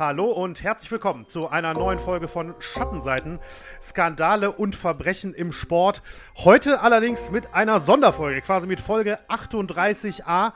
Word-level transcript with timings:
Hallo 0.00 0.30
und 0.30 0.62
herzlich 0.62 0.90
willkommen 0.90 1.26
zu 1.26 1.48
einer 1.48 1.74
neuen 1.74 1.98
Folge 1.98 2.26
von 2.26 2.54
Schattenseiten, 2.58 3.38
Skandale 3.82 4.50
und 4.50 4.74
Verbrechen 4.74 5.34
im 5.34 5.52
Sport. 5.52 6.00
Heute 6.36 6.80
allerdings 6.80 7.30
mit 7.30 7.52
einer 7.52 7.80
Sonderfolge, 7.80 8.40
quasi 8.40 8.66
mit 8.66 8.80
Folge 8.80 9.18
38a. 9.28 10.54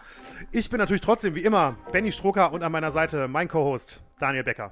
Ich 0.51 0.71
bin 0.71 0.79
natürlich 0.79 1.03
trotzdem 1.03 1.35
wie 1.35 1.43
immer 1.43 1.77
Benny 1.93 2.11
Strucker 2.11 2.55
und 2.55 2.63
an 2.63 2.73
meiner 2.73 2.91
Seite 2.91 3.29
mein 3.29 3.49
Co-Host 3.49 4.01
Daniel 4.19 4.45
Becker. 4.45 4.71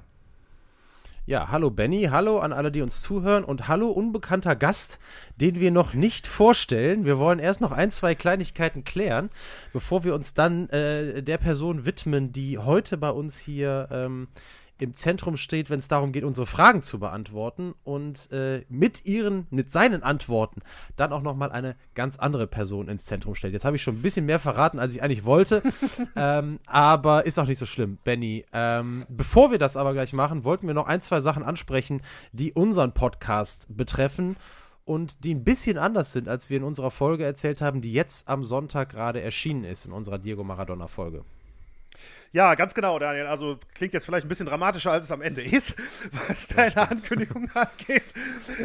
Ja, 1.27 1.49
hallo 1.51 1.69
Benny, 1.69 2.09
hallo 2.11 2.39
an 2.39 2.51
alle, 2.51 2.71
die 2.71 2.81
uns 2.81 3.01
zuhören 3.01 3.43
und 3.43 3.67
hallo 3.67 3.91
unbekannter 3.91 4.55
Gast, 4.55 4.99
den 5.37 5.59
wir 5.59 5.69
noch 5.69 5.93
nicht 5.93 6.25
vorstellen. 6.25 7.05
Wir 7.05 7.19
wollen 7.19 7.37
erst 7.37 7.61
noch 7.61 7.71
ein, 7.71 7.91
zwei 7.91 8.15
Kleinigkeiten 8.15 8.83
klären, 8.83 9.29
bevor 9.71 10.03
wir 10.03 10.15
uns 10.15 10.33
dann 10.33 10.67
äh, 10.69 11.21
der 11.21 11.37
Person 11.37 11.85
widmen, 11.85 12.33
die 12.33 12.57
heute 12.57 12.97
bei 12.97 13.11
uns 13.11 13.37
hier 13.39 13.87
ähm, 13.91 14.27
im 14.83 14.93
Zentrum 14.93 15.37
steht, 15.37 15.69
wenn 15.69 15.79
es 15.79 15.87
darum 15.87 16.11
geht, 16.11 16.23
unsere 16.23 16.45
Fragen 16.45 16.81
zu 16.81 16.99
beantworten 16.99 17.73
und 17.83 18.31
äh, 18.31 18.65
mit 18.69 19.05
ihren, 19.05 19.47
mit 19.49 19.71
seinen 19.71 20.03
Antworten 20.03 20.61
dann 20.97 21.13
auch 21.13 21.21
nochmal 21.21 21.51
eine 21.51 21.75
ganz 21.95 22.17
andere 22.17 22.47
Person 22.47 22.89
ins 22.89 23.05
Zentrum 23.05 23.33
stellt. 23.33 23.53
Jetzt 23.53 23.65
habe 23.65 23.77
ich 23.77 23.83
schon 23.83 23.95
ein 23.95 24.01
bisschen 24.01 24.25
mehr 24.25 24.39
verraten, 24.39 24.79
als 24.79 24.93
ich 24.93 25.01
eigentlich 25.01 25.25
wollte, 25.25 25.63
ähm, 26.15 26.59
aber 26.67 27.25
ist 27.25 27.39
auch 27.39 27.47
nicht 27.47 27.59
so 27.59 27.65
schlimm, 27.65 27.97
Benny. 28.03 28.45
Ähm, 28.51 29.05
bevor 29.07 29.51
wir 29.51 29.57
das 29.57 29.77
aber 29.77 29.93
gleich 29.93 30.11
machen, 30.11 30.43
wollten 30.43 30.67
wir 30.67 30.73
noch 30.73 30.87
ein, 30.87 31.01
zwei 31.01 31.21
Sachen 31.21 31.43
ansprechen, 31.43 32.01
die 32.33 32.51
unseren 32.51 32.93
Podcast 32.93 33.67
betreffen 33.69 34.35
und 34.83 35.23
die 35.23 35.33
ein 35.33 35.45
bisschen 35.45 35.77
anders 35.77 36.11
sind, 36.11 36.27
als 36.27 36.49
wir 36.49 36.57
in 36.57 36.63
unserer 36.63 36.91
Folge 36.91 37.23
erzählt 37.23 37.61
haben, 37.61 37.81
die 37.81 37.93
jetzt 37.93 38.27
am 38.27 38.43
Sonntag 38.43 38.89
gerade 38.89 39.21
erschienen 39.21 39.63
ist, 39.63 39.85
in 39.85 39.93
unserer 39.93 40.19
Diego 40.19 40.43
Maradona 40.43 40.87
Folge. 40.87 41.23
Ja, 42.33 42.55
ganz 42.55 42.73
genau, 42.73 42.97
Daniel. 42.97 43.27
Also 43.27 43.59
klingt 43.75 43.93
jetzt 43.93 44.05
vielleicht 44.05 44.25
ein 44.25 44.29
bisschen 44.29 44.47
dramatischer, 44.47 44.91
als 44.91 45.05
es 45.05 45.11
am 45.11 45.21
Ende 45.21 45.43
ist, 45.43 45.75
was 46.27 46.47
deine 46.47 46.89
Ankündigung 46.89 47.47
angeht. 47.53 48.11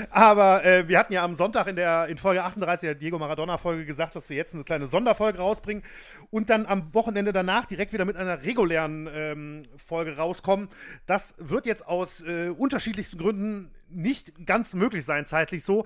Aber 0.09 0.65
äh, 0.65 0.89
wir 0.89 0.99
hatten 0.99 1.13
ja 1.13 1.23
am 1.23 1.35
Sonntag 1.35 1.67
in 1.67 1.77
der 1.77 2.07
in 2.07 2.17
Folge 2.17 2.43
38 2.43 2.87
der 2.87 2.95
Diego 2.95 3.19
Maradona-Folge 3.19 3.85
gesagt, 3.85 4.17
dass 4.17 4.31
wir 4.31 4.39
jetzt 4.39 4.55
eine 4.55 4.65
kleine 4.65 4.87
Sonderfolge 4.87 5.39
rausbringen 5.39 5.83
und 6.31 6.49
dann 6.49 6.65
am 6.65 6.95
Wochenende 6.95 7.35
danach 7.35 7.67
direkt 7.67 7.93
wieder 7.93 8.07
mit 8.07 8.17
einer 8.17 8.43
regulären 8.43 9.07
ähm, 9.13 9.65
Folge 9.77 10.17
rauskommen. 10.17 10.71
Das 11.05 11.35
wird 11.37 11.67
jetzt 11.67 11.87
aus 11.87 12.23
äh, 12.23 12.49
unterschiedlichsten 12.49 13.19
Gründen 13.19 13.71
nicht 13.91 14.47
ganz 14.47 14.75
möglich 14.75 15.05
sein, 15.05 15.27
zeitlich 15.27 15.63
so. 15.63 15.85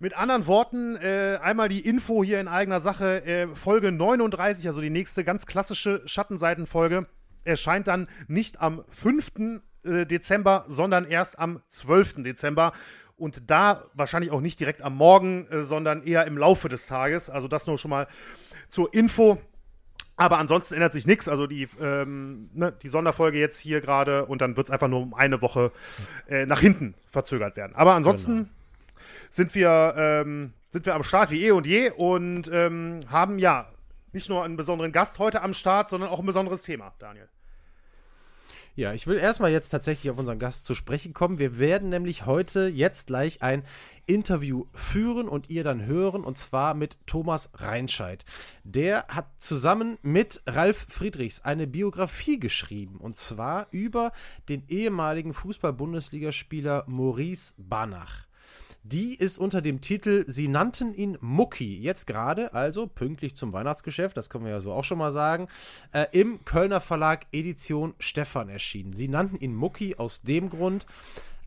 Mit 0.00 0.16
anderen 0.16 0.46
Worten, 0.46 0.96
äh, 0.96 1.38
einmal 1.40 1.68
die 1.68 1.80
Info 1.80 2.24
hier 2.24 2.40
in 2.40 2.48
eigener 2.48 2.80
Sache. 2.80 3.24
Äh, 3.24 3.48
Folge 3.48 3.92
39, 3.92 4.66
also 4.66 4.80
die 4.80 4.90
nächste 4.90 5.24
ganz 5.24 5.46
klassische 5.46 6.02
Schattenseitenfolge, 6.04 7.06
erscheint 7.44 7.86
dann 7.86 8.08
nicht 8.26 8.60
am 8.60 8.84
5. 8.90 9.62
Äh, 9.84 10.06
Dezember, 10.06 10.64
sondern 10.66 11.04
erst 11.04 11.38
am 11.38 11.62
12. 11.68 12.24
Dezember. 12.24 12.72
Und 13.16 13.50
da 13.50 13.84
wahrscheinlich 13.94 14.32
auch 14.32 14.40
nicht 14.40 14.58
direkt 14.58 14.82
am 14.82 14.96
Morgen, 14.96 15.46
äh, 15.46 15.62
sondern 15.62 16.02
eher 16.02 16.26
im 16.26 16.36
Laufe 16.36 16.68
des 16.68 16.86
Tages. 16.86 17.30
Also 17.30 17.46
das 17.46 17.66
nur 17.66 17.78
schon 17.78 17.90
mal 17.90 18.08
zur 18.68 18.92
Info. 18.92 19.38
Aber 20.16 20.38
ansonsten 20.38 20.74
ändert 20.74 20.92
sich 20.92 21.06
nichts. 21.06 21.28
Also 21.28 21.46
die, 21.46 21.68
ähm, 21.80 22.50
ne, 22.52 22.72
die 22.82 22.88
Sonderfolge 22.88 23.38
jetzt 23.38 23.58
hier 23.58 23.80
gerade 23.80 24.26
und 24.26 24.40
dann 24.40 24.56
wird 24.56 24.68
es 24.68 24.70
einfach 24.72 24.88
nur 24.88 25.00
um 25.00 25.14
eine 25.14 25.40
Woche 25.42 25.70
äh, 26.28 26.46
nach 26.46 26.60
hinten 26.60 26.94
verzögert 27.10 27.56
werden. 27.56 27.74
Aber 27.76 27.94
ansonsten. 27.94 28.50
Sind 29.34 29.56
wir, 29.56 29.94
ähm, 29.96 30.52
sind 30.68 30.86
wir 30.86 30.94
am 30.94 31.02
Start 31.02 31.32
wie 31.32 31.44
eh 31.44 31.50
und 31.50 31.66
je 31.66 31.90
und 31.90 32.48
ähm, 32.52 33.00
haben 33.08 33.40
ja 33.40 33.68
nicht 34.12 34.28
nur 34.28 34.44
einen 34.44 34.56
besonderen 34.56 34.92
Gast 34.92 35.18
heute 35.18 35.42
am 35.42 35.54
Start, 35.54 35.90
sondern 35.90 36.08
auch 36.08 36.20
ein 36.20 36.26
besonderes 36.26 36.62
Thema, 36.62 36.94
Daniel. 37.00 37.28
Ja, 38.76 38.92
ich 38.92 39.08
will 39.08 39.16
erstmal 39.16 39.50
jetzt 39.50 39.70
tatsächlich 39.70 40.08
auf 40.12 40.18
unseren 40.18 40.38
Gast 40.38 40.64
zu 40.64 40.76
sprechen 40.76 41.14
kommen. 41.14 41.40
Wir 41.40 41.58
werden 41.58 41.88
nämlich 41.88 42.26
heute 42.26 42.68
jetzt 42.68 43.08
gleich 43.08 43.42
ein 43.42 43.64
Interview 44.06 44.66
führen 44.72 45.28
und 45.28 45.50
ihr 45.50 45.64
dann 45.64 45.84
hören, 45.84 46.22
und 46.22 46.38
zwar 46.38 46.74
mit 46.74 47.04
Thomas 47.08 47.50
Reinscheid. 47.54 48.24
Der 48.62 49.08
hat 49.08 49.26
zusammen 49.38 49.98
mit 50.02 50.42
Ralf 50.46 50.86
Friedrichs 50.88 51.40
eine 51.40 51.66
Biografie 51.66 52.38
geschrieben, 52.38 52.98
und 52.98 53.16
zwar 53.16 53.66
über 53.72 54.12
den 54.48 54.62
ehemaligen 54.68 55.32
Fußball-Bundesligaspieler 55.32 56.84
Maurice 56.86 57.54
Banach. 57.58 58.28
Die 58.86 59.14
ist 59.14 59.38
unter 59.38 59.62
dem 59.62 59.80
Titel 59.80 60.24
Sie 60.26 60.46
nannten 60.46 60.92
ihn 60.92 61.16
Mucki. 61.22 61.78
Jetzt 61.80 62.06
gerade, 62.06 62.52
also 62.52 62.86
pünktlich 62.86 63.34
zum 63.34 63.54
Weihnachtsgeschäft, 63.54 64.14
das 64.14 64.28
können 64.28 64.44
wir 64.44 64.52
ja 64.52 64.60
so 64.60 64.72
auch 64.72 64.84
schon 64.84 64.98
mal 64.98 65.10
sagen, 65.10 65.48
äh, 65.92 66.04
im 66.12 66.44
Kölner 66.44 66.82
Verlag 66.82 67.24
Edition 67.32 67.94
Stefan 67.98 68.50
erschienen. 68.50 68.92
Sie 68.92 69.08
nannten 69.08 69.38
ihn 69.38 69.54
Mucki 69.54 69.96
aus 69.96 70.20
dem 70.20 70.50
Grund, 70.50 70.84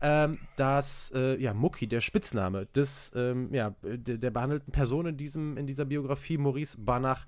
ähm, 0.00 0.40
dass 0.56 1.12
äh, 1.14 1.40
ja, 1.40 1.54
Mucki, 1.54 1.86
der 1.86 2.00
Spitzname 2.00 2.66
des, 2.74 3.12
ähm, 3.14 3.54
ja, 3.54 3.72
der, 3.82 4.30
behandelten 4.30 4.72
Person 4.72 5.06
in, 5.06 5.16
diesem, 5.16 5.56
in 5.56 5.68
dieser 5.68 5.84
Biografie, 5.84 6.38
Maurice 6.38 6.76
Banach, 6.76 7.24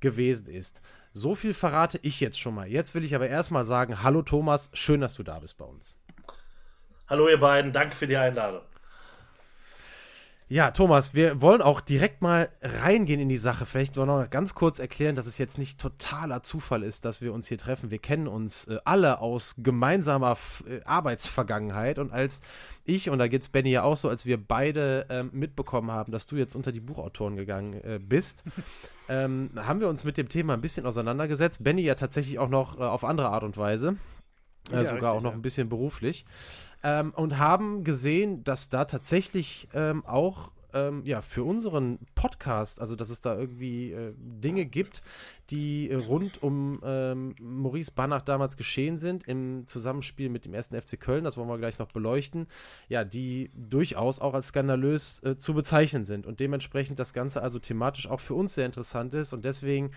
gewesen 0.00 0.46
ist. 0.46 0.80
So 1.12 1.34
viel 1.34 1.52
verrate 1.52 1.98
ich 2.00 2.20
jetzt 2.20 2.40
schon 2.40 2.54
mal. 2.54 2.66
Jetzt 2.66 2.94
will 2.94 3.04
ich 3.04 3.14
aber 3.14 3.28
erstmal 3.28 3.64
sagen: 3.64 4.02
Hallo 4.02 4.22
Thomas, 4.22 4.70
schön, 4.72 5.02
dass 5.02 5.14
du 5.14 5.22
da 5.22 5.38
bist 5.38 5.58
bei 5.58 5.66
uns. 5.66 5.98
Hallo 7.06 7.28
ihr 7.28 7.38
beiden, 7.38 7.70
danke 7.72 7.94
für 7.94 8.06
die 8.06 8.16
Einladung. 8.16 8.62
Ja, 10.52 10.70
Thomas, 10.70 11.14
wir 11.14 11.40
wollen 11.40 11.62
auch 11.62 11.80
direkt 11.80 12.20
mal 12.20 12.50
reingehen 12.60 13.18
in 13.20 13.30
die 13.30 13.38
Sache. 13.38 13.64
Vielleicht 13.64 13.96
wollen 13.96 14.10
wir 14.10 14.20
noch 14.20 14.28
ganz 14.28 14.54
kurz 14.54 14.78
erklären, 14.78 15.16
dass 15.16 15.24
es 15.24 15.38
jetzt 15.38 15.56
nicht 15.56 15.80
totaler 15.80 16.42
Zufall 16.42 16.82
ist, 16.82 17.06
dass 17.06 17.22
wir 17.22 17.32
uns 17.32 17.48
hier 17.48 17.56
treffen. 17.56 17.90
Wir 17.90 18.00
kennen 18.00 18.28
uns 18.28 18.66
äh, 18.66 18.76
alle 18.84 19.20
aus 19.20 19.54
gemeinsamer 19.56 20.32
F 20.32 20.62
äh, 20.68 20.82
Arbeitsvergangenheit 20.84 21.98
und 21.98 22.12
als 22.12 22.42
ich, 22.84 23.08
und 23.08 23.18
da 23.18 23.28
geht's 23.28 23.48
Benny 23.48 23.70
ja 23.70 23.82
auch 23.82 23.96
so, 23.96 24.10
als 24.10 24.26
wir 24.26 24.36
beide 24.36 25.06
ähm, 25.08 25.30
mitbekommen 25.32 25.90
haben, 25.90 26.12
dass 26.12 26.26
du 26.26 26.36
jetzt 26.36 26.54
unter 26.54 26.70
die 26.70 26.80
Buchautoren 26.80 27.36
gegangen 27.36 27.72
äh, 27.82 27.98
bist, 27.98 28.44
ähm, 29.08 29.52
haben 29.56 29.80
wir 29.80 29.88
uns 29.88 30.04
mit 30.04 30.18
dem 30.18 30.28
Thema 30.28 30.52
ein 30.52 30.60
bisschen 30.60 30.84
auseinandergesetzt. 30.84 31.64
Benny 31.64 31.80
ja 31.80 31.94
tatsächlich 31.94 32.38
auch 32.38 32.50
noch 32.50 32.78
äh, 32.78 32.82
auf 32.82 33.04
andere 33.04 33.30
Art 33.30 33.44
und 33.44 33.56
Weise. 33.56 33.96
Äh, 34.70 34.74
ja, 34.74 34.84
sogar 34.84 34.92
richtig, 34.92 35.08
auch 35.08 35.22
noch 35.22 35.30
ja. 35.30 35.36
ein 35.36 35.42
bisschen 35.42 35.70
beruflich 35.70 36.26
ähm, 36.82 37.12
und 37.14 37.38
haben 37.38 37.84
gesehen, 37.84 38.44
dass 38.44 38.68
da 38.68 38.84
tatsächlich 38.84 39.68
ähm, 39.74 40.04
auch 40.06 40.50
ähm, 40.74 41.02
ja, 41.04 41.22
für 41.22 41.44
unseren 41.44 41.98
Podcast, 42.14 42.80
also 42.80 42.96
dass 42.96 43.10
es 43.10 43.20
da 43.20 43.38
irgendwie 43.38 43.92
äh, 43.92 44.14
Dinge 44.16 44.66
gibt, 44.66 45.02
die 45.50 45.90
äh, 45.90 45.96
rund 45.96 46.42
um 46.42 46.80
ähm, 46.84 47.34
Maurice 47.40 47.92
Banach 47.92 48.22
damals 48.22 48.56
geschehen 48.56 48.98
sind, 48.98 49.24
im 49.28 49.66
Zusammenspiel 49.66 50.28
mit 50.28 50.44
dem 50.44 50.54
ersten 50.54 50.80
FC 50.80 50.98
Köln, 50.98 51.24
das 51.24 51.36
wollen 51.36 51.48
wir 51.48 51.58
gleich 51.58 51.78
noch 51.78 51.88
beleuchten, 51.88 52.46
ja, 52.88 53.04
die 53.04 53.50
durchaus 53.54 54.18
auch 54.18 54.34
als 54.34 54.48
skandalös 54.48 55.22
äh, 55.22 55.36
zu 55.36 55.54
bezeichnen 55.54 56.04
sind 56.04 56.26
und 56.26 56.40
dementsprechend 56.40 56.98
das 56.98 57.12
Ganze 57.12 57.42
also 57.42 57.58
thematisch 57.58 58.08
auch 58.08 58.20
für 58.20 58.34
uns 58.34 58.54
sehr 58.54 58.66
interessant 58.66 59.14
ist 59.14 59.32
und 59.32 59.44
deswegen 59.44 59.90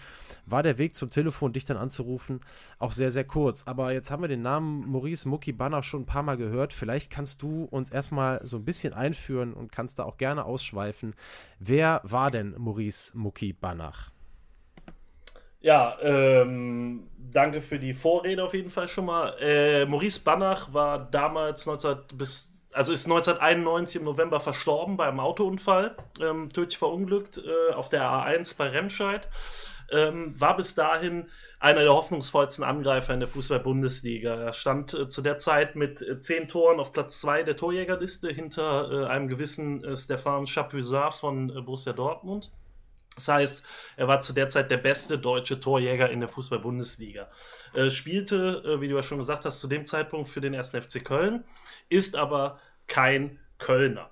war 0.46 0.64
der 0.64 0.78
Weg 0.78 0.96
zum 0.96 1.09
Telefon, 1.09 1.53
dich 1.53 1.66
dann 1.66 1.78
anzurufen, 1.78 2.41
auch 2.80 2.91
sehr, 2.91 3.12
sehr 3.12 3.24
kurz. 3.24 3.64
Aber 3.66 3.94
jetzt 3.94 4.12
haben 4.12 4.24
wir 4.24 4.28
den 4.28 4.41
Namen 4.41 4.88
Maurice 4.90 5.28
Mucki 5.28 5.53
Banach 5.53 5.84
schon 5.84 6.02
ein 6.02 6.06
paar 6.06 6.24
Mal 6.24 6.38
gehört. 6.38 6.74
Vielleicht 6.74 7.12
kannst 7.12 7.41
du 7.41 7.64
uns 7.64 7.90
erstmal 7.90 8.46
so 8.46 8.58
ein 8.58 8.66
bisschen 8.66 8.94
einführen 8.94 9.53
und 9.53 9.72
kannst 9.72 10.00
da 10.00 10.03
auch 10.03 10.18
gerne 10.18 10.46
ausschweifen. 10.66 11.16
Wer 11.59 12.02
war 12.03 12.31
denn 12.31 12.56
Maurice 12.58 13.12
Mucki 13.18 13.53
Banach? 13.53 14.12
Ja, 15.62 15.98
ähm, 16.02 17.08
danke 17.18 17.62
für 17.62 17.80
die 17.80 17.94
Vorrede 17.94 18.44
auf 18.44 18.53
jeden 18.53 18.70
Fall 18.70 18.88
schon 18.88 19.06
mal. 19.06 19.36
Äh, 19.40 19.86
Maurice 19.86 20.20
Banach 20.20 20.74
war 20.74 21.00
damals 21.09 21.66
19 21.66 21.97
bis 22.14 22.52
also 22.72 22.91
ist 22.91 23.06
1991 23.06 23.96
im 23.96 24.03
November 24.03 24.41
verstorben 24.41 24.97
bei 24.97 25.08
einem 25.08 25.22
Autounfall, 25.22 25.96
ähm, 26.22 26.50
tödlich 26.50 26.78
verunglückt 26.78 27.38
äh, 27.38 27.73
auf 27.73 27.88
der 27.88 28.02
A1 28.02 28.58
bei 28.58 28.67
Remscheid. 28.67 29.29
Ähm, 29.91 30.40
war 30.40 30.58
bis 30.58 30.76
dahin 30.76 31.28
einer 31.59 31.82
der 31.82 31.93
hoffnungsvollsten 31.93 32.64
Angreifer 32.64 33.14
in 33.14 33.20
der 33.20 33.29
Fußball-Bundesliga. 33.29 34.34
Er 34.35 34.53
stand 34.53 34.93
äh, 34.93 35.08
zu 35.09 35.22
der 35.22 35.37
Zeit 35.37 35.76
mit 35.76 36.02
äh, 36.02 36.20
zehn 36.20 36.47
Toren 36.47 36.79
auf 36.79 36.93
Platz 36.93 37.20
zwei 37.22 37.43
der 37.43 37.55
Torjägerliste 37.55 38.29
hinter 38.29 38.91
äh, 38.91 39.05
einem 39.08 39.28
gewissen 39.28 39.84
äh, 39.84 39.96
Stefan 39.96 40.47
Chapuisat 40.47 41.14
von 41.14 41.49
äh, 41.49 41.61
Borussia 41.61 41.93
Dortmund. 41.93 42.52
Das 43.16 43.29
heißt, 43.29 43.64
er 43.96 44.08
war 44.08 44.22
zu 44.22 44.34
der 44.34 44.49
Zeit 44.49 44.70
der 44.70 44.78
beste 44.78 45.17
deutsche 45.17 45.59
Torjäger 45.59 46.09
in 46.09 46.20
der 46.20 46.29
Fußball-Bundesliga. 46.29 47.29
Äh, 47.73 47.90
spielte, 47.90 48.61
äh, 48.66 48.81
wie 48.81 48.90
du 48.90 48.96
ja 48.96 49.03
schon 49.03 49.20
gesagt 49.20 49.46
hast, 49.46 49.61
zu 49.61 49.67
dem 49.67 49.85
Zeitpunkt 49.85 50.29
für 50.29 50.41
den 50.41 50.53
1. 50.53 50.72
FC 50.72 51.03
Köln, 51.03 51.46
ist 51.90 52.16
aber 52.16 52.59
kein 52.88 53.40
Kölner. 53.58 54.09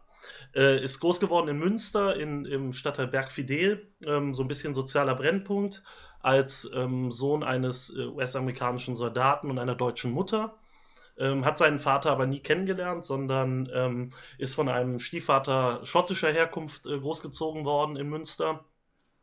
Äh, 0.55 0.83
ist 0.83 1.00
groß 1.00 1.19
geworden 1.19 1.47
in 1.47 1.57
Münster, 1.57 2.15
in, 2.15 2.45
im 2.45 2.73
Stadtteil 2.73 3.07
Bergfidel, 3.07 3.91
ähm, 4.05 4.33
so 4.33 4.44
ein 4.44 4.47
bisschen 4.47 4.73
sozialer 4.73 5.15
Brennpunkt, 5.15 5.83
als 6.19 6.69
ähm, 6.73 7.11
Sohn 7.11 7.44
eines 7.44 7.89
äh, 7.95 8.05
US-amerikanischen 8.05 8.95
Soldaten 8.95 9.50
und 9.50 9.59
einer 9.59 9.75
deutschen 9.75 10.11
Mutter. 10.11 10.59
Ähm, 11.17 11.45
hat 11.45 11.57
seinen 11.59 11.79
Vater 11.79 12.11
aber 12.11 12.25
nie 12.25 12.39
kennengelernt, 12.39 13.05
sondern 13.05 13.69
ähm, 13.73 14.11
ist 14.39 14.55
von 14.55 14.69
einem 14.69 15.00
Stiefvater 15.00 15.85
schottischer 15.85 16.31
Herkunft 16.31 16.85
äh, 16.88 17.00
großgezogen 17.00 17.65
worden 17.65 17.97
in 17.97 18.09
Münster 18.09 18.65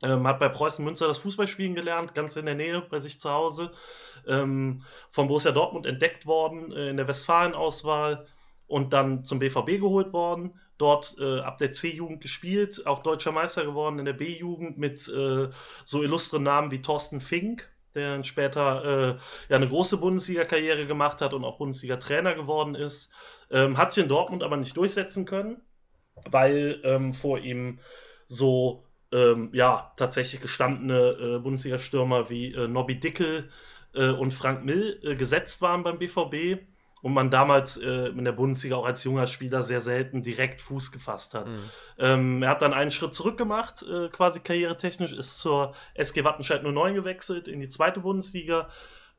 Ähm, 0.02 0.26
hat 0.26 0.38
bei 0.40 0.48
Preußen 0.48 0.84
Münster 0.84 1.08
das 1.08 1.18
Fußballspielen 1.18 1.74
gelernt, 1.74 2.14
ganz 2.14 2.36
in 2.36 2.46
der 2.46 2.54
Nähe 2.54 2.80
bei 2.82 3.00
sich 3.00 3.20
zu 3.20 3.30
Hause. 3.30 3.72
Ähm, 4.26 4.82
von 5.10 5.28
Borussia 5.28 5.52
Dortmund 5.52 5.86
entdeckt 5.86 6.26
worden 6.26 6.72
äh, 6.72 6.88
in 6.90 6.96
der 6.96 7.08
Westfalen-Auswahl 7.08 8.26
und 8.66 8.92
dann 8.92 9.24
zum 9.24 9.38
BVB 9.40 9.80
geholt 9.80 10.12
worden. 10.12 10.58
Dort 10.80 11.16
äh, 11.18 11.40
ab 11.40 11.58
der 11.58 11.72
C-Jugend 11.72 12.22
gespielt, 12.22 12.86
auch 12.86 13.02
deutscher 13.02 13.32
Meister 13.32 13.64
geworden 13.64 13.98
in 13.98 14.06
der 14.06 14.14
B-Jugend 14.14 14.78
mit 14.78 15.06
äh, 15.08 15.48
so 15.84 16.02
illustren 16.02 16.42
Namen 16.42 16.70
wie 16.70 16.80
Thorsten 16.80 17.20
Fink, 17.20 17.70
der 17.94 18.12
dann 18.12 18.24
später 18.24 18.84
äh, 18.84 19.18
ja 19.50 19.56
eine 19.56 19.68
große 19.68 19.98
Bundesliga-Karriere 19.98 20.86
gemacht 20.86 21.20
hat 21.20 21.34
und 21.34 21.44
auch 21.44 21.58
Bundesliga-Trainer 21.58 22.34
geworden 22.34 22.74
ist. 22.74 23.10
Ähm, 23.50 23.76
hat 23.76 23.92
sich 23.92 24.02
in 24.02 24.08
Dortmund 24.08 24.42
aber 24.42 24.56
nicht 24.56 24.74
durchsetzen 24.74 25.26
können, 25.26 25.60
weil 26.30 26.80
ähm, 26.84 27.12
vor 27.12 27.38
ihm 27.38 27.80
so 28.26 28.86
ähm, 29.12 29.50
ja 29.52 29.92
tatsächlich 29.98 30.40
gestandene 30.40 31.36
äh, 31.36 31.38
Bundesliga-Stürmer 31.40 32.30
wie 32.30 32.54
äh, 32.54 32.68
Nobby 32.68 32.98
Dickel 32.98 33.50
äh, 33.94 34.08
und 34.08 34.32
Frank 34.32 34.64
Mill 34.64 34.98
äh, 35.02 35.14
gesetzt 35.14 35.60
waren 35.60 35.82
beim 35.82 35.98
BVB 35.98 36.69
und 37.02 37.14
man 37.14 37.30
damals 37.30 37.76
äh, 37.76 38.08
in 38.08 38.24
der 38.24 38.32
Bundesliga 38.32 38.76
auch 38.76 38.84
als 38.84 39.04
junger 39.04 39.26
Spieler 39.26 39.62
sehr 39.62 39.80
selten 39.80 40.22
direkt 40.22 40.60
Fuß 40.60 40.92
gefasst 40.92 41.34
hat. 41.34 41.48
Mhm. 41.48 41.70
Ähm, 41.98 42.42
er 42.42 42.50
hat 42.50 42.62
dann 42.62 42.74
einen 42.74 42.90
Schritt 42.90 43.14
zurück 43.14 43.38
gemacht, 43.38 43.82
äh, 43.82 44.08
quasi 44.08 44.40
karrieretechnisch, 44.40 45.12
ist 45.12 45.38
zur 45.38 45.74
SG 45.94 46.24
Wattenscheid 46.24 46.62
09 46.62 46.94
gewechselt 46.94 47.48
in 47.48 47.60
die 47.60 47.68
zweite 47.68 48.00
Bundesliga 48.00 48.68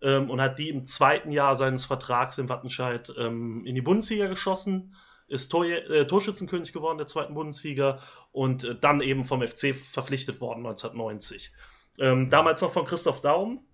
ähm, 0.01 0.29
und 0.29 0.41
hat 0.41 0.59
die 0.59 0.69
im 0.69 0.85
zweiten 0.85 1.31
Jahr 1.31 1.55
seines 1.55 1.85
Vertrags 1.85 2.37
in 2.37 2.49
Wattenscheid 2.49 3.11
ähm, 3.17 3.65
in 3.65 3.75
die 3.75 3.81
Bundesliga 3.81 4.27
geschossen, 4.27 4.95
ist 5.27 5.49
Tor, 5.49 5.65
äh, 5.65 6.05
Torschützenkönig 6.05 6.73
geworden 6.73 6.97
der 6.97 7.07
zweiten 7.07 7.33
Bundesliga 7.33 7.99
und 8.31 8.63
äh, 8.63 8.75
dann 8.75 9.01
eben 9.01 9.25
vom 9.25 9.41
FC 9.41 9.73
verpflichtet 9.73 10.41
worden 10.41 10.65
1990. 10.65 11.51
Ähm, 11.99 12.29
damals 12.29 12.61
noch 12.61 12.71
von 12.71 12.85
Christoph 12.85 13.21
Daum, 13.21 13.65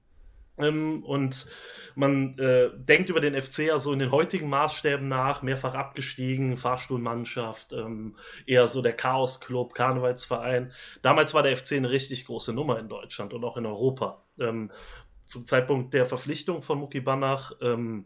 ähm, 0.57 1.03
und 1.03 1.45
man 1.95 2.37
äh, 2.37 2.69
denkt 2.75 3.09
über 3.09 3.19
den 3.19 3.39
FC 3.41 3.59
ja 3.59 3.79
so 3.79 3.91
in 3.91 3.99
den 3.99 4.11
heutigen 4.11 4.49
Maßstäben 4.49 5.07
nach, 5.07 5.41
mehrfach 5.41 5.73
abgestiegen, 5.73 6.57
Fahrstuhlmannschaft, 6.57 7.73
ähm, 7.73 8.15
eher 8.45 8.67
so 8.67 8.81
der 8.81 8.93
Chaos-Club, 8.93 9.73
Karnevalsverein. 9.73 10.71
Damals 11.01 11.33
war 11.33 11.43
der 11.43 11.57
FC 11.57 11.73
eine 11.73 11.89
richtig 11.89 12.25
große 12.25 12.53
Nummer 12.53 12.79
in 12.79 12.89
Deutschland 12.89 13.33
und 13.33 13.43
auch 13.43 13.57
in 13.57 13.65
Europa. 13.65 14.23
Ähm, 14.39 14.71
zum 15.25 15.45
Zeitpunkt 15.45 15.93
der 15.93 16.05
Verpflichtung 16.05 16.61
von 16.61 16.79
Muki 16.79 17.01
Banach 17.01 17.51
ähm, 17.61 18.05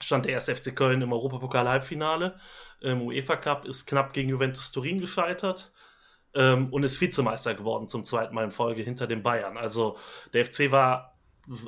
stand 0.00 0.26
der 0.26 0.32
erste 0.32 0.54
FC 0.54 0.74
Köln 0.74 1.02
im 1.02 1.12
Europapokal-Halbfinale. 1.12 2.38
Im 2.80 3.02
UEFA 3.02 3.36
Cup 3.36 3.64
ist 3.64 3.86
knapp 3.86 4.12
gegen 4.12 4.28
Juventus 4.28 4.72
Turin 4.72 5.00
gescheitert. 5.00 5.72
Ähm, 6.34 6.72
und 6.72 6.82
ist 6.82 7.00
Vizemeister 7.00 7.54
geworden 7.54 7.88
zum 7.88 8.04
zweiten 8.04 8.34
Mal 8.34 8.44
in 8.44 8.50
Folge 8.50 8.82
hinter 8.82 9.06
den 9.06 9.22
Bayern. 9.22 9.58
Also 9.58 9.98
der 10.32 10.46
FC 10.46 10.70
war 10.70 11.11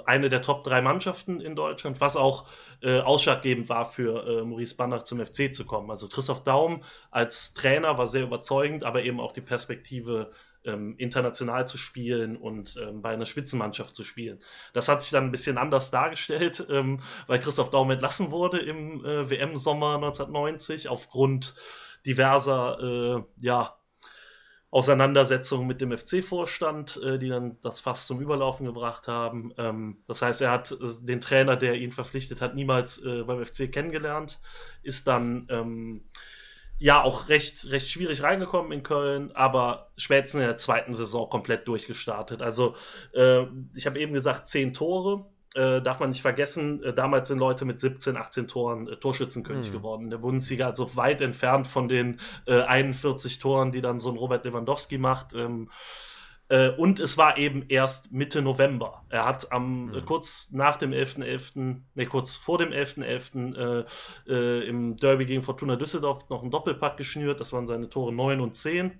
eine 0.06 0.28
der 0.28 0.42
Top 0.42 0.62
drei 0.62 0.80
Mannschaften 0.80 1.40
in 1.40 1.56
Deutschland, 1.56 2.00
was 2.00 2.16
auch 2.16 2.46
äh, 2.82 3.00
ausschlaggebend 3.00 3.68
war 3.68 3.84
für 3.84 4.26
äh, 4.26 4.44
Maurice 4.44 4.76
Banach 4.76 5.02
zum 5.02 5.24
FC 5.24 5.54
zu 5.54 5.64
kommen. 5.64 5.90
Also 5.90 6.08
Christoph 6.08 6.44
Daum 6.44 6.82
als 7.10 7.54
Trainer 7.54 7.98
war 7.98 8.06
sehr 8.06 8.22
überzeugend, 8.22 8.84
aber 8.84 9.02
eben 9.02 9.20
auch 9.20 9.32
die 9.32 9.40
Perspektive 9.40 10.32
ähm, 10.64 10.94
international 10.98 11.68
zu 11.68 11.76
spielen 11.76 12.36
und 12.36 12.76
ähm, 12.82 13.02
bei 13.02 13.10
einer 13.10 13.26
Spitzenmannschaft 13.26 13.94
zu 13.94 14.04
spielen. 14.04 14.38
Das 14.72 14.88
hat 14.88 15.02
sich 15.02 15.10
dann 15.10 15.24
ein 15.24 15.30
bisschen 15.30 15.58
anders 15.58 15.90
dargestellt, 15.90 16.66
ähm, 16.70 17.00
weil 17.26 17.38
Christoph 17.40 17.70
Daum 17.70 17.90
entlassen 17.90 18.30
wurde 18.30 18.58
im 18.60 19.04
äh, 19.04 19.28
WM-Sommer 19.30 19.96
1990 19.96 20.88
aufgrund 20.88 21.54
diverser 22.06 22.78
äh, 22.80 23.22
ja, 23.40 23.76
Auseinandersetzungen 24.74 25.68
mit 25.68 25.80
dem 25.80 25.96
FC-Vorstand, 25.96 27.00
äh, 27.00 27.16
die 27.16 27.28
dann 27.28 27.60
das 27.60 27.78
Fass 27.78 28.08
zum 28.08 28.20
Überlaufen 28.20 28.66
gebracht 28.66 29.06
haben. 29.06 29.54
Ähm, 29.56 29.98
das 30.08 30.20
heißt, 30.20 30.40
er 30.40 30.50
hat 30.50 30.72
äh, 30.72 30.76
den 31.00 31.20
Trainer, 31.20 31.54
der 31.54 31.76
ihn 31.76 31.92
verpflichtet 31.92 32.40
hat, 32.40 32.56
niemals 32.56 32.98
äh, 32.98 33.22
beim 33.22 33.44
FC 33.44 33.70
kennengelernt, 33.70 34.40
ist 34.82 35.06
dann 35.06 35.46
ähm, 35.48 36.02
ja 36.76 37.04
auch 37.04 37.28
recht, 37.28 37.70
recht 37.70 37.88
schwierig 37.88 38.24
reingekommen 38.24 38.72
in 38.72 38.82
Köln, 38.82 39.30
aber 39.36 39.92
spätestens 39.96 40.40
in 40.40 40.48
der 40.48 40.56
zweiten 40.56 40.94
Saison 40.94 41.30
komplett 41.30 41.68
durchgestartet. 41.68 42.42
Also 42.42 42.74
äh, 43.12 43.44
ich 43.76 43.86
habe 43.86 44.00
eben 44.00 44.12
gesagt, 44.12 44.48
zehn 44.48 44.74
Tore 44.74 45.24
äh, 45.54 45.80
darf 45.80 46.00
man 46.00 46.10
nicht 46.10 46.22
vergessen, 46.22 46.82
äh, 46.82 46.92
damals 46.92 47.28
sind 47.28 47.38
Leute 47.38 47.64
mit 47.64 47.80
17, 47.80 48.16
18 48.16 48.48
Toren 48.48 48.88
äh, 48.88 48.96
Torschützenkönig 48.96 49.68
mhm. 49.68 49.72
geworden 49.72 50.04
in 50.04 50.10
der 50.10 50.18
Bundesliga, 50.18 50.66
also 50.66 50.96
weit 50.96 51.20
entfernt 51.20 51.66
von 51.66 51.88
den 51.88 52.20
äh, 52.46 52.62
41 52.62 53.38
Toren, 53.38 53.72
die 53.72 53.80
dann 53.80 53.98
so 53.98 54.10
ein 54.10 54.16
Robert 54.16 54.44
Lewandowski 54.44 54.98
macht. 54.98 55.34
Ähm, 55.34 55.70
äh, 56.48 56.70
und 56.70 57.00
es 57.00 57.16
war 57.16 57.38
eben 57.38 57.64
erst 57.68 58.12
Mitte 58.12 58.42
November. 58.42 59.04
Er 59.08 59.24
hat 59.24 59.50
am 59.50 59.86
mhm. 59.86 60.04
kurz 60.04 60.50
nach 60.52 60.76
dem 60.76 60.90
11.11., 60.90 61.22
.11., 61.22 61.76
nee, 61.94 62.06
kurz 62.06 62.34
vor 62.34 62.58
dem 62.58 62.70
11.11. 62.70 63.86
Äh, 64.28 64.68
im 64.68 64.96
Derby 64.96 65.24
gegen 65.24 65.42
Fortuna 65.42 65.76
Düsseldorf 65.76 66.28
noch 66.28 66.42
einen 66.42 66.50
Doppelpack 66.50 66.96
geschnürt. 66.96 67.40
Das 67.40 67.52
waren 67.52 67.66
seine 67.66 67.88
Tore 67.88 68.12
9 68.12 68.40
und 68.40 68.56
10. 68.56 68.92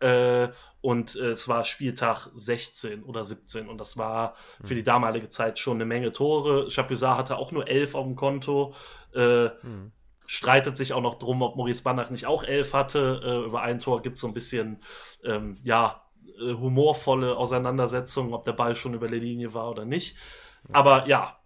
Äh, 0.00 0.48
und 0.80 1.16
äh, 1.16 1.30
es 1.30 1.48
war 1.48 1.64
Spieltag 1.64 2.28
16 2.34 3.02
oder 3.02 3.24
17 3.24 3.68
und 3.68 3.80
das 3.80 3.96
war 3.96 4.34
für 4.62 4.74
die 4.74 4.84
damalige 4.84 5.30
Zeit 5.30 5.58
schon 5.58 5.78
eine 5.78 5.86
Menge 5.86 6.12
Tore. 6.12 6.68
Chapuisat 6.70 7.16
hatte 7.16 7.36
auch 7.36 7.50
nur 7.50 7.66
11 7.66 7.94
auf 7.94 8.04
dem 8.04 8.16
Konto. 8.16 8.74
Äh, 9.14 9.46
mhm. 9.46 9.92
Streitet 10.26 10.76
sich 10.76 10.92
auch 10.92 11.00
noch 11.00 11.16
drum, 11.16 11.42
ob 11.42 11.56
Maurice 11.56 11.82
Banach 11.82 12.10
nicht 12.10 12.26
auch 12.26 12.44
11 12.44 12.74
hatte. 12.74 13.20
Äh, 13.24 13.46
über 13.46 13.62
ein 13.62 13.80
Tor 13.80 14.02
gibt 14.02 14.16
es 14.16 14.20
so 14.20 14.26
ein 14.26 14.34
bisschen, 14.34 14.82
ähm, 15.24 15.56
ja, 15.62 16.02
äh, 16.38 16.52
humorvolle 16.52 17.36
Auseinandersetzungen, 17.36 18.34
ob 18.34 18.44
der 18.44 18.52
Ball 18.52 18.76
schon 18.76 18.94
über 18.94 19.08
der 19.08 19.20
Linie 19.20 19.54
war 19.54 19.70
oder 19.70 19.84
nicht. 19.84 20.16
Aber 20.72 21.06
ja, 21.06 21.38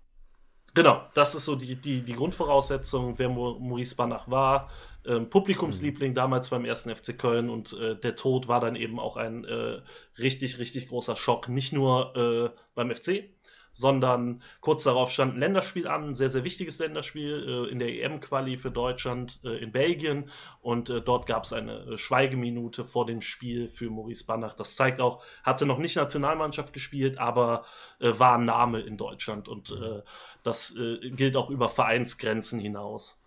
genau, 0.74 1.02
das 1.14 1.34
ist 1.34 1.44
so 1.44 1.56
die, 1.56 1.76
die, 1.76 2.02
die 2.02 2.14
Grundvoraussetzung, 2.14 3.18
wer 3.18 3.28
Maurice 3.28 3.94
Banach 3.94 4.28
war 4.28 4.70
ähm, 5.06 5.30
Publikumsliebling 5.30 6.10
mhm. 6.10 6.14
damals 6.14 6.50
beim 6.50 6.64
ersten 6.64 6.94
FC 6.94 7.16
Köln 7.16 7.50
und 7.50 7.72
äh, 7.72 7.96
der 7.96 8.16
Tod 8.16 8.48
war 8.48 8.60
dann 8.60 8.76
eben 8.76 8.98
auch 8.98 9.16
ein 9.16 9.44
äh, 9.44 9.80
richtig, 10.18 10.58
richtig 10.58 10.88
großer 10.88 11.16
Schock. 11.16 11.48
Nicht 11.48 11.72
nur 11.72 12.16
äh, 12.16 12.60
beim 12.74 12.94
FC, 12.94 13.30
sondern 13.72 14.42
kurz 14.60 14.84
darauf 14.84 15.10
stand 15.10 15.34
ein 15.34 15.40
Länderspiel 15.40 15.86
an, 15.86 16.08
ein 16.08 16.14
sehr, 16.14 16.30
sehr 16.30 16.44
wichtiges 16.44 16.78
Länderspiel 16.78 17.66
äh, 17.68 17.70
in 17.70 17.78
der 17.78 17.88
EM-Quali 17.88 18.56
für 18.56 18.70
Deutschland 18.70 19.40
äh, 19.44 19.62
in 19.62 19.72
Belgien 19.72 20.30
und 20.60 20.90
äh, 20.90 21.00
dort 21.00 21.26
gab 21.26 21.44
es 21.44 21.52
eine 21.52 21.96
Schweigeminute 21.96 22.84
vor 22.84 23.06
dem 23.06 23.20
Spiel 23.20 23.68
für 23.68 23.90
Maurice 23.90 24.26
Banach. 24.26 24.54
Das 24.54 24.74
zeigt 24.74 25.00
auch, 25.00 25.22
hatte 25.42 25.66
noch 25.66 25.78
nicht 25.78 25.96
Nationalmannschaft 25.96 26.72
gespielt, 26.72 27.18
aber 27.18 27.64
war 27.98 28.38
ein 28.38 28.44
Name 28.44 28.80
in 28.80 28.96
Deutschland 28.96 29.48
und 29.48 29.70
mhm. 29.70 30.02
das 30.42 30.74
gilt 30.76 31.36
auch 31.36 31.50
über 31.50 31.68
Vereinsgrenzen 31.68 32.58
hinaus. 32.58 33.19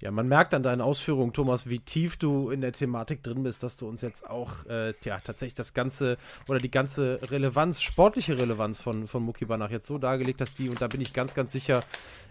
Ja, 0.00 0.10
man 0.10 0.28
merkt 0.28 0.54
an 0.54 0.62
deinen 0.62 0.80
Ausführungen, 0.80 1.32
Thomas, 1.32 1.70
wie 1.70 1.78
tief 1.78 2.16
du 2.16 2.50
in 2.50 2.60
der 2.60 2.72
Thematik 2.72 3.22
drin 3.22 3.42
bist, 3.42 3.62
dass 3.62 3.76
du 3.76 3.88
uns 3.88 4.02
jetzt 4.02 4.28
auch 4.28 4.66
äh, 4.66 4.92
ja, 5.02 5.20
tatsächlich 5.20 5.54
das 5.54 5.72
ganze 5.72 6.18
oder 6.48 6.58
die 6.58 6.70
ganze 6.70 7.20
Relevanz, 7.30 7.80
sportliche 7.80 8.38
Relevanz 8.38 8.80
von, 8.80 9.06
von 9.06 9.22
Muki 9.22 9.44
Banach 9.44 9.70
jetzt 9.70 9.86
so 9.86 9.98
dargelegt 9.98 10.40
hast, 10.40 10.58
die, 10.58 10.68
und 10.68 10.82
da 10.82 10.88
bin 10.88 11.00
ich 11.00 11.12
ganz, 11.12 11.34
ganz 11.34 11.52
sicher, 11.52 11.80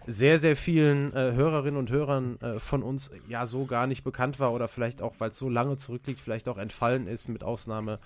sehr, 0.06 0.38
sehr 0.38 0.56
vielen 0.56 1.14
äh, 1.14 1.32
Hörerinnen 1.32 1.78
und 1.78 1.90
Hörern 1.90 2.38
äh, 2.40 2.58
von 2.58 2.82
uns 2.82 3.10
ja 3.28 3.46
so 3.46 3.64
gar 3.64 3.86
nicht 3.86 4.04
bekannt 4.04 4.38
war 4.38 4.52
oder 4.52 4.68
vielleicht 4.68 5.00
auch, 5.02 5.14
weil 5.18 5.30
es 5.30 5.38
so 5.38 5.48
lange 5.48 5.76
zurückliegt, 5.76 6.20
vielleicht 6.20 6.48
auch 6.48 6.58
entfallen 6.58 7.06
ist, 7.06 7.28
mit 7.28 7.42
Ausnahme 7.42 7.98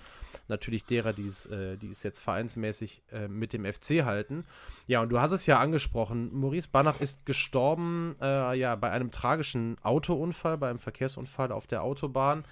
natürlich 0.49 0.85
derer, 0.85 1.13
die 1.13 1.25
es, 1.25 1.45
äh, 1.45 1.77
die 1.77 1.91
es 1.91 2.03
jetzt 2.03 2.19
vereinsmäßig 2.19 3.03
äh, 3.11 3.27
mit 3.27 3.53
dem 3.53 3.65
FC 3.65 4.03
halten. 4.03 4.45
Ja, 4.87 5.01
und 5.01 5.09
du 5.09 5.19
hast 5.19 5.31
es 5.31 5.45
ja 5.45 5.59
angesprochen, 5.59 6.29
Maurice 6.33 6.69
Banach 6.71 6.99
ist 6.99 7.25
gestorben 7.25 8.15
äh, 8.21 8.57
ja, 8.57 8.75
bei 8.75 8.91
einem 8.91 9.11
tragischen 9.11 9.75
Autounfall, 9.83 10.57
bei 10.57 10.69
einem 10.69 10.79
Verkehrsunfall 10.79 11.51
auf 11.51 11.67
der 11.67 11.83
Autobahn. 11.83 12.45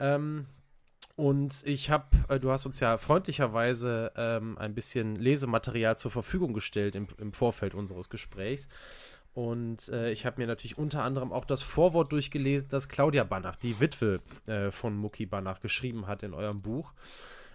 Ähm, 0.00 0.46
und 1.16 1.62
ich 1.64 1.90
habe, 1.90 2.06
äh, 2.28 2.40
du 2.40 2.50
hast 2.50 2.66
uns 2.66 2.80
ja 2.80 2.96
freundlicherweise 2.96 4.12
ähm, 4.16 4.58
ein 4.58 4.74
bisschen 4.74 5.14
Lesematerial 5.16 5.96
zur 5.96 6.10
Verfügung 6.10 6.52
gestellt 6.54 6.96
im, 6.96 7.06
im 7.18 7.32
Vorfeld 7.32 7.74
unseres 7.74 8.10
Gesprächs. 8.10 8.68
Und 9.34 9.88
äh, 9.88 10.12
ich 10.12 10.26
habe 10.26 10.40
mir 10.40 10.46
natürlich 10.46 10.78
unter 10.78 11.02
anderem 11.02 11.32
auch 11.32 11.44
das 11.44 11.60
Vorwort 11.60 12.12
durchgelesen, 12.12 12.68
das 12.68 12.88
Claudia 12.88 13.24
Banach, 13.24 13.56
die 13.56 13.80
Witwe 13.80 14.20
äh, 14.46 14.70
von 14.70 14.96
Mucki 14.96 15.26
Banach, 15.26 15.60
geschrieben 15.60 16.06
hat 16.06 16.22
in 16.22 16.34
eurem 16.34 16.62
Buch. 16.62 16.92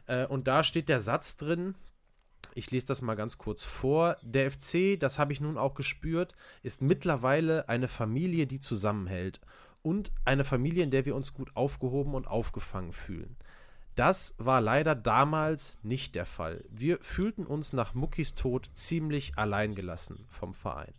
Äh, 0.06 0.26
und 0.26 0.48
da 0.48 0.66
steht 0.66 0.90
der 0.90 1.00
Satz 1.00 1.38
drin, 1.38 1.76
ich 2.54 2.70
lese 2.72 2.88
das 2.88 3.02
mal 3.02 3.16
ganz 3.16 3.38
kurz 3.38 3.64
vor. 3.64 4.18
Der 4.22 4.52
FC, 4.52 5.00
das 5.00 5.20
habe 5.20 5.32
ich 5.32 5.40
nun 5.40 5.58
auch 5.58 5.74
gespürt, 5.74 6.36
ist 6.64 6.82
mittlerweile 6.82 7.70
eine 7.70 7.88
Familie, 7.88 8.46
die 8.46 8.60
zusammenhält. 8.60 9.40
Und 9.82 10.12
eine 10.26 10.44
Familie, 10.44 10.84
in 10.84 10.92
der 10.92 11.06
wir 11.06 11.16
uns 11.16 11.34
gut 11.34 11.56
aufgehoben 11.56 12.14
und 12.14 12.28
aufgefangen 12.28 12.92
fühlen. 12.92 13.38
Das 13.96 14.36
war 14.38 14.60
leider 14.60 14.96
damals 14.96 15.78
nicht 15.84 16.16
der 16.16 16.26
Fall. 16.26 16.66
Wir 16.70 17.00
fühlten 17.02 17.46
uns 17.46 17.72
nach 17.72 17.94
Muckis 17.94 18.36
Tod 18.36 18.70
ziemlich 18.74 19.38
alleingelassen 19.38 20.26
vom 20.30 20.54
Verein. 20.54 20.94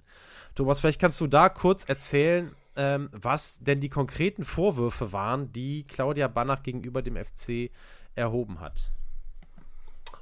Thomas, 0.61 0.81
vielleicht 0.81 1.01
kannst 1.01 1.19
du 1.23 1.27
da 1.27 1.49
kurz 1.49 1.87
erzählen, 1.87 2.55
ähm, 2.77 3.09
was 3.13 3.61
denn 3.61 3.81
die 3.81 3.89
konkreten 3.89 4.45
Vorwürfe 4.45 5.11
waren, 5.11 5.51
die 5.55 5.85
Claudia 5.85 6.29
Banach 6.29 6.63
gegenüber 6.63 7.01
dem 7.01 7.17
FC 7.17 7.71
erhoben 8.15 8.61
hat. 8.61 8.91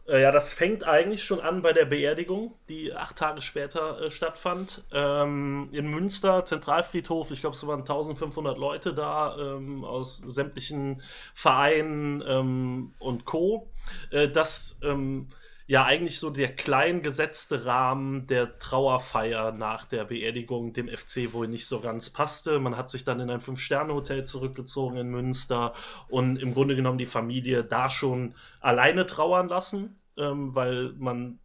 Äh, 0.06 0.22
ja, 0.22 0.30
das 0.30 0.52
fängt 0.52 0.84
eigentlich 0.84 1.24
schon 1.24 1.40
an 1.40 1.60
bei 1.60 1.72
der 1.72 1.86
Beerdigung, 1.86 2.54
die 2.68 2.94
acht 2.94 3.16
Tage 3.16 3.42
später 3.42 4.00
äh, 4.00 4.10
stattfand. 4.12 4.84
Ähm, 4.92 5.70
in 5.72 5.88
Münster, 5.88 6.44
Zentralfriedhof, 6.44 7.32
ich 7.32 7.40
glaube, 7.40 7.56
es 7.56 7.66
waren 7.66 7.80
1500 7.80 8.56
Leute 8.56 8.94
da 8.94 9.36
ähm, 9.36 9.84
aus 9.84 10.18
sämtlichen 10.18 11.02
Vereinen 11.34 12.22
ähm, 12.24 12.94
und 13.00 13.24
Co. 13.24 13.66
Äh, 14.12 14.28
das 14.28 14.78
ähm, 14.84 15.30
ja 15.68 15.84
eigentlich 15.84 16.18
so 16.18 16.30
der 16.30 16.54
klein 16.54 17.02
gesetzte 17.02 17.66
Rahmen 17.66 18.26
der 18.26 18.58
Trauerfeier 18.58 19.52
nach 19.52 19.84
der 19.84 20.06
Beerdigung 20.06 20.72
dem 20.72 20.88
FC 20.88 21.34
wohl 21.34 21.46
nicht 21.46 21.66
so 21.66 21.80
ganz 21.80 22.08
passte. 22.08 22.58
Man 22.58 22.78
hat 22.78 22.90
sich 22.90 23.04
dann 23.04 23.20
in 23.20 23.28
ein 23.30 23.40
Fünf-Sterne-Hotel 23.40 24.24
zurückgezogen 24.24 24.96
in 24.96 25.10
Münster 25.10 25.74
und 26.08 26.38
im 26.38 26.54
Grunde 26.54 26.74
genommen 26.74 26.96
die 26.96 27.04
Familie 27.04 27.64
da 27.64 27.90
schon 27.90 28.34
alleine 28.60 29.04
trauern 29.04 29.48
lassen, 29.48 30.00
ähm, 30.16 30.54
weil 30.54 30.94
man 30.96 31.38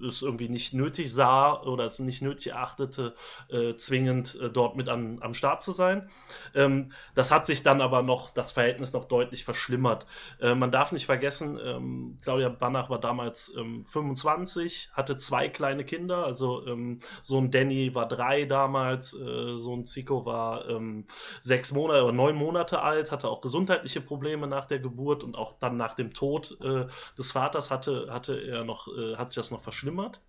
es 0.00 0.22
irgendwie 0.22 0.48
nicht 0.48 0.74
nötig 0.74 1.12
sah 1.12 1.60
oder 1.62 1.84
es 1.84 1.98
nicht 1.98 2.22
nötig 2.22 2.48
erachtete, 2.48 3.14
äh, 3.48 3.76
zwingend 3.76 4.34
äh, 4.40 4.50
dort 4.50 4.76
mit 4.76 4.88
an, 4.88 5.18
am 5.22 5.34
Start 5.34 5.62
zu 5.62 5.72
sein. 5.72 6.08
Ähm, 6.54 6.92
das 7.14 7.30
hat 7.30 7.46
sich 7.46 7.62
dann 7.62 7.80
aber 7.80 8.02
noch, 8.02 8.30
das 8.30 8.52
Verhältnis 8.52 8.92
noch 8.92 9.04
deutlich 9.04 9.44
verschlimmert. 9.44 10.06
Äh, 10.40 10.54
man 10.54 10.70
darf 10.70 10.92
nicht 10.92 11.06
vergessen, 11.06 11.58
ähm, 11.62 12.18
Claudia 12.22 12.48
Banach 12.48 12.90
war 12.90 13.00
damals 13.00 13.52
ähm, 13.56 13.84
25, 13.86 14.90
hatte 14.92 15.16
zwei 15.18 15.48
kleine 15.48 15.84
Kinder, 15.84 16.24
also 16.24 16.66
ähm, 16.66 16.98
Sohn 17.22 17.50
Danny 17.50 17.94
war 17.94 18.06
drei 18.06 18.44
damals, 18.44 19.14
äh, 19.14 19.56
Sohn 19.56 19.86
Zico 19.86 20.26
war 20.26 20.68
ähm, 20.68 21.06
sechs 21.40 21.72
Monate 21.72 22.04
oder 22.04 22.12
neun 22.12 22.36
Monate 22.36 22.82
alt, 22.82 23.10
hatte 23.10 23.28
auch 23.28 23.40
gesundheitliche 23.40 24.00
Probleme 24.00 24.46
nach 24.46 24.66
der 24.66 24.78
Geburt 24.78 25.24
und 25.24 25.36
auch 25.36 25.58
dann 25.58 25.76
nach 25.76 25.94
dem 25.94 26.12
Tod 26.12 26.58
äh, 26.60 26.86
des 27.16 27.32
Vaters 27.32 27.70
hatte, 27.70 28.08
hatte 28.10 28.38
er 28.40 28.64
noch, 28.64 28.88
äh, 28.88 29.16
hat 29.16 29.28
sich 29.30 29.36
das 29.36 29.50
noch 29.50 29.60
verschlimmert 29.60 29.85
verschlimmert. 29.86 30.20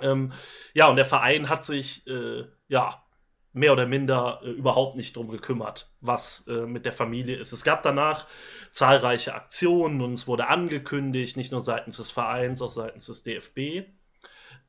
Ähm, 0.00 0.32
ja, 0.74 0.88
und 0.88 0.96
der 0.96 1.04
Verein 1.04 1.48
hat 1.48 1.64
sich 1.64 2.06
äh, 2.06 2.44
ja 2.68 3.02
mehr 3.52 3.72
oder 3.72 3.86
minder 3.86 4.40
äh, 4.42 4.50
überhaupt 4.50 4.96
nicht 4.96 5.16
drum 5.16 5.28
gekümmert, 5.28 5.90
was 6.00 6.46
äh, 6.46 6.66
mit 6.66 6.84
der 6.84 6.92
Familie 6.92 7.36
ist. 7.36 7.52
Es 7.52 7.64
gab 7.64 7.82
danach 7.82 8.26
zahlreiche 8.70 9.34
Aktionen 9.34 10.00
und 10.00 10.12
es 10.12 10.26
wurde 10.26 10.48
angekündigt, 10.48 11.36
nicht 11.36 11.50
nur 11.50 11.62
seitens 11.62 11.96
des 11.96 12.10
Vereins, 12.12 12.62
auch 12.62 12.70
seitens 12.70 13.06
des 13.06 13.22
DFB. 13.22 13.88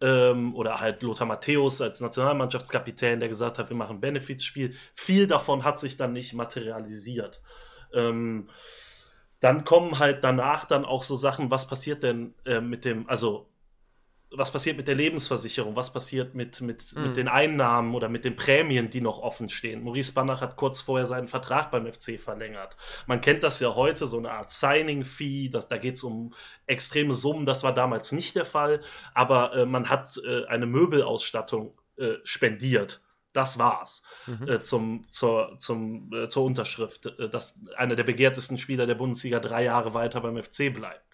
Ähm, 0.01 0.55
oder 0.55 0.79
halt 0.79 1.01
Lothar 1.01 1.27
Matthäus 1.27 1.81
als 1.81 1.99
Nationalmannschaftskapitän, 1.99 3.19
der 3.19 3.27
gesagt 3.27 3.59
hat, 3.59 3.69
wir 3.69 3.75
machen 3.75 3.99
Benefizspiel. 3.99 4.73
Viel 4.95 5.27
davon 5.27 5.65
hat 5.65 5.79
sich 5.79 5.97
dann 5.97 6.13
nicht 6.13 6.33
materialisiert. 6.33 7.41
Ähm, 7.93 8.47
dann 9.41 9.65
kommen 9.65 9.99
halt 9.99 10.23
danach 10.23 10.63
dann 10.63 10.85
auch 10.85 11.03
so 11.03 11.17
Sachen, 11.17 11.51
was 11.51 11.67
passiert 11.67 12.03
denn 12.03 12.33
äh, 12.45 12.61
mit 12.61 12.85
dem, 12.85 13.09
also 13.09 13.49
was 14.31 14.51
passiert 14.51 14.77
mit 14.77 14.87
der 14.87 14.95
Lebensversicherung, 14.95 15.75
was 15.75 15.91
passiert 15.91 16.35
mit, 16.35 16.61
mit, 16.61 16.95
mhm. 16.95 17.03
mit 17.03 17.17
den 17.17 17.27
Einnahmen 17.27 17.95
oder 17.95 18.09
mit 18.09 18.25
den 18.25 18.35
Prämien, 18.35 18.89
die 18.89 19.01
noch 19.01 19.19
offen 19.19 19.49
stehen. 19.49 19.83
Maurice 19.83 20.13
Banach 20.13 20.41
hat 20.41 20.55
kurz 20.55 20.81
vorher 20.81 21.07
seinen 21.07 21.27
Vertrag 21.27 21.71
beim 21.71 21.91
FC 21.91 22.19
verlängert. 22.19 22.77
Man 23.07 23.21
kennt 23.21 23.41
das 23.41 23.59
ja 23.59 23.73
heute, 23.73 24.05
so 24.05 24.17
eine 24.17 24.31
Art 24.31 24.51
Signing-Fee, 24.51 25.49
da 25.49 25.77
geht 25.77 25.95
es 25.95 26.03
um 26.03 26.33
extreme 26.67 27.13
Summen, 27.13 27.45
das 27.45 27.63
war 27.63 27.73
damals 27.73 28.11
nicht 28.11 28.35
der 28.35 28.45
Fall, 28.45 28.81
aber 29.15 29.53
äh, 29.55 29.65
man 29.65 29.89
hat 29.89 30.19
äh, 30.23 30.45
eine 30.45 30.67
Möbelausstattung 30.67 31.73
äh, 31.97 32.13
spendiert. 32.23 33.01
Das 33.33 33.59
war's 33.59 34.03
mhm. 34.27 34.47
äh, 34.47 34.61
zum, 34.61 35.05
zur, 35.09 35.55
zum, 35.59 36.11
äh, 36.13 36.29
zur 36.29 36.43
Unterschrift, 36.43 37.05
äh, 37.05 37.29
dass 37.29 37.59
einer 37.77 37.95
der 37.95 38.03
begehrtesten 38.03 38.57
Spieler 38.57 38.85
der 38.85 38.95
Bundesliga 38.95 39.39
drei 39.39 39.63
Jahre 39.63 39.93
weiter 39.93 40.21
beim 40.21 40.41
FC 40.41 40.73
bleibt 40.73 41.08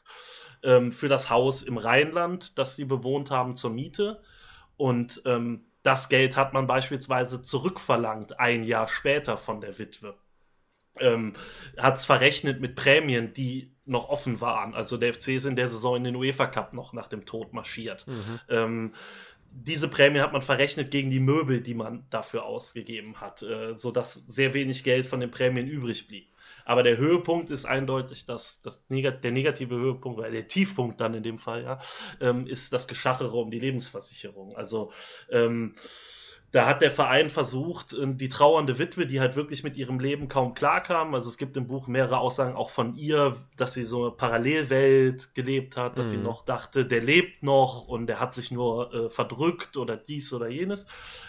ähm, 0.66 0.92
für 0.92 1.08
das 1.08 1.30
Haus 1.30 1.64
im 1.64 1.78
Rheinland, 1.78 2.58
das 2.58 2.76
sie 2.76 2.86
bewohnt 2.86 3.32
haben, 3.32 3.56
zur 3.56 3.72
Miete. 3.72 4.22
Und 4.78 5.22
ähm, 5.26 5.66
das 5.84 6.10
Geld 6.10 6.36
hat 6.36 6.54
man 6.54 6.68
beispielsweise 6.68 7.42
zurückverlangt, 7.42 8.40
ein 8.40 8.64
Jahr 8.64 8.88
später 8.88 9.38
von 9.38 9.62
der 9.62 9.78
Witwe. 9.80 10.16
Ähm, 11.00 11.34
hat 11.78 11.98
es 11.98 12.06
verrechnet 12.06 12.62
mit 12.62 12.76
Prämien, 12.76 13.34
die 13.34 13.72
noch 13.86 14.10
offen 14.10 14.42
waren. 14.42 14.74
Also 14.74 14.98
der 14.98 15.14
FC 15.14 15.30
ist 15.30 15.46
in 15.46 15.56
der 15.56 15.70
Saison 15.70 15.98
in 15.98 16.04
den 16.06 16.16
UEFA 16.16 16.48
Cup 16.48 16.74
noch 16.74 16.94
nach 16.94 17.08
dem 17.08 17.26
Tod 17.26 17.54
marschiert. 17.54 18.08
Mhm. 18.08 18.40
Ähm, 18.50 18.94
diese 19.52 19.88
Prämie 19.88 20.20
hat 20.20 20.34
man 20.34 20.42
verrechnet 20.42 20.92
gegen 20.92 21.12
die 21.12 21.20
Möbel, 21.20 21.62
die 21.62 21.76
man 21.76 22.06
dafür 22.10 22.46
ausgegeben 22.46 23.22
hat, 23.22 23.42
äh, 23.44 23.78
sodass 23.78 24.14
sehr 24.14 24.54
wenig 24.54 24.84
Geld 24.84 25.08
von 25.08 25.20
den 25.20 25.32
Prämien 25.32 25.68
übrig 25.68 26.08
blieb. 26.08 26.28
Aber 26.66 26.84
der 26.84 26.98
Höhepunkt 26.98 27.52
ist 27.52 27.66
eindeutig, 27.66 28.26
dass 28.26 28.60
das 28.62 28.84
der 28.90 29.32
negative 29.32 29.76
Höhepunkt, 29.76 30.20
oder 30.20 30.32
der 30.32 30.48
Tiefpunkt 30.48 31.00
dann 31.00 31.14
in 31.14 31.24
dem 31.24 31.40
Fall, 31.40 31.64
ja, 31.64 31.80
ähm, 32.20 32.48
ist 32.48 32.74
das 32.74 32.88
Geschachere 32.88 33.38
um 33.38 33.52
die 33.52 33.60
Lebensversicherung. 33.60 34.56
Also 34.58 34.92
ähm, 35.30 35.76
da 36.56 36.66
hat 36.66 36.82
der 36.82 36.90
Verein 36.90 37.28
versucht, 37.28 37.92
äh, 37.92 38.08
die 38.08 38.30
trauernde 38.30 38.80
Witwe, 38.80 39.06
die 39.06 39.20
halt 39.20 39.36
wirklich 39.36 39.66
mit 39.66 39.76
ihrem 39.76 40.00
Leben 40.00 40.30
kaum 40.30 40.54
klarkam, 40.54 41.14
also 41.14 41.28
es 41.28 41.38
gibt 41.38 41.58
im 41.58 41.68
Buch 41.68 41.88
mehrere 41.88 42.18
Aussagen 42.20 42.56
auch 42.56 42.70
von 42.70 42.96
ihr, 42.96 43.36
dass 43.58 43.74
sie 43.74 43.84
so 43.84 44.04
eine 44.04 44.12
Parallelwelt 44.12 45.36
gelebt 45.36 45.76
hat, 45.76 46.00
dass 46.00 46.08
mhm. 46.08 46.12
sie 46.12 46.18
noch 46.18 46.46
dachte, 46.46 46.86
der 46.86 47.02
lebt 47.02 47.44
noch 47.44 47.86
und 47.90 48.08
der 48.08 48.22
hat 48.22 48.34
sich 48.34 48.52
nur 48.52 48.94
äh, 48.94 49.10
verdrückt 49.10 49.76
oder 49.76 49.98
dies 49.98 50.32
oder 50.32 50.48
jenes. 50.48 50.86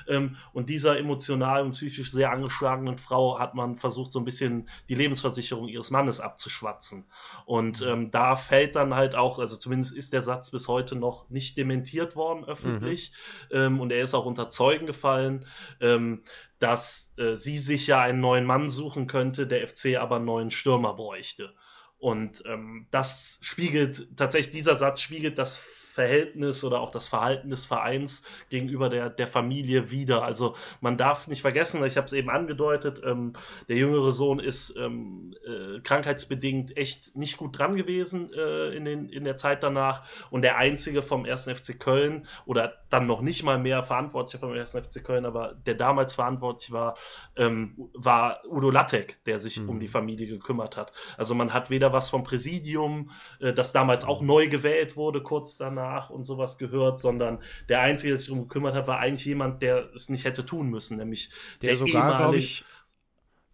Ähm, 0.07 0.37
und 0.53 0.71
dieser 0.71 0.97
emotional 0.97 1.65
und 1.65 1.73
psychisch 1.73 2.13
sehr 2.13 2.31
angeschlagenen 2.31 2.99
Frau 2.99 3.41
hat 3.41 3.57
man 3.57 3.79
versucht, 3.79 4.13
so 4.13 4.21
ein 4.21 4.25
bisschen 4.25 4.69
die 4.89 4.95
Lebensversicherung 4.95 5.67
ihres 5.67 5.91
Mannes 5.91 6.21
abzuschwatzen. 6.21 7.05
Und 7.47 7.81
mhm. 7.81 7.89
ähm, 7.89 8.11
da 8.13 8.37
fällt 8.37 8.77
dann 8.77 8.95
halt 8.95 9.17
auch, 9.17 9.41
also 9.41 9.57
zumindest 9.57 9.93
ist 9.93 10.13
der 10.13 10.23
Satz 10.23 10.53
bis 10.53 10.69
heute 10.69 10.95
noch 10.95 11.29
nicht 11.31 11.59
dementiert 11.59 12.15
worden 12.15 12.45
öffentlich 12.45 13.11
mhm. 13.51 13.57
ähm, 13.57 13.81
und 13.81 13.91
er 13.91 14.03
ist 14.03 14.15
auch 14.15 14.25
unter 14.25 14.51
Zeugen 14.51 14.87
gefallen 14.87 15.16
aufgefallen, 15.17 15.47
ähm, 15.81 16.23
dass 16.59 17.13
äh, 17.17 17.35
sie 17.35 17.59
sich 17.59 17.87
ja 17.87 18.01
einen 18.01 18.21
neuen 18.21 18.45
Mann 18.45 18.69
suchen 18.69 19.07
könnte, 19.07 19.47
der 19.47 19.67
FC 19.67 19.97
aber 19.97 20.17
einen 20.17 20.25
neuen 20.25 20.51
Stürmer 20.51 20.95
bräuchte. 20.95 21.55
Und 21.99 22.43
ähm, 22.47 22.87
das 22.91 23.39
spiegelt, 23.41 24.17
tatsächlich 24.17 24.55
dieser 24.55 24.77
Satz 24.77 25.01
spiegelt 25.01 25.39
das 25.39 25.61
Verhältnis 25.97 26.63
oder 26.63 26.81
auch 26.81 26.91
das 26.91 27.09
Verhalten 27.09 27.49
des 27.49 27.65
Vereins 27.65 28.23
gegenüber 28.51 28.91
der, 28.91 29.09
der 29.09 29.27
Familie 29.27 29.91
wieder. 29.91 30.25
Also 30.25 30.55
man 30.83 30.99
darf 30.99 31.27
nicht 31.27 31.41
vergessen, 31.41 31.83
ich 31.85 31.97
habe 31.97 32.07
es 32.07 32.13
eben 32.13 32.29
angedeutet, 32.29 33.01
ähm, 33.03 33.33
der 33.71 33.77
jüngere 33.77 34.13
Sohn 34.13 34.39
ist 34.39 34.75
ähm, 34.77 35.35
äh, 35.47 35.81
krankheitsbedingt 35.81 36.77
echt 36.77 37.17
nicht 37.17 37.39
gut 37.39 37.59
dran 37.59 37.77
gewesen 37.77 38.31
äh, 38.35 38.77
in, 38.77 38.85
den, 38.85 39.09
in 39.09 39.25
der 39.25 39.39
Zeit 39.39 39.63
danach 39.63 40.03
und 40.31 40.43
der 40.43 40.59
einzige 40.59 41.01
vom 41.01 41.25
1. 41.25 41.45
FC 41.45 41.81
Köln 41.81 42.27
oder 42.45 42.75
dann 42.91 43.07
noch 43.07 43.23
nicht 43.23 43.43
mal 43.43 43.59
mehr 43.59 43.83
Verantwortlicher 43.83 44.39
vom 44.39 44.53
1. 44.53 44.73
FC 44.73 45.03
Köln, 45.03 45.25
aber 45.25 45.55
der 45.65 45.77
damals 45.77 46.13
verantwortlich 46.13 46.73
war, 46.73 46.99
ähm, 47.37 47.89
war 47.95 48.43
Udo 48.47 48.69
Lattek, 48.69 49.25
der 49.25 49.41
sich 49.41 49.59
mhm. 49.59 49.71
um 49.71 49.81
die 49.81 49.89
Familie 49.89 50.27
gekümmert 50.27 50.77
hat. 50.77 50.93
Also 51.17 51.35
man 51.35 51.55
hat 51.55 51.71
weder 51.71 51.95
was 51.95 52.11
vom 52.11 52.23
Präsidium, 52.23 53.11
äh, 53.41 53.55
das 53.55 53.73
damals 53.73 54.05
auch 54.05 54.21
neu 54.21 54.49
gewählt 54.49 54.95
wurde, 54.97 55.23
kurz 55.23 55.57
danach, 55.57 55.86
nach 55.87 56.11
und 56.11 56.25
sowas 56.25 56.59
gehört, 56.59 57.01
sondern 57.01 57.39
der 57.69 57.81
Einzige, 57.81 58.13
der 58.13 58.19
sich 58.19 58.29
darum 58.29 58.49
gekümmert 58.49 58.75
hat, 58.75 58.87
war 58.87 58.99
eigentlich 58.99 59.25
jemand, 59.25 59.63
der 59.63 59.95
es 59.95 60.09
nicht 60.09 60.25
hätte 60.25 60.45
tun 60.45 60.69
müssen, 60.69 60.97
nämlich 60.97 61.31
der, 61.63 61.71
der 61.71 61.77
sogar, 61.77 62.19
glaube 62.19 62.37
ich, 62.37 62.65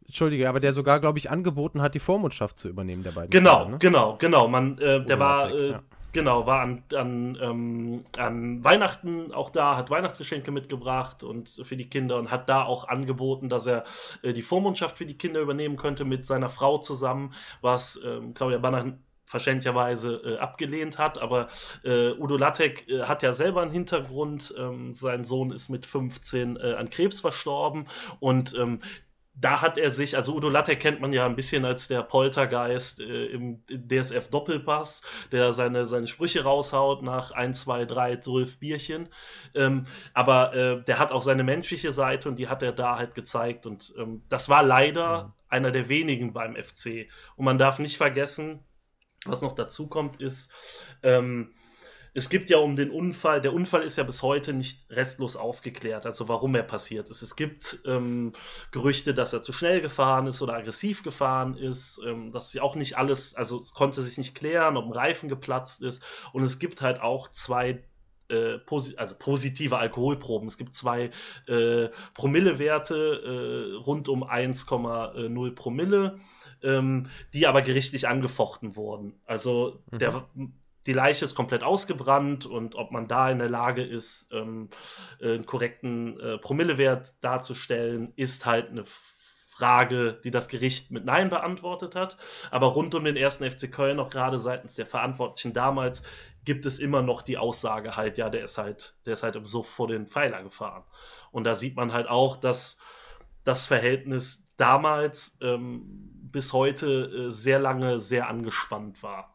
Entschuldige, 0.07 0.49
aber 0.49 0.61
der 0.61 0.75
sogar, 0.75 1.01
glaube 1.01 1.19
ich, 1.19 1.31
angeboten 1.31 1.81
hat, 1.81 1.95
die 1.95 1.99
Vormundschaft 1.99 2.59
zu 2.59 2.69
übernehmen 2.69 3.03
der 3.03 3.13
beiden. 3.13 3.31
Genau, 3.31 3.61
Kinder, 3.61 3.71
ne? 3.71 3.79
genau, 3.79 4.17
genau. 4.19 4.49
Man, 4.49 4.77
äh, 4.79 5.03
der 5.05 5.19
war, 5.19 5.51
äh, 5.51 5.71
ja. 5.71 5.83
genau, 6.13 6.45
war 6.45 6.61
an, 6.61 6.83
an, 6.95 7.39
ähm, 7.41 8.05
an 8.19 8.63
Weihnachten 8.63 9.33
auch 9.33 9.49
da, 9.49 9.77
hat 9.77 9.89
Weihnachtsgeschenke 9.89 10.51
mitgebracht 10.51 11.25
und 11.25 11.49
für 11.63 11.79
die 11.79 11.89
Kinder 11.89 12.19
und 12.19 12.31
hat 12.31 12.51
da 12.51 12.65
auch 12.65 12.89
angeboten, 12.89 13.49
dass 13.49 13.67
er 13.67 13.85
äh, 14.23 14.35
die 14.35 14.43
Vormundschaft 14.43 14.99
für 14.99 15.07
die 15.07 15.17
Kinder 15.17 15.41
übernehmen 15.41 15.77
könnte 15.77 16.05
mit 16.05 16.27
seiner 16.27 16.51
Frau 16.51 16.77
zusammen, 16.77 17.33
was 17.63 17.99
ähm, 18.05 18.35
Claudia 18.35 18.59
Banner 18.59 18.99
verständlicherweise 19.33 20.23
äh, 20.25 20.39
abgelehnt 20.39 20.99
hat. 20.99 21.19
Aber 21.19 21.49
äh, 21.85 22.13
Udo 22.13 22.37
Lattek 22.37 22.89
äh, 22.89 23.03
hat 23.03 23.23
ja 23.23 23.33
selber 23.33 23.63
einen 23.63 23.73
Hintergrund. 23.73 24.55
Ähm, 24.57 24.93
sein 24.93 25.25
Sohn 25.25 25.51
ist 25.51 25.69
mit 25.69 25.87
15 25.87 26.57
äh, 26.57 26.75
an 26.75 26.91
Krebs 26.91 27.21
verstorben 27.21 27.87
und 28.21 28.55
ähm, 28.55 28.81
da 29.35 29.63
hat 29.63 29.79
er 29.79 29.93
sich, 29.93 30.17
also 30.17 30.35
Udo 30.35 30.51
Lattek 30.51 30.79
kennt 30.79 31.01
man 31.01 31.13
ja 31.13 31.25
ein 31.25 31.37
bisschen 31.37 31.65
als 31.65 31.89
der 31.89 32.03
Poltergeist 32.03 33.01
äh, 33.01 33.27
im 33.27 33.63
DSF 33.71 34.29
Doppelpass, 34.29 35.03
der 35.33 35.55
seine, 35.55 35.87
seine 35.87 36.07
Sprüche 36.07 36.45
raushaut 36.45 37.03
nach 37.03 37.31
1, 37.31 37.63
2, 37.63 37.87
3, 37.87 38.17
12 38.17 38.59
Bierchen. 38.59 39.09
Ähm, 39.55 39.87
aber 40.13 40.55
äh, 40.55 40.85
der 40.85 40.99
hat 40.99 41.13
auch 41.13 41.23
seine 41.23 41.45
menschliche 41.45 41.93
Seite 41.93 42.29
und 42.29 42.37
die 42.37 42.49
hat 42.49 42.63
er 42.63 42.73
da 42.73 42.99
halt 42.99 43.15
gezeigt. 43.15 43.65
Und 43.65 43.95
ähm, 43.97 44.23
das 44.29 44.51
war 44.51 44.63
leider 44.63 45.25
mhm. 45.25 45.33
einer 45.49 45.71
der 45.71 45.89
wenigen 45.89 46.35
beim 46.35 46.55
FC. 46.55 47.09
Und 47.37 47.47
man 47.47 47.57
darf 47.57 47.79
nicht 47.79 47.97
vergessen, 47.97 48.61
was 49.27 49.43
noch 49.43 49.55
dazu 49.55 49.87
kommt, 49.87 50.21
ist, 50.21 50.51
ähm, 51.03 51.53
es 52.15 52.29
gibt 52.29 52.51
ja 52.51 52.59
um 52.59 52.77
den 52.77 52.91
Unfall, 52.91 53.41
der 53.41 53.55
Unfall 53.55 53.83
ist 53.83 53.97
ja 53.97 54.05
bis 54.05 54.21
heute 54.21 54.53
nicht 54.53 54.85
restlos 54.91 55.35
aufgeklärt, 55.35 56.05
also 56.05 56.29
warum 56.29 56.55
er 56.55 56.63
passiert 56.63 57.09
ist. 57.09 57.23
Es 57.23 57.37
gibt 57.37 57.81
ähm, 57.87 58.35
Gerüchte, 58.71 59.15
dass 59.15 59.33
er 59.33 59.43
zu 59.43 59.55
schnell 59.55 59.81
gefahren 59.81 60.27
ist 60.27 60.43
oder 60.43 60.55
aggressiv 60.55 61.03
gefahren 61.03 61.57
ist, 61.57 62.01
ähm, 62.07 62.31
dass 62.31 62.53
ja 62.53 62.63
auch 62.63 62.75
nicht 62.75 62.99
alles, 62.99 63.35
also 63.35 63.57
es 63.57 63.73
konnte 63.73 64.03
sich 64.03 64.19
nicht 64.19 64.35
klären, 64.35 64.77
ob 64.77 64.85
ein 64.85 64.93
Reifen 64.93 65.31
geplatzt 65.31 65.81
ist. 65.81 66.03
Und 66.35 66.43
es 66.43 66.59
gibt 66.59 66.83
halt 66.83 67.01
auch 67.01 67.29
zwei 67.29 67.83
äh, 68.33 68.59
posi 68.59 68.97
also 68.97 69.15
positive 69.19 69.79
Alkoholproben. 69.79 70.49
Es 70.49 70.59
gibt 70.59 70.75
zwei 70.75 71.11
äh, 71.47 71.89
Promillewerte 72.15 73.75
äh, 73.75 73.77
rund 73.77 74.09
um 74.09 74.25
1,0 74.25 75.55
Promille, 75.55 76.19
ähm, 76.63 77.09
die 77.35 77.47
aber 77.47 77.63
gerichtlich 77.63 78.09
angefochten 78.09 78.77
wurden. 78.77 79.21
Also 79.27 79.83
mhm. 79.91 79.99
der 79.99 80.25
die 80.87 80.93
Leiche 80.93 81.25
ist 81.25 81.37
komplett 81.37 81.63
ausgebrannt 81.63 82.45
und 82.45 82.75
ob 82.75 82.91
man 82.91 83.07
da 83.07 83.31
in 83.31 83.39
der 83.39 83.49
Lage 83.49 83.85
ist, 83.85 84.29
ähm, 84.33 84.69
einen 85.23 85.47
korrekten 85.47 86.19
äh, 86.19 86.39
Promillewert 86.39 87.15
darzustellen, 87.21 88.13
ist 88.17 88.47
halt 88.47 88.71
eine 88.71 88.85
Frage, 88.85 90.19
die 90.25 90.31
das 90.31 90.49
Gericht 90.49 90.91
mit 90.91 91.05
Nein 91.05 91.29
beantwortet 91.29 91.95
hat. 91.95 92.17
Aber 92.51 92.69
rund 92.69 92.95
um 92.95 93.05
den 93.05 93.17
ersten 93.17 93.49
FC 93.49 93.71
Köln, 93.71 94.01
auch 94.01 94.11
gerade 94.11 94.39
seitens 94.39 94.75
der 94.75 94.87
Verantwortlichen 94.87 95.53
damals, 95.53 96.03
gibt 96.45 96.67
es 96.67 96.79
immer 96.79 97.03
noch 97.03 97.23
die 97.23 97.39
Aussage 97.39 97.97
halt, 97.97 98.19
ja, 98.19 98.29
der 98.29 98.45
ist 98.45 98.59
halt, 98.59 98.97
der 99.07 99.15
ist 99.15 99.23
halt 99.23 99.37
im 99.37 99.47
Suff 99.47 99.69
vor 99.69 99.89
den 99.89 100.07
Pfeiler 100.07 100.43
gefahren. 100.43 100.85
Und 101.31 101.45
da 101.45 101.55
sieht 101.55 101.77
man 101.77 101.93
halt 101.93 102.09
auch, 102.09 102.37
dass 102.37 102.77
das 103.45 103.67
Verhältnis 103.67 104.47
damals 104.57 105.37
ähm, 105.41 105.83
bis 106.33 106.53
heute 106.53 107.29
äh, 107.29 107.31
sehr 107.31 107.59
lange 107.59 107.99
sehr 107.99 108.29
angespannt 108.29 109.03
war. 109.03 109.32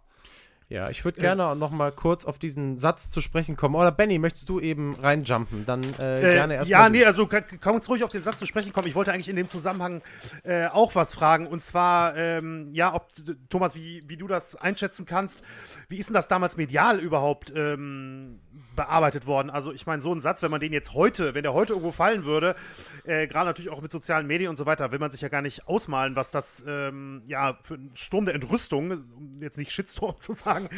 Ja, 0.69 0.89
ich 0.89 1.05
würde 1.05 1.21
gerne 1.21 1.43
äh, 1.43 1.55
noch 1.55 1.71
mal 1.71 1.93
kurz 1.93 2.25
auf 2.25 2.39
diesen 2.39 2.75
Satz 2.75 3.09
zu 3.09 3.21
sprechen 3.21 3.55
kommen. 3.55 3.75
Oder 3.75 3.89
Benny, 3.91 4.19
möchtest 4.19 4.49
du 4.49 4.59
eben 4.59 4.95
reinjumpen? 4.95 5.65
Dann 5.65 5.81
äh, 5.97 6.19
äh, 6.19 6.33
gerne 6.33 6.55
erst 6.55 6.69
Ja, 6.69 6.89
nee, 6.89 7.05
also 7.05 7.29
komm 7.61 7.75
uns 7.75 7.87
ruhig 7.87 8.03
auf 8.03 8.09
den 8.09 8.21
Satz 8.21 8.39
zu 8.39 8.45
sprechen 8.45 8.73
kommen. 8.73 8.87
Ich 8.87 8.95
wollte 8.95 9.13
eigentlich 9.13 9.29
in 9.29 9.37
dem 9.37 9.47
Zusammenhang 9.47 10.01
äh, 10.43 10.67
auch 10.67 10.93
was 10.93 11.15
fragen. 11.15 11.47
Und 11.47 11.63
zwar, 11.63 12.17
ähm, 12.17 12.69
ja, 12.73 12.93
ob, 12.93 13.07
Thomas, 13.49 13.75
wie, 13.75 14.03
wie 14.07 14.17
du 14.17 14.27
das 14.27 14.57
einschätzen 14.57 15.05
kannst. 15.05 15.41
Wie 15.87 15.97
ist 15.97 16.09
denn 16.09 16.15
das 16.15 16.27
damals 16.27 16.57
medial 16.57 16.99
überhaupt 16.99 17.53
ähm, 17.55 18.41
bearbeitet 18.77 19.25
worden? 19.25 19.49
Also, 19.49 19.73
ich 19.73 19.85
meine, 19.85 20.01
so 20.01 20.13
ein 20.13 20.21
Satz, 20.21 20.41
wenn 20.41 20.51
man 20.51 20.61
den 20.61 20.71
jetzt 20.71 20.93
heute, 20.93 21.33
wenn 21.33 21.43
der 21.43 21.53
heute 21.53 21.73
irgendwo 21.73 21.91
fallen 21.91 22.23
würde, 22.23 22.55
äh, 23.03 23.27
gerade 23.27 23.47
natürlich 23.47 23.69
auch 23.69 23.81
mit 23.81 23.91
sozialen 23.91 24.25
Medien 24.25 24.49
und 24.49 24.55
so 24.55 24.65
weiter, 24.65 24.93
will 24.93 24.99
man 24.99 25.11
sich 25.11 25.19
ja 25.19 25.27
gar 25.27 25.41
nicht 25.41 25.67
ausmalen, 25.67 26.15
was 26.15 26.31
das, 26.31 26.63
ähm, 26.65 27.23
ja, 27.27 27.59
für 27.61 27.73
ein 27.73 27.91
Sturm 27.95 28.23
der 28.23 28.35
Entrüstung, 28.35 28.91
um 28.91 29.41
jetzt 29.41 29.57
nicht 29.57 29.71
Shitstorm 29.71 30.17
zu 30.17 30.31
sagen, 30.31 30.69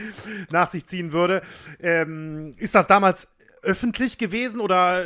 nach 0.50 0.70
sich 0.70 0.88
ziehen 0.88 1.12
würde. 1.12 1.44
Ähm, 1.80 2.54
ist 2.58 2.74
das 2.74 2.88
damals 2.88 3.28
öffentlich 3.62 4.18
gewesen 4.18 4.62
oder 4.62 5.06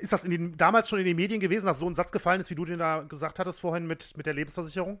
ist 0.00 0.12
das 0.12 0.22
den, 0.22 0.56
damals 0.56 0.88
schon 0.88 0.98
in 0.98 1.04
den 1.04 1.16
Medien 1.16 1.40
gewesen, 1.40 1.66
dass 1.66 1.78
so 1.78 1.88
ein 1.88 1.94
Satz 1.94 2.12
gefallen 2.12 2.40
ist, 2.40 2.50
wie 2.50 2.54
du 2.54 2.64
den 2.64 2.78
da 2.78 3.02
gesagt 3.02 3.38
hattest 3.38 3.60
vorhin 3.60 3.86
mit, 3.86 4.16
mit 4.16 4.26
der 4.26 4.34
Lebensversicherung? 4.34 4.98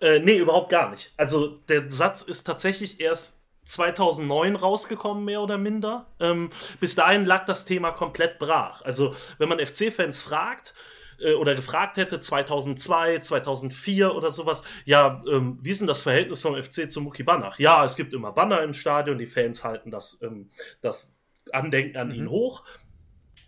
Äh, 0.00 0.20
nee, 0.20 0.38
überhaupt 0.38 0.70
gar 0.70 0.90
nicht. 0.90 1.12
Also 1.16 1.58
der 1.68 1.90
Satz 1.90 2.22
ist 2.22 2.44
tatsächlich 2.44 3.00
erst 3.00 3.37
2009 3.68 4.56
rausgekommen, 4.56 5.24
mehr 5.24 5.42
oder 5.42 5.58
minder. 5.58 6.06
Ähm, 6.20 6.50
bis 6.80 6.94
dahin 6.94 7.26
lag 7.26 7.44
das 7.44 7.64
Thema 7.64 7.90
komplett 7.90 8.38
brach. 8.38 8.82
Also 8.82 9.14
wenn 9.38 9.48
man 9.48 9.64
FC-Fans 9.64 10.22
fragt, 10.22 10.74
äh, 11.20 11.34
oder 11.34 11.54
gefragt 11.54 11.96
hätte, 11.96 12.20
2002, 12.20 13.20
2004 13.20 14.14
oder 14.14 14.30
sowas, 14.30 14.62
ja, 14.84 15.22
ähm, 15.30 15.58
wie 15.60 15.70
ist 15.70 15.80
denn 15.80 15.86
das 15.86 16.02
Verhältnis 16.02 16.42
vom 16.42 16.60
FC 16.60 16.90
zu 16.90 17.00
Muki 17.00 17.22
Banach? 17.22 17.58
Ja, 17.58 17.84
es 17.84 17.96
gibt 17.96 18.14
immer 18.14 18.32
Banner 18.32 18.62
im 18.62 18.72
Stadion, 18.72 19.18
die 19.18 19.26
Fans 19.26 19.64
halten 19.64 19.90
das, 19.90 20.18
ähm, 20.22 20.48
das 20.80 21.14
Andenken 21.52 21.96
an 21.96 22.08
mhm. 22.08 22.14
ihn 22.14 22.30
hoch. 22.30 22.64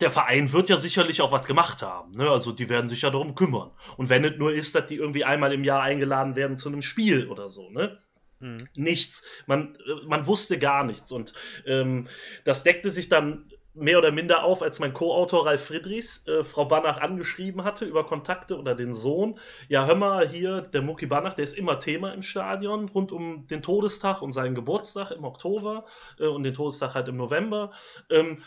Der 0.01 0.11
Verein 0.11 0.53
wird 0.53 0.69
ja 0.69 0.79
sicherlich 0.79 1.21
auch 1.21 1.33
was 1.33 1.47
gemacht 1.47 1.83
haben. 1.83 2.13
Ne? 2.13 2.31
Also 2.31 2.53
die 2.53 2.69
werden 2.69 2.89
sich 2.89 3.03
ja 3.03 3.11
darum 3.11 3.35
kümmern. 3.35 3.71
Und 3.97 4.09
wenn 4.09 4.25
es 4.25 4.39
nur 4.39 4.53
ist, 4.53 4.75
dass 4.75 4.87
die 4.87 4.97
irgendwie 4.97 5.25
einmal 5.25 5.53
im 5.53 5.65
Jahr 5.65 5.83
eingeladen 5.83 6.37
werden 6.37 6.57
zu 6.57 6.69
einem 6.69 6.83
Spiel 6.83 7.29
oder 7.29 7.49
so, 7.49 7.71
ne? 7.71 7.99
Mhm. 8.41 8.69
Nichts. 8.77 9.23
Man, 9.47 9.79
man 10.07 10.27
wusste 10.27 10.59
gar 10.59 10.85
nichts. 10.85 11.13
Und 11.13 11.33
ähm, 11.67 12.09
das 12.45 12.63
deckte 12.63 12.91
sich 12.91 13.09
dann 13.09 13.51
mehr 13.75 13.99
oder 13.99 14.11
minder 14.11 14.43
auf, 14.45 14.63
als 14.63 14.79
mein 14.81 14.93
Co-Autor 14.93 15.47
Ralf 15.47 15.67
Friedrichs 15.67 16.27
äh, 16.27 16.43
Frau 16.43 16.65
Banach 16.65 16.99
angeschrieben 16.99 17.63
hatte 17.63 17.85
über 17.85 18.05
Kontakte 18.05 18.59
oder 18.59 18.75
den 18.75 18.93
Sohn. 18.93 19.39
Ja, 19.69 19.87
hör 19.87 19.95
mal, 19.95 20.29
hier, 20.29 20.63
der 20.63 20.83
Mucki 20.83 21.07
Banach, 21.07 21.35
der 21.35 21.45
ist 21.45 21.57
immer 21.57 21.79
Thema 21.79 22.13
im 22.13 22.23
Stadion 22.23 22.89
rund 22.89 23.13
um 23.13 23.47
den 23.47 23.63
Todestag 23.63 24.23
und 24.23 24.33
seinen 24.33 24.55
Geburtstag 24.55 25.13
im 25.13 25.25
Oktober 25.25 25.85
äh, 26.19 26.27
und 26.27 26.43
den 26.43 26.55
Todestag 26.55 26.95
halt 26.95 27.09
im 27.09 27.17
November. 27.17 27.73
Ähm, 28.11 28.43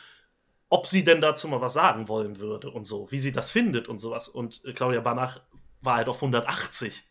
ob 0.69 0.88
sie 0.88 1.03
denn 1.03 1.21
dazu 1.21 1.47
mal 1.47 1.62
was 1.62 1.73
sagen 1.73 2.08
wollen 2.08 2.39
würde 2.39 2.71
und 2.71 2.86
so, 2.86 3.12
wie 3.12 3.19
sie 3.19 3.32
das 3.32 3.51
findet 3.51 3.88
und 3.88 3.99
sowas. 3.99 4.27
Und 4.27 4.63
äh, 4.65 4.73
Claudia 4.73 5.01
Banach 5.01 5.41
war 5.82 5.97
halt 5.97 6.10
auf 6.10 6.17
180 6.17 7.03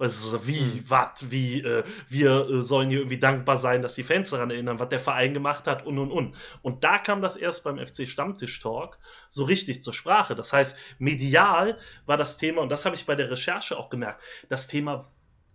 also 0.00 0.46
wie, 0.46 0.60
mhm. 0.60 0.84
was, 0.88 1.30
wie, 1.30 1.60
äh, 1.60 1.84
wir 2.08 2.48
äh, 2.48 2.62
sollen 2.62 2.88
hier 2.88 3.00
irgendwie 3.00 3.18
dankbar 3.18 3.58
sein, 3.58 3.82
dass 3.82 3.94
die 3.94 4.02
Fans 4.02 4.30
daran 4.30 4.50
erinnern, 4.50 4.78
was 4.78 4.88
der 4.88 5.00
Verein 5.00 5.34
gemacht 5.34 5.66
hat 5.66 5.84
und 5.84 5.98
und 5.98 6.10
und. 6.10 6.34
Und 6.62 6.84
da 6.84 6.98
kam 6.98 7.20
das 7.20 7.36
erst 7.36 7.64
beim 7.64 7.78
FC 7.78 8.08
Stammtisch 8.08 8.60
Talk 8.60 8.98
so 9.28 9.44
richtig 9.44 9.82
zur 9.82 9.92
Sprache. 9.92 10.34
Das 10.34 10.52
heißt, 10.52 10.76
medial 10.98 11.78
war 12.06 12.16
das 12.16 12.38
Thema, 12.38 12.62
und 12.62 12.70
das 12.70 12.84
habe 12.86 12.96
ich 12.96 13.06
bei 13.06 13.14
der 13.14 13.30
Recherche 13.30 13.78
auch 13.78 13.90
gemerkt, 13.90 14.22
das 14.48 14.66
Thema 14.66 15.06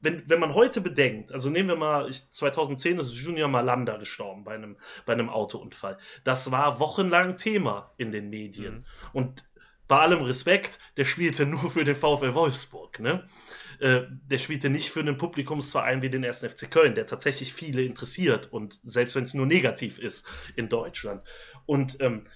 wenn, 0.02 0.30
wenn 0.30 0.40
man 0.40 0.54
heute 0.54 0.82
bedenkt, 0.82 1.32
also 1.32 1.50
nehmen 1.50 1.68
wir 1.68 1.76
mal, 1.76 2.08
ich, 2.10 2.30
2010 2.30 3.00
ist 3.00 3.14
Junior 3.14 3.48
Malanda 3.48 3.98
gestorben 3.98 4.44
bei 4.44 4.54
einem, 4.54 4.78
bei 5.06 5.14
einem 5.14 5.30
Autounfall. 5.30 5.98
Das 6.24 6.52
war 6.52 6.80
wochenlang 6.80 7.38
Thema 7.38 7.92
in 7.98 8.12
den 8.12 8.30
Medien. 8.30 8.76
Mhm. 8.76 8.84
Und 9.14 9.46
bei 9.88 10.00
allem 10.00 10.22
Respekt, 10.22 10.80
der 10.98 11.06
spielte 11.06 11.46
nur 11.46 11.72
für 11.72 11.84
den 11.84 11.96
VfL 11.96 12.34
Wolfsburg, 12.34 13.00
ne? 13.00 13.28
Äh, 13.80 14.04
der 14.10 14.38
spielte 14.38 14.70
nicht 14.70 14.90
für 14.90 15.00
einen 15.00 15.18
Publikumsverein 15.18 16.02
wie 16.02 16.10
den 16.10 16.26
1. 16.26 16.40
FC 16.40 16.70
Köln, 16.70 16.96
der 16.96 17.08
tatsächlich 17.08 17.54
viele 17.54 17.82
interessiert 17.84 18.52
und 18.52 18.80
selbst 18.84 19.16
wenn 19.16 19.24
es 19.24 19.34
nur 19.34 19.46
negativ 19.46 20.00
ist 20.00 20.26
in 20.56 20.70
Deutschland. 20.70 21.24
Und 21.66 21.98
ähm, 22.02 22.28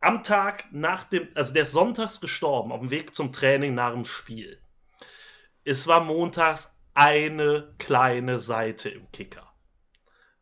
am 0.00 0.22
Tag 0.22 0.66
nach 0.72 1.04
dem, 1.04 1.28
also 1.34 1.52
der 1.52 1.62
ist 1.62 1.72
sonntags 1.72 2.20
gestorben, 2.20 2.72
auf 2.72 2.80
dem 2.80 2.90
Weg 2.90 3.14
zum 3.14 3.32
Training 3.32 3.74
nach 3.74 3.92
dem 3.92 4.04
Spiel. 4.04 4.60
Es 5.64 5.86
war 5.86 6.00
montags 6.00 6.70
eine 6.94 7.74
kleine 7.78 8.38
Seite 8.38 8.88
im 8.88 9.10
Kicker. 9.10 9.52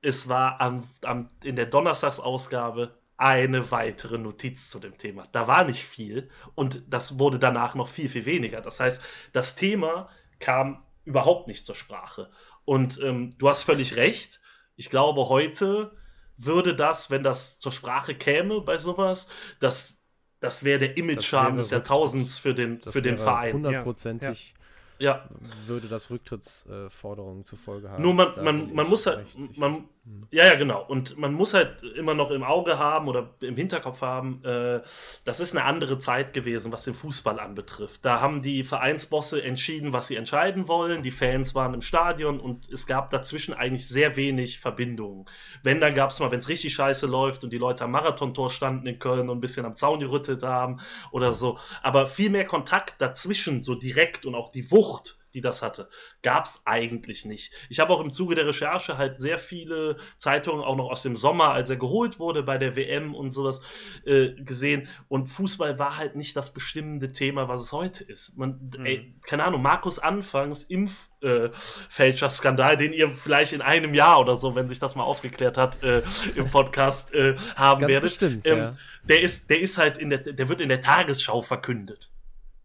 Es 0.03 0.29
war 0.29 0.61
am, 0.61 0.89
am, 1.03 1.31
in 1.43 1.57
der 1.57 1.67
Donnerstagsausgabe 1.67 2.99
eine 3.17 3.71
weitere 3.71 4.19
Notiz 4.19 4.71
zu 4.71 4.81
dem 4.81 4.99
Thema. 4.99 5.25
Da 5.33 5.47
war 5.47 5.65
nicht 5.65 5.85
viel 5.85 6.31
und 6.55 6.83
das 6.89 7.19
wurde 7.19 7.39
danach 7.39 7.75
noch 7.75 7.89
viel, 7.89 8.09
viel 8.09 8.27
weniger. 8.27 8.61
Das 8.61 8.81
heißt, 8.81 9.01
das 9.33 9.55
Thema 9.55 10.09
kam 10.41 10.83
überhaupt 11.05 11.47
nicht 11.49 11.65
zur 11.65 11.75
Sprache. 11.75 12.31
Und 12.65 13.01
ähm, 13.03 13.37
du 13.39 13.49
hast 13.49 13.63
völlig 13.63 13.97
recht. 13.97 14.41
Ich 14.77 14.91
glaube, 14.91 15.29
heute 15.29 15.97
würde 16.37 16.75
das, 16.75 17.11
wenn 17.11 17.23
das 17.23 17.61
zur 17.61 17.73
Sprache 17.73 18.15
käme 18.15 18.61
bei 18.61 18.79
sowas, 18.79 19.29
das, 19.61 20.01
das 20.41 20.65
wäre 20.65 20.81
der 20.81 20.97
Image-Schaden 20.97 21.57
des 21.59 21.71
Jahrtausends 21.71 22.39
für 22.39 22.55
den, 22.55 22.81
für 22.81 23.03
den 23.03 23.19
Verein. 23.19 23.55
Hundertprozentig. 23.55 24.55
Ja 24.57 24.65
ja. 24.99 25.29
würde 25.67 25.89
das 25.89 26.11
Rücktrittsforderungen 26.11 27.43
äh, 27.43 27.45
zur 27.45 27.59
Folge 27.59 27.91
haben. 27.91 28.03
Nur 28.03 28.15
man, 28.15 28.43
man, 28.43 28.75
man 28.75 28.89
muss 28.89 29.07
halt, 29.07 29.27
man, 29.57 29.89
ja, 30.31 30.45
ja, 30.47 30.55
genau. 30.55 30.85
Und 30.87 31.17
man 31.19 31.33
muss 31.33 31.55
halt 31.55 31.83
immer 31.83 32.15
noch 32.15 32.31
im 32.31 32.43
Auge 32.43 32.79
haben 32.79 33.09
oder 33.09 33.35
im 33.41 33.57
Hinterkopf 33.57 34.03
haben, 34.03 34.45
äh, 34.45 34.81
das 35.25 35.41
ist 35.41 35.53
eine 35.53 35.65
andere 35.65 35.99
Zeit 35.99 36.33
gewesen, 36.33 36.73
was 36.73 36.85
den 36.85 36.95
Fußball 36.95 37.41
anbetrifft. 37.41 38.05
Da 38.05 38.21
haben 38.21 38.43
die 38.43 38.65
Vereinsbosse 38.65 39.43
entschieden, 39.43 39.93
was 39.93 40.09
sie 40.09 40.17
entscheiden 40.17 40.69
wollen. 40.69 41.03
Die 41.03 41.11
Fans 41.11 41.55
waren 41.55 41.75
im 41.75 41.83
Stadion 41.83 42.41
und 42.41 42.71
es 42.71 42.87
gab 42.87 43.11
dazwischen 43.11 43.55
eigentlich 43.55 43.89
sehr 43.89 44.17
wenig 44.17 44.61
Verbindungen. 44.61 45.25
Wenn, 45.63 45.81
dann 45.81 45.95
gab 45.95 46.11
es 46.11 46.21
mal, 46.21 46.31
wenn 46.31 46.41
es 46.41 46.49
richtig 46.49 46.75
scheiße 46.75 47.07
läuft 47.07 47.45
und 47.45 47.51
die 47.51 47.59
Leute 47.59 47.85
am 47.85 47.93
Marathontor 47.93 48.51
standen 48.51 48.87
in 48.87 48.99
Köln 48.99 49.29
und 49.29 49.39
ein 49.39 49.41
bisschen 49.41 49.65
am 49.65 49.75
Zaun 49.77 50.01
gerüttelt 50.01 50.43
haben 50.43 50.81
oder 51.13 51.33
so. 51.33 51.59
Aber 51.83 52.07
viel 52.07 52.31
mehr 52.31 52.47
Kontakt 52.47 53.01
dazwischen, 53.01 53.63
so 53.63 53.75
direkt 53.75 54.27
und 54.27 54.35
auch 54.35 54.51
die 54.51 54.71
Wucht 54.71 54.85
Wucht, 54.85 55.17
die 55.35 55.41
das 55.41 55.63
hatte, 55.63 55.89
gab 56.23 56.47
es 56.47 56.63
eigentlich 56.65 57.25
nicht. 57.25 57.53
Ich 57.69 57.81
habe 57.81 57.93
auch 57.93 58.01
im 58.01 58.13
Zuge 58.13 58.35
der 58.35 58.47
Recherche 58.47 58.97
halt 58.97 59.21
sehr 59.21 59.39
viele 59.39 59.97
Zeitungen 60.19 60.65
auch 60.65 60.77
noch 60.77 60.91
aus 60.91 61.03
dem 61.03 61.17
Sommer, 61.17 61.51
als 61.51 61.71
er 61.71 61.77
geholt 61.77 62.19
wurde 62.19 62.43
bei 62.43 62.57
der 62.57 62.77
WM 62.77 63.15
und 63.15 63.31
sowas 63.31 63.61
äh, 64.07 64.31
gesehen. 64.35 64.89
Und 65.09 65.27
Fußball 65.27 65.79
war 65.79 65.97
halt 65.97 66.17
nicht 66.17 66.37
das 66.37 66.53
bestimmende 66.53 67.13
Thema, 67.13 67.49
was 67.49 67.61
es 67.61 67.73
heute 67.73 68.05
ist. 68.05 68.37
Man, 68.37 68.71
mhm. 68.77 68.87
ey, 68.87 69.15
keine 69.27 69.45
Ahnung, 69.45 69.63
Markus 69.63 69.99
Anfangs 69.99 70.65
Impffälscher-Skandal, 70.65 72.75
äh, 72.75 72.77
den 72.77 72.93
ihr 72.93 73.09
vielleicht 73.09 73.53
in 73.53 73.63
einem 73.63 73.95
Jahr 73.95 74.21
oder 74.21 74.37
so, 74.37 74.55
wenn 74.55 74.69
sich 74.69 74.79
das 74.79 74.95
mal 74.95 75.05
aufgeklärt 75.05 75.57
hat, 75.57 75.83
äh, 75.83 76.03
im 76.37 76.51
Podcast 76.51 77.13
äh, 77.13 77.35
haben 77.57 77.81
Ganz 77.81 77.91
werdet. 77.91 78.11
Bestimmt, 78.11 78.47
ähm, 78.47 78.59
ja. 78.59 78.77
Der 79.03 79.21
ist, 79.21 79.51
der 79.51 79.61
ist 79.61 79.79
halt 79.79 79.99
in 79.99 80.11
der, 80.11 80.19
der 80.19 80.49
wird 80.49 80.61
in 80.61 80.69
der 80.69 80.81
Tagesschau 80.81 81.43
verkündet. 81.43 82.11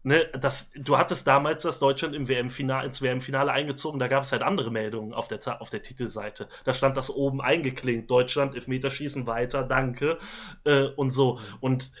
Ne, 0.02 0.26
das, 0.38 0.70
du 0.74 0.98
hattest 0.98 1.26
damals 1.26 1.62
das 1.62 1.78
Deutschland 1.78 2.14
im 2.14 2.28
WM-Finale, 2.28 2.86
ins 2.86 3.02
WM-Finale 3.02 3.52
eingezogen, 3.52 3.98
da 3.98 4.08
gab 4.08 4.24
es 4.24 4.32
halt 4.32 4.42
andere 4.42 4.70
Meldungen 4.70 5.12
auf 5.12 5.28
der, 5.28 5.60
auf 5.60 5.70
der 5.70 5.82
Titelseite. 5.82 6.48
Da 6.64 6.74
stand 6.74 6.96
das 6.96 7.10
oben 7.10 7.40
eingeklinkt, 7.40 8.10
Deutschland, 8.10 8.54
Elfmeterschießen 8.54 9.26
weiter, 9.26 9.62
danke, 9.62 10.18
äh, 10.64 10.84
und 10.84 11.10
so. 11.10 11.38
Und 11.60 11.92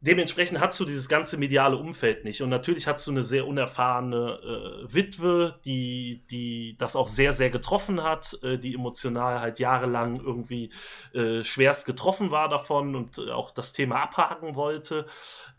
dementsprechend 0.00 0.60
hast 0.60 0.78
du 0.78 0.84
dieses 0.84 1.08
ganze 1.08 1.36
mediale 1.36 1.76
Umfeld 1.76 2.24
nicht. 2.24 2.40
Und 2.42 2.50
natürlich 2.50 2.86
hast 2.86 3.06
du 3.06 3.10
eine 3.10 3.24
sehr 3.24 3.46
unerfahrene 3.46 4.84
äh, 4.88 4.94
Witwe, 4.94 5.58
die, 5.64 6.24
die 6.30 6.76
das 6.78 6.96
auch 6.96 7.08
sehr, 7.08 7.32
sehr 7.32 7.50
getroffen 7.50 8.02
hat, 8.02 8.38
äh, 8.42 8.58
die 8.58 8.74
emotional 8.74 9.40
halt 9.40 9.58
jahrelang 9.58 10.16
irgendwie 10.16 10.70
äh, 11.12 11.42
schwerst 11.44 11.84
getroffen 11.84 12.30
war 12.30 12.48
davon 12.48 12.94
und 12.94 13.18
auch 13.30 13.50
das 13.50 13.72
Thema 13.72 14.02
abhaken 14.02 14.54
wollte. 14.54 15.06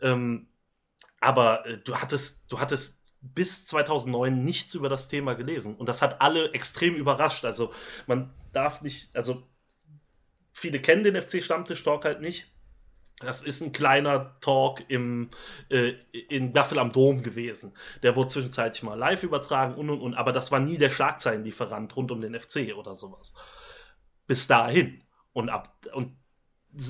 Ähm, 0.00 0.49
aber 1.20 1.66
äh, 1.66 1.78
du 1.78 1.96
hattest, 1.96 2.44
du 2.48 2.58
hattest 2.58 3.00
bis 3.20 3.66
2009 3.66 4.42
nichts 4.42 4.74
über 4.74 4.88
das 4.88 5.08
Thema 5.08 5.34
gelesen. 5.34 5.76
Und 5.76 5.88
das 5.88 6.02
hat 6.02 6.22
alle 6.22 6.52
extrem 6.52 6.94
überrascht. 6.94 7.44
Also 7.44 7.72
man 8.06 8.32
darf 8.52 8.80
nicht, 8.80 9.14
also 9.14 9.46
viele 10.52 10.80
kennen 10.80 11.04
den 11.04 11.20
FC-Stammtisch-Talk 11.20 12.04
halt 12.04 12.20
nicht. 12.20 12.50
Das 13.20 13.42
ist 13.42 13.60
ein 13.60 13.72
kleiner 13.72 14.40
Talk 14.40 14.82
im, 14.88 15.28
äh, 15.68 15.92
in 16.12 16.54
Gaffel 16.54 16.78
am 16.78 16.90
Dom 16.90 17.22
gewesen. 17.22 17.74
Der 18.02 18.16
wurde 18.16 18.28
zwischenzeitlich 18.28 18.82
mal 18.82 18.98
live 18.98 19.22
übertragen 19.22 19.74
und 19.74 19.90
und 19.90 20.00
und, 20.00 20.14
aber 20.14 20.32
das 20.32 20.50
war 20.50 20.58
nie 20.58 20.78
der 20.78 20.88
Schlagzeilenlieferant 20.88 21.94
rund 21.96 22.10
um 22.10 22.22
den 22.22 22.38
FC 22.38 22.74
oder 22.74 22.94
sowas. 22.94 23.34
Bis 24.26 24.46
dahin. 24.46 25.04
Und 25.32 25.50
ab 25.50 25.70
und 25.92 26.16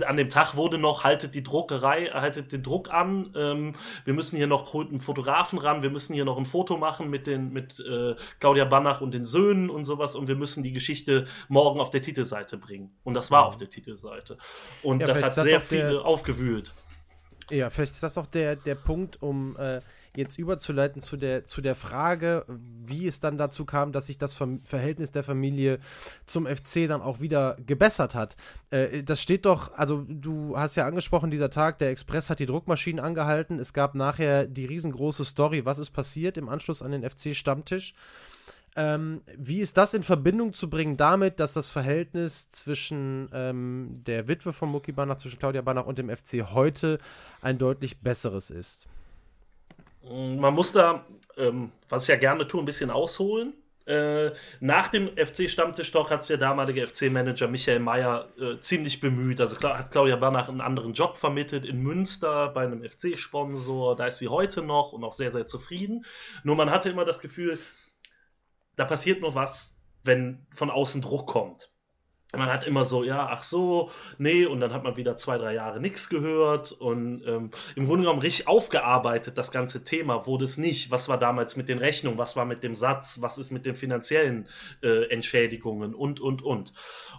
an 0.07 0.17
dem 0.17 0.29
Tag 0.29 0.57
wurde 0.57 0.79
noch, 0.79 1.05
haltet 1.05 1.35
die 1.35 1.43
Druckerei, 1.43 2.07
haltet 2.07 2.53
den 2.53 2.63
Druck 2.63 2.93
an, 2.93 3.33
ähm, 3.35 3.75
wir 4.05 4.15
müssen 4.15 4.37
hier 4.37 4.47
noch 4.47 4.75
einen 4.75 5.01
Fotografen 5.01 5.59
ran, 5.59 5.83
wir 5.83 5.91
müssen 5.91 6.15
hier 6.15 6.25
noch 6.25 6.37
ein 6.37 6.45
Foto 6.45 6.77
machen 6.77 7.09
mit 7.09 7.27
den, 7.27 7.53
mit 7.53 7.81
äh, 7.81 8.15
Claudia 8.41 8.67
Banach 8.67 9.01
und 9.01 9.13
den 9.13 9.25
Söhnen 9.25 9.71
und 9.71 9.87
sowas 9.87 10.17
und 10.17 10.29
wir 10.29 10.37
müssen 10.37 10.63
die 10.63 10.73
Geschichte 10.73 11.27
morgen 11.49 11.81
auf 11.81 11.91
der 11.91 12.03
Titelseite 12.03 12.59
bringen. 12.59 12.91
Und 13.05 13.15
das 13.15 13.31
war 13.31 13.43
mhm. 13.43 13.49
auf 13.49 13.57
der 13.57 13.71
Titelseite. 13.71 14.37
Und 14.83 15.01
ja, 15.01 15.07
das 15.07 15.23
hat 15.23 15.35
sehr 15.35 15.61
viele 15.61 16.05
aufgewühlt. 16.05 16.73
Ja, 17.51 17.71
vielleicht 17.71 17.95
ist 17.95 18.03
das 18.03 18.17
auch 18.17 18.27
der, 18.27 18.57
der 18.57 18.77
Punkt, 18.77 19.21
um 19.23 19.57
äh, 19.57 19.81
jetzt 20.17 20.39
überzuleiten 20.39 21.01
zu 21.01 21.17
der, 21.17 21.47
zu 21.47 21.61
der 21.61 21.75
Frage, 21.75 22.45
wie 22.49 23.07
es 23.07 23.21
dann 23.21 23.39
dazu 23.39 23.65
kam, 23.65 23.93
dass 23.93 24.07
sich 24.07 24.19
das 24.19 24.35
Verhältnis 24.65 25.13
der 25.13 25.23
Familie 25.23 25.79
zum 26.27 26.47
FC 26.47 26.89
dann 26.89 27.01
auch 27.01 27.21
wieder 27.21 27.57
gebessert 27.65 28.15
hat. 28.15 28.37
Äh, 28.71 29.03
das 29.03 29.23
steht 29.23 29.47
doch, 29.47 29.75
also 29.75 30.05
du 30.09 30.57
hast 30.57 30.77
ja 30.77 30.87
angesprochen, 30.87 31.31
dieser 31.31 31.51
Tag, 31.51 31.79
der 31.79 31.91
Express 31.91 32.29
hat 32.29 32.41
die 32.41 32.47
Druckmaschinen 32.47 33.05
angehalten. 33.05 33.59
Es 33.59 33.73
gab 33.73 33.95
nachher 33.95 34.47
die 34.47 34.67
riesengroße 34.67 35.25
Story, 35.25 35.65
was 35.65 35.79
ist 35.79 35.91
passiert 35.91 36.37
im 36.37 36.49
Anschluss 36.49 36.83
an 36.83 36.91
den 36.91 37.09
FC-Stammtisch. 37.09 37.95
Ähm, 38.77 39.23
wie 39.37 39.59
ist 39.59 39.77
das 39.77 39.95
in 39.95 40.05
Verbindung 40.05 40.55
zu 40.55 40.71
bringen 40.71 40.97
damit, 40.97 41.41
dass 41.41 41.55
das 41.55 41.69
Verhältnis 41.69 42.51
zwischen 42.51 43.29
ähm, 43.33 43.95
der 44.07 44.29
Witwe 44.29 44.53
von 44.53 44.69
Mucki 44.69 44.93
Banach, 44.93 45.17
zwischen 45.17 45.41
Claudia 45.41 45.63
Banach 45.63 45.87
und 45.87 45.99
dem 45.99 46.09
FC 46.09 46.53
heute 46.53 46.99
ein 47.43 47.59
deutlich 47.59 48.01
besseres 48.01 48.51
ist? 48.51 48.87
Man 50.03 50.55
muss 50.55 50.73
da, 50.73 51.05
ähm, 51.37 51.73
was 51.89 52.03
ich 52.03 52.09
ja 52.09 52.17
gerne 52.17 52.47
tue, 52.49 52.63
ein 52.63 52.67
bisschen 52.67 52.91
ausholen. 52.91 53.55
Äh, 53.87 54.33
nach 54.61 54.89
dem 54.89 55.09
FC-Stammtisch-Talk 55.17 56.11
hat 56.11 56.23
sich 56.23 56.39
der 56.39 56.49
damalige 56.49 56.87
FC-Manager 56.87 57.49
Michael 57.49 57.81
Mayer 57.81 58.29
äh, 58.39 58.59
ziemlich 58.61 59.01
bemüht. 59.01 59.41
Also 59.41 59.59
hat 59.61 59.91
Claudia 59.91 60.17
Banach 60.17 60.49
einen 60.49 60.61
anderen 60.61 60.93
Job 60.93 61.17
vermittelt 61.17 61.65
in 61.65 61.83
Münster 61.83 62.49
bei 62.49 62.65
einem 62.65 62.83
FC-Sponsor. 62.83 63.97
Da 63.97 64.07
ist 64.07 64.19
sie 64.19 64.29
heute 64.29 64.63
noch 64.63 64.93
und 64.93 65.05
auch 65.05 65.13
sehr, 65.13 65.33
sehr 65.33 65.47
zufrieden. 65.47 66.05
Nur 66.45 66.57
man 66.57 66.71
hatte 66.71 66.91
immer 66.91 67.05
das 67.05 67.21
Gefühl, 67.21 67.59
da 68.77 68.85
passiert 68.85 69.21
nur 69.21 69.35
was, 69.35 69.75
wenn 70.05 70.47
von 70.51 70.71
außen 70.71 71.03
Druck 71.03 71.27
kommt 71.27 71.70
man 72.39 72.49
hat 72.49 72.65
immer 72.65 72.85
so, 72.85 73.03
ja, 73.03 73.29
ach 73.31 73.43
so, 73.43 73.91
nee, 74.19 74.47
und 74.47 74.61
dann 74.61 74.73
hat 74.73 74.85
man 74.85 74.97
wieder 74.97 75.17
zwei, 75.17 75.37
drei 75.37 75.55
Jahre 75.55 75.81
nichts 75.81 76.09
gehört 76.09 76.71
und 76.73 77.23
ähm, 77.27 77.51
im 77.75 77.87
Grunde 77.87 78.05
genommen 78.05 78.23
richtig 78.23 78.47
aufgearbeitet, 78.47 79.37
das 79.37 79.51
ganze 79.51 79.83
Thema, 79.83 80.27
wurde 80.27 80.45
es 80.45 80.57
nicht. 80.57 80.91
Was 80.93 81.09
war 81.09 81.19
damals 81.19 81.57
mit 81.57 81.69
den 81.69 81.79
Rechnungen, 81.79 82.19
was 82.19 82.37
war 82.37 82.45
mit 82.45 82.63
dem 82.63 82.77
Satz, 82.77 83.19
was 83.21 83.39
ist 83.39 83.51
mit 83.51 83.67
den 83.67 83.75
finanziellen 83.75 84.49
äh, 84.83 85.11
Entschädigungen 85.11 85.95
und, 85.95 86.21
und, 86.21 86.43
und. 86.43 86.73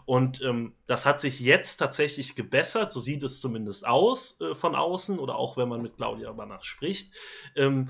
Und 0.06 0.42
ähm, 0.44 0.74
das 0.88 1.06
hat 1.06 1.20
sich 1.20 1.40
jetzt 1.42 1.78
tatsächlich 1.78 2.36
gebessert, 2.36 2.94
so 2.94 3.02
sieht 3.02 3.24
es 3.24 3.42
zumindest 3.42 3.86
aus 3.86 4.40
äh, 4.40 4.56
von 4.56 4.76
außen 4.76 5.20
oder 5.20 5.36
auch 5.36 5.58
wenn 5.58 5.68
man 5.68 5.82
mit 5.82 5.98
Claudia 5.98 6.32
Banach 6.32 6.64
spricht. 6.64 7.14
Ähm, 7.56 7.90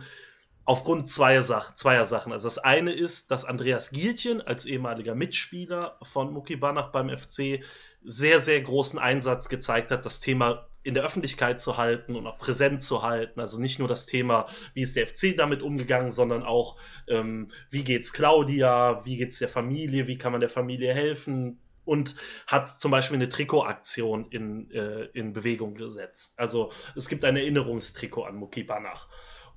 aufgrund 0.65 1.10
zweier, 1.10 1.41
Sach 1.41 1.74
zweier 1.76 2.06
Sachen. 2.06 2.32
Also 2.32 2.47
das 2.47 2.58
eine 2.58 2.93
ist, 2.93 3.32
dass 3.32 3.45
Andreas 3.45 3.91
Gielchen 3.91 4.41
als 4.41 4.65
ehemaliger 4.65 5.15
Mitspieler 5.15 5.97
von 6.04 6.32
Muki 6.32 6.56
Banach 6.56 6.91
beim 6.91 7.10
FC 7.10 7.63
sehr, 8.04 8.39
sehr 8.39 8.62
großen 8.62 9.00
Einsatz 9.00 9.50
gezeigt 9.50 9.91
hat, 9.91 10.06
das 10.06 10.19
Thema 10.19 10.67
in 10.84 10.95
der 10.95 11.04
Öffentlichkeit 11.04 11.62
zu 11.62 11.78
halten 11.78 12.15
und 12.15 12.26
auch 12.26 12.39
präsent 12.39 12.82
zu 12.82 13.04
halten. 13.04 13.39
Also 13.39 13.60
nicht 13.60 13.80
nur 13.80 13.88
das 13.88 14.08
Thema, 14.08 14.47
wie 14.74 14.82
ist 14.82 14.95
der 14.95 15.06
FC 15.08 15.36
damit 15.38 15.62
umgegangen, 15.62 16.12
sondern 16.12 16.43
auch, 16.43 16.78
ähm, 17.08 17.52
wie 17.69 17.84
geht's 17.84 18.13
Claudia, 18.13 19.06
wie 19.06 19.17
geht's 19.17 19.39
der 19.39 19.50
Familie, 19.50 20.08
wie 20.08 20.17
kann 20.17 20.32
man 20.32 20.41
der 20.41 20.50
Familie 20.50 20.93
helfen, 20.93 21.60
und 21.84 22.15
hat 22.47 22.80
zum 22.80 22.91
Beispiel 22.91 23.15
eine 23.15 23.30
Trikotaktion 23.30 24.28
in, 24.30 24.69
äh, 24.71 25.06
in 25.13 25.34
Bewegung 25.34 25.76
gesetzt. 25.76 26.34
Also 26.38 26.71
es 26.95 27.08
gibt 27.08 27.26
ein 27.26 27.36
Erinnerungstrikot 27.36 28.24
an 28.24 28.36
Muki 28.36 28.63
Banach. 28.63 29.08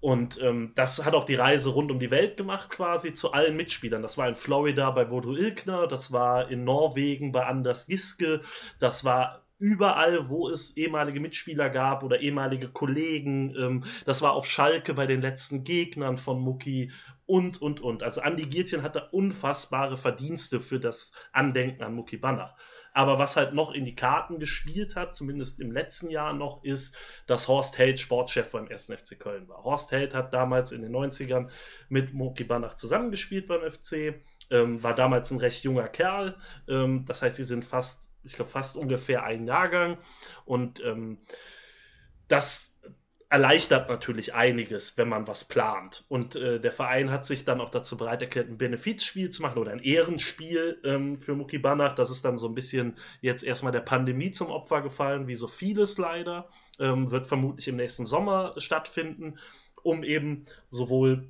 Und 0.05 0.38
ähm, 0.43 0.73
das 0.75 1.03
hat 1.03 1.14
auch 1.14 1.25
die 1.25 1.35
Reise 1.35 1.71
rund 1.71 1.90
um 1.90 1.99
die 1.99 2.11
Welt 2.11 2.37
gemacht, 2.37 2.69
quasi 2.69 3.14
zu 3.14 3.33
allen 3.33 3.57
Mitspielern. 3.57 4.03
Das 4.03 4.19
war 4.19 4.29
in 4.29 4.35
Florida 4.35 4.90
bei 4.90 5.07
Bodo 5.07 5.35
Ilkner, 5.35 5.87
das 5.87 6.12
war 6.12 6.51
in 6.51 6.62
Norwegen 6.62 7.33
bei 7.33 7.47
Anders 7.47 7.87
Giske, 7.87 8.43
das 8.79 9.07
war 9.07 9.44
überall, 9.59 10.29
wo 10.29 10.49
es 10.49 10.77
ehemalige 10.77 11.21
Mitspieler 11.21 11.71
gab 11.71 12.03
oder 12.03 12.21
ehemalige 12.21 12.69
Kollegen. 12.69 13.55
Ähm, 13.57 13.85
das 14.05 14.23
war 14.23 14.33
auf 14.33 14.47
Schalke 14.47 14.95
bei 14.95 15.07
den 15.07 15.21
letzten 15.21 15.64
Gegnern 15.64 16.17
von 16.17 16.40
Mucki 16.40 16.90
und, 17.27 17.62
und, 17.62 17.81
und. 17.81 18.03
Also 18.03 18.21
Andi 18.21 18.47
Giertchen 18.47 18.83
hatte 18.83 19.09
unfassbare 19.11 19.97
Verdienste 19.97 20.61
für 20.61 20.81
das 20.81 21.12
Andenken 21.33 21.83
an 21.83 21.95
Mucki 21.95 22.17
Banach. 22.17 22.55
Aber 22.93 23.19
was 23.19 23.37
halt 23.37 23.55
noch 23.55 23.73
in 23.73 23.85
die 23.85 23.97
Karten 23.97 24.38
gespielt 24.38 24.95
hat, 24.95 25.17
zumindest 25.17 25.59
im 25.59 25.73
letzten 25.73 26.11
Jahr 26.11 26.33
noch, 26.33 26.62
ist, 26.62 26.95
dass 27.27 27.49
Horst 27.49 27.77
Held 27.77 27.99
Sportchef 27.99 28.53
beim 28.53 28.69
1. 28.69 28.87
FC 28.87 29.19
Köln 29.19 29.49
war. 29.49 29.64
Horst 29.64 29.90
Held 29.90 30.14
hat 30.14 30.33
damals 30.33 30.71
in 30.71 30.83
den 30.83 30.95
90ern 30.95 31.51
mit 31.88 32.14
Moki 32.14 32.45
Banach 32.45 32.75
zusammengespielt 32.75 33.49
beim 33.49 33.69
FC, 33.69 34.23
ähm, 34.51 34.81
war 34.83 34.95
damals 34.95 35.33
ein 35.33 35.38
recht 35.38 35.64
junger 35.64 35.88
Kerl. 35.88 36.37
Ähm, 36.69 37.05
das 37.05 37.23
heißt, 37.23 37.37
sie 37.37 37.45
sind 37.45 37.64
fast, 37.64 38.11
ich 38.25 38.35
glaube, 38.35 38.51
fast 38.51 38.77
ungefähr 38.77 39.25
ein 39.25 39.47
Jahrgang. 39.47 39.99
Und 40.45 40.83
ähm, 40.85 41.19
das 42.29 42.75
erleichtert 43.35 43.89
natürlich 43.89 44.35
einiges, 44.35 44.97
wenn 44.97 45.09
man 45.09 45.27
was 45.27 45.45
plant. 45.45 46.05
Und 46.09 46.37
äh, 46.37 46.61
der 46.61 46.71
Verein 46.71 47.11
hat 47.11 47.27
sich 47.27 47.45
dann 47.45 47.61
auch 47.61 47.71
dazu 47.71 47.97
bereit 47.97 48.23
erklärt, 48.23 48.49
ein 48.49 48.59
Benefizspiel 48.59 49.31
zu 49.31 49.43
machen 49.43 49.59
oder 49.59 49.73
ein 49.73 49.81
Ehrenspiel 49.81 50.81
ähm, 50.85 51.17
für 51.17 51.35
Muki 51.35 51.59
Banach. 51.59 51.95
Das 51.95 52.11
ist 52.11 52.25
dann 52.25 52.39
so 52.39 52.47
ein 52.47 52.55
bisschen 52.55 52.97
jetzt 53.21 53.43
erstmal 53.43 53.73
der 53.73 53.81
Pandemie 53.81 54.31
zum 54.31 54.51
Opfer 54.51 54.83
gefallen, 54.83 55.27
wie 55.27 55.35
so 55.35 55.49
vieles 55.49 55.99
leider. 55.99 56.49
Ähm, 56.79 57.11
wird 57.11 57.27
vermutlich 57.27 57.67
im 57.67 57.77
nächsten 57.77 58.07
Sommer 58.07 58.55
stattfinden, 58.59 59.39
um 59.83 60.05
eben 60.05 60.45
sowohl 60.71 61.29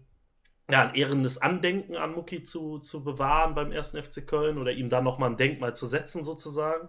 ja, 0.71 0.89
ein 0.89 0.95
ehrendes 0.95 1.39
Andenken 1.39 1.97
an 1.97 2.13
Muki 2.13 2.43
zu, 2.43 2.79
zu 2.79 3.05
bewahren 3.05 3.55
beim 3.55 3.71
ersten 3.71 4.03
FC 4.03 4.27
Köln 4.27 4.59
oder 4.59 4.73
ihm 4.73 4.89
dann 4.89 5.05
nochmal 5.05 5.31
ein 5.31 5.37
Denkmal 5.37 5.77
zu 5.77 5.87
setzen 5.87 6.25
sozusagen 6.25 6.89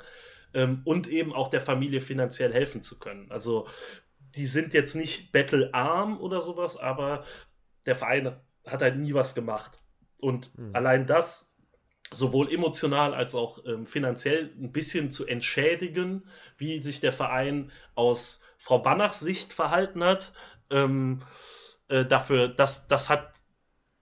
ähm, 0.54 0.82
und 0.86 1.08
eben 1.08 1.34
auch 1.34 1.50
der 1.50 1.62
Familie 1.62 2.02
finanziell 2.02 2.54
helfen 2.54 2.82
zu 2.82 2.98
können. 2.98 3.30
Also 3.32 3.68
die 4.36 4.48
sind 4.48 4.74
jetzt 4.74 4.96
nicht 4.96 5.32
battlearm 5.32 6.20
oder 6.20 6.42
sowas, 6.42 6.78
aber 6.78 7.26
der 7.86 7.96
Verein 7.96 8.36
hat 8.66 8.82
halt 8.82 8.98
nie 8.98 9.14
was 9.14 9.36
gemacht. 9.36 9.80
Und 10.18 10.58
mhm. 10.58 10.74
allein 10.74 11.06
das, 11.06 11.54
sowohl 12.12 12.52
emotional 12.52 13.14
als 13.14 13.36
auch 13.36 13.66
ähm, 13.66 13.86
finanziell 13.86 14.54
ein 14.58 14.72
bisschen 14.72 15.12
zu 15.12 15.26
entschädigen, 15.26 16.28
wie 16.58 16.82
sich 16.82 17.02
der 17.02 17.12
Verein 17.12 17.72
aus 17.96 18.40
Frau 18.58 18.80
Bannachs 18.80 19.20
Sicht 19.20 19.54
verhalten 19.54 20.04
hat, 20.04 20.34
ähm, 20.70 21.22
äh, 21.90 22.06
dafür, 22.06 22.48
das, 22.48 22.88
das 22.88 23.10
hat 23.10 23.34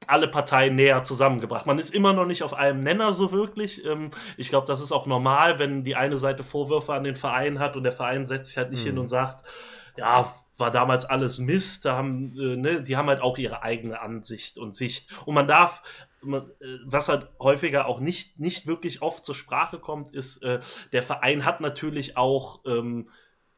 alle 0.07 0.27
Parteien 0.27 0.75
näher 0.75 1.03
zusammengebracht. 1.03 1.65
Man 1.65 1.79
ist 1.79 1.93
immer 1.93 2.13
noch 2.13 2.25
nicht 2.25 2.43
auf 2.43 2.53
einem 2.53 2.81
Nenner 2.81 3.13
so 3.13 3.31
wirklich. 3.31 3.85
Ähm, 3.85 4.11
ich 4.37 4.49
glaube, 4.49 4.67
das 4.67 4.81
ist 4.81 4.91
auch 4.91 5.05
normal, 5.05 5.59
wenn 5.59 5.83
die 5.83 5.95
eine 5.95 6.17
Seite 6.17 6.43
Vorwürfe 6.43 6.93
an 6.93 7.03
den 7.03 7.15
Verein 7.15 7.59
hat 7.59 7.75
und 7.75 7.83
der 7.83 7.91
Verein 7.91 8.25
setzt 8.25 8.49
sich 8.49 8.57
halt 8.57 8.71
nicht 8.71 8.83
mhm. 8.83 8.89
hin 8.89 8.97
und 8.99 9.07
sagt, 9.07 9.43
ja, 9.97 10.33
war 10.57 10.71
damals 10.71 11.05
alles 11.05 11.39
Mist, 11.39 11.85
da 11.85 11.95
haben, 11.95 12.33
äh, 12.37 12.55
ne, 12.55 12.83
die 12.83 12.95
haben 12.97 13.07
halt 13.07 13.21
auch 13.21 13.37
ihre 13.37 13.63
eigene 13.63 13.99
Ansicht 14.01 14.57
und 14.57 14.75
Sicht. 14.75 15.09
Und 15.25 15.35
man 15.35 15.47
darf, 15.47 15.81
man, 16.21 16.43
äh, 16.61 16.77
was 16.85 17.09
halt 17.09 17.27
häufiger 17.39 17.87
auch 17.87 17.99
nicht, 17.99 18.39
nicht 18.39 18.67
wirklich 18.67 19.01
oft 19.01 19.25
zur 19.25 19.35
Sprache 19.35 19.79
kommt, 19.79 20.13
ist, 20.13 20.43
äh, 20.43 20.59
der 20.91 21.03
Verein 21.03 21.45
hat 21.45 21.61
natürlich 21.61 22.17
auch, 22.17 22.61
ähm, 22.65 23.09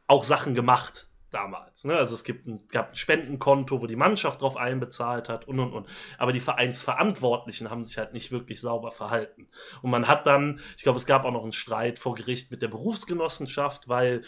auch 0.08 0.24
Sachen 0.24 0.56
gemacht. 0.56 1.10
Damals. 1.36 1.84
Ne? 1.84 1.96
Also 1.98 2.16
es 2.16 2.24
gibt 2.24 2.48
ein, 2.48 2.66
gab 2.70 2.92
ein 2.92 2.96
Spendenkonto, 2.96 3.82
wo 3.82 3.88
die 3.88 3.98
Mannschaft 3.98 4.42
drauf 4.42 4.56
einbezahlt 4.56 5.28
hat 5.30 5.48
und 5.48 5.60
und 5.60 5.74
und. 5.74 5.88
Aber 6.18 6.32
die 6.32 6.40
Vereinsverantwortlichen 6.40 7.70
haben 7.70 7.84
sich 7.84 7.98
halt 7.98 8.14
nicht 8.14 8.32
wirklich 8.32 8.62
sauber 8.62 8.92
verhalten. 8.92 9.50
Und 9.82 9.92
man 9.92 10.08
hat 10.08 10.26
dann, 10.26 10.62
ich 10.78 10.84
glaube, 10.84 10.98
es 10.98 11.06
gab 11.06 11.26
auch 11.26 11.32
noch 11.32 11.44
einen 11.44 11.52
Streit 11.52 12.00
vor 12.00 12.16
Gericht 12.16 12.52
mit 12.52 12.62
der 12.62 12.70
Berufsgenossenschaft, 12.70 13.90
weil 13.90 14.24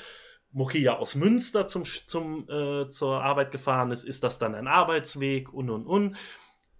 Mucki 0.51 0.79
ja 0.79 0.97
aus 0.97 1.15
Münster 1.15 1.67
zum, 1.67 1.85
zum, 1.85 2.49
äh, 2.49 2.89
zur 2.89 3.23
Arbeit 3.23 3.51
gefahren 3.51 3.91
ist, 3.91 4.03
ist 4.03 4.23
das 4.23 4.37
dann 4.37 4.53
ein 4.53 4.67
Arbeitsweg 4.67 5.53
und 5.53 5.69
und 5.69 5.87
und. 5.87 6.17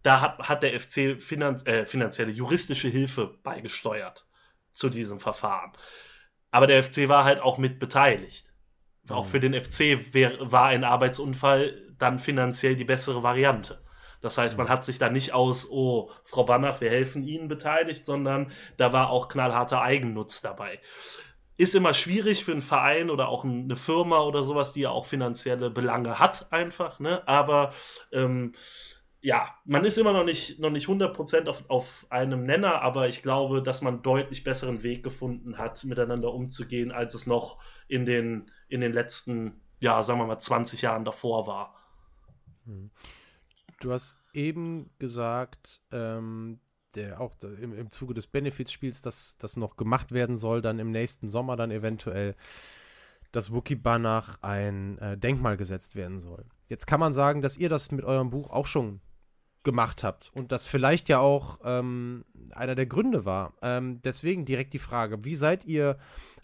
Da 0.03 0.21
hat, 0.21 0.39
hat 0.39 0.63
der 0.63 0.79
FC 0.79 1.21
finan 1.21 1.65
äh, 1.65 1.85
finanzielle 1.85 2.31
juristische 2.31 2.89
Hilfe 2.89 3.39
beigesteuert 3.43 4.27
zu 4.73 4.89
diesem 4.89 5.19
Verfahren. 5.19 5.71
Aber 6.51 6.67
der 6.67 6.83
FC 6.83 7.07
war 7.07 7.23
halt 7.23 7.39
auch 7.39 7.57
mit 7.57 7.79
beteiligt. 7.79 8.46
Mhm. 9.10 9.15
Auch 9.15 9.26
für 9.26 9.39
den 9.39 9.60
FC 9.60 10.13
wär, 10.13 10.34
war 10.39 10.67
ein 10.67 10.84
Arbeitsunfall 10.84 11.82
dann 11.98 12.20
finanziell 12.20 12.76
die 12.76 12.86
bessere 12.86 13.24
Variante. 13.24 13.80
Das 14.22 14.38
heißt, 14.38 14.58
man 14.58 14.67
mhm. 14.67 14.72
hat 14.72 14.86
sich 14.86 15.00
da 15.00 15.10
nicht 15.10 15.34
aus, 15.34 15.70
oh, 15.70 16.10
Frau 16.24 16.43
Banach, 16.43 16.82
wir 16.82 16.89
helfen 16.89 17.24
Ihnen 17.24 17.48
beteiligt, 17.48 18.06
sondern 18.06 18.52
da 18.78 18.93
war 18.93 19.10
auch 19.10 19.28
knallharter 19.28 19.82
Eigennutz 19.82 20.41
dabei. 20.41 20.80
Ist 21.56 21.76
immer 21.76 21.93
schwierig 21.93 22.46
für 22.46 22.52
einen 22.52 22.62
Verein 22.62 23.10
oder 23.10 23.30
auch 23.30 23.43
eine 23.43 23.76
Firma 23.76 24.20
oder 24.22 24.43
sowas, 24.43 24.74
die 24.74 24.82
ja 24.82 24.91
auch 24.91 25.06
finanzielle 25.06 25.72
Belange 25.72 26.20
hat, 26.20 26.52
einfach, 26.52 27.00
ne? 27.00 27.28
Aber 27.28 27.74
ähm, 28.12 28.54
ja, 29.22 29.56
man 29.65 29.84
ist 29.84 29.98
immer 29.98 30.13
noch 30.13 30.24
nicht, 30.24 30.60
noch 30.60 30.70
nicht 30.70 30.88
100% 30.88 31.48
auf, 31.48 31.70
auf 31.70 32.06
einem 32.10 32.43
Nenner, 32.43 32.82
aber 32.82 33.08
ich 33.08 33.24
glaube, 33.24 33.63
dass 33.63 33.82
man 33.82 34.04
deutlich 34.04 34.43
besseren 34.43 34.84
Weg 34.84 35.04
gefunden 35.04 35.58
hat, 35.58 35.84
miteinander 35.86 36.34
umzugehen, 36.34 36.91
als 36.91 37.15
es 37.15 37.26
noch 37.26 37.62
in 37.88 38.06
den, 38.06 38.52
in 38.67 38.82
den 38.82 38.93
letzten, 38.93 39.62
ja, 39.80 40.01
sagen 40.03 40.19
wir 40.19 40.27
mal, 40.27 40.39
20 40.39 40.82
Jahren 40.82 41.06
davor 41.06 41.47
war. 41.47 41.75
Hm. 42.65 42.91
Du 43.80 43.91
hast 43.91 44.17
eben 44.34 44.89
gesagt, 44.99 45.82
ähm, 45.91 46.60
der 46.95 47.21
auch 47.21 47.36
im, 47.62 47.73
im 47.73 47.91
Zuge 47.91 48.13
des 48.13 48.27
Benefits-Spiels, 48.27 49.01
dass 49.01 49.38
das 49.38 49.56
noch 49.56 49.77
gemacht 49.77 50.12
werden 50.12 50.36
soll, 50.36 50.62
dann 50.62 50.80
im 50.80 50.91
nächsten 50.91 51.30
Sommer 51.30 51.56
dann 51.56 51.71
eventuell, 51.71 52.36
dass 53.32 53.53
Wookie 53.53 53.75
Banach 53.75 54.41
ein 54.41 54.97
äh, 54.97 55.17
Denkmal 55.17 55.58
gesetzt 55.58 55.95
werden 55.95 56.19
soll. 56.19 56.45
Jetzt 56.67 56.88
kann 56.88 56.99
man 56.99 57.13
sagen, 57.13 57.41
dass 57.41 57.58
ihr 57.58 57.69
das 57.69 57.91
mit 57.91 58.03
eurem 58.03 58.30
Buch 58.30 58.49
auch 58.49 58.65
schon 58.65 58.99
gemacht 59.63 60.03
habt 60.03 60.32
und 60.34 60.51
das 60.51 60.65
vielleicht 60.65 61.10
ja 61.10 61.19
auch 61.19 61.60
ähm, 61.63 62.25
einer 62.51 62.73
der 62.73 62.86
Gründe 62.86 63.25
war. 63.25 63.53
Ähm, 63.62 64.01
deswegen 64.01 64.45
direkt 64.45 64.73
die 64.73 64.80
Frage, 64.80 65.25
wie 65.25 65.36
seid 65.36 65.65
ihr 65.65 65.97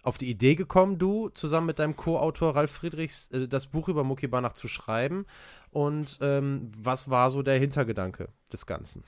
auf 0.04 0.18
die 0.18 0.30
Idee 0.30 0.56
gekommen, 0.56 1.00
du 1.00 1.30
zusammen 1.30 1.68
mit 1.68 1.80
deinem 1.80 1.96
Co-Autor 1.96 2.56
Ralf 2.56 2.72
Friedrichs 2.72 3.30
äh, 3.32 3.48
das 3.48 3.68
Buch 3.68 3.88
über 3.90 4.04
Mucki 4.04 4.28
Banach 4.28 4.54
zu 4.54 4.68
schreiben 4.68 5.26
und 5.72 6.20
ähm, 6.22 6.72
was 6.78 7.10
war 7.10 7.32
so 7.32 7.42
der 7.42 7.58
Hintergedanke 7.58 8.30
des 8.52 8.66
Ganzen? 8.66 9.04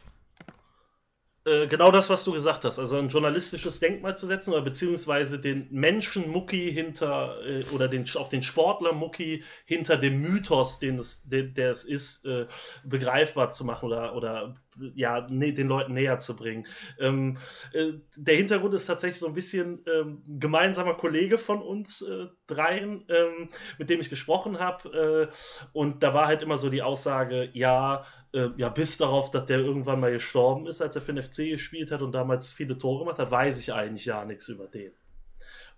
Äh, 1.48 1.68
genau 1.68 1.92
das, 1.92 2.10
was 2.10 2.24
du 2.24 2.32
gesagt 2.32 2.66
hast. 2.66 2.80
Also 2.80 2.98
ein 2.98 3.10
journalistisches 3.10 3.80
Denkmal 3.80 4.18
zu 4.18 4.26
setzen 4.26 4.52
oder 4.52 4.64
beziehungsweise 4.64 5.40
den 5.40 5.68
Menschen 5.70 6.32
Mucki 6.32 6.72
hinter 6.74 7.38
äh, 7.46 7.64
oder 7.72 7.88
den, 7.88 8.06
auch 8.16 8.30
den 8.30 8.42
Sportler 8.42 8.94
Mucki 8.94 9.44
hinter 9.66 9.98
dem 9.98 10.22
Mythos, 10.22 10.80
den 10.80 10.98
es, 10.98 11.22
den, 11.24 11.54
der 11.54 11.70
es 11.70 11.84
ist, 11.84 12.26
äh, 12.26 12.48
begreifbar 12.84 13.54
zu 13.54 13.64
machen 13.64 13.86
oder, 13.86 14.16
oder 14.16 14.56
ja, 14.96 15.28
ne, 15.30 15.54
den 15.54 15.68
Leuten 15.68 15.94
näher 15.94 16.20
zu 16.20 16.36
bringen. 16.36 16.66
Ähm, 17.00 17.38
äh, 17.74 17.94
der 18.16 18.36
Hintergrund 18.36 18.74
ist 18.74 18.86
tatsächlich 18.86 19.20
so 19.20 19.28
ein 19.28 19.34
bisschen 19.34 19.84
ähm, 19.88 20.24
gemeinsamer 20.28 20.96
Kollege 20.96 21.38
von 21.38 21.62
uns 21.62 22.02
äh, 22.02 22.28
dreien, 22.48 23.06
ähm, 23.10 23.50
mit 23.78 23.90
dem 23.90 24.00
ich 24.00 24.10
gesprochen 24.10 24.60
habe. 24.60 25.30
Äh, 25.32 25.68
und 25.74 26.04
da 26.04 26.14
war 26.14 26.28
halt 26.28 26.42
immer 26.42 26.58
so 26.58 26.70
die 26.70 26.82
Aussage, 26.82 27.50
ja, 27.54 28.06
äh, 28.34 28.50
ja, 28.58 28.70
bis 28.70 28.98
darauf, 28.98 29.32
dass 29.32 29.46
der 29.46 29.60
irgendwann 29.60 30.00
mal 30.00 30.12
gestorben 30.12 30.68
ist, 30.68 30.82
als 30.82 30.96
er 30.96 31.02
für 31.02 31.14
den 31.14 31.24
FC 31.24 31.50
gespielt 31.50 31.92
hat 31.92 32.02
und 32.02 32.14
damals 32.14 32.54
viele 32.54 32.78
Tore 32.78 33.00
gemacht 33.00 33.20
hat, 33.20 33.32
weiß 33.32 33.60
ich 33.60 33.74
eigentlich 33.74 34.06
ja 34.06 34.26
nichts 34.26 34.50
über 34.50 34.68
den. 34.68 34.92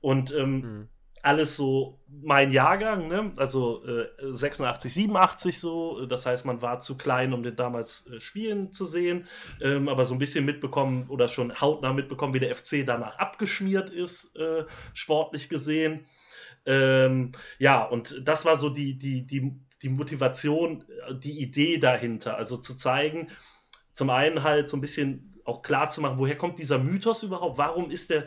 Und 0.02 0.34
ähm, 0.34 0.60
mhm 0.60 0.90
alles 1.24 1.56
so 1.56 2.00
mein 2.08 2.52
Jahrgang, 2.52 3.08
ne? 3.08 3.34
also 3.38 3.84
äh, 3.86 4.08
86, 4.32 4.94
87 4.94 5.60
so. 5.60 6.06
Das 6.06 6.26
heißt, 6.26 6.46
man 6.46 6.62
war 6.62 6.80
zu 6.80 6.98
klein, 6.98 7.34
um 7.34 7.44
den 7.44 7.56
damals 7.56 8.08
äh, 8.08 8.20
spielen 8.20 8.72
zu 8.72 8.86
sehen, 8.86 9.28
ähm, 9.62 9.90
aber 9.90 10.06
so 10.06 10.16
ein 10.16 10.20
bisschen 10.20 10.46
mitbekommen 10.46 11.08
oder 11.10 11.28
schon 11.28 11.60
hautnah 11.60 11.94
mitbekommen, 11.94 12.34
wie 12.34 12.40
der 12.40 12.56
FC 12.56 12.86
danach 12.86 13.18
abgeschmiert 13.18 13.90
ist, 13.90 14.36
äh, 14.36 14.66
sportlich 14.94 15.50
gesehen. 15.50 16.06
Ähm, 16.66 17.32
ja, 17.60 17.84
und 17.84 18.22
das 18.24 18.46
war 18.46 18.58
so 18.58 18.70
die, 18.70 18.98
die, 18.98 19.26
die, 19.26 19.54
die 19.82 19.90
Motivation, 19.90 20.84
die 21.12 21.42
Idee 21.42 21.78
dahinter. 21.78 22.38
Also 22.38 22.58
zu 22.58 22.76
zeigen, 22.76 23.30
zum 23.94 24.10
einen 24.10 24.44
halt 24.44 24.70
so 24.70 24.78
ein 24.78 24.82
bisschen 24.82 25.42
auch 25.46 25.62
klar 25.62 25.90
zu 25.90 26.02
machen, 26.02 26.18
woher 26.20 26.38
kommt 26.38 26.60
dieser 26.60 26.78
Mythos 26.78 27.24
überhaupt? 27.24 27.58
Warum 27.58 27.90
ist 27.90 28.10
der, 28.10 28.26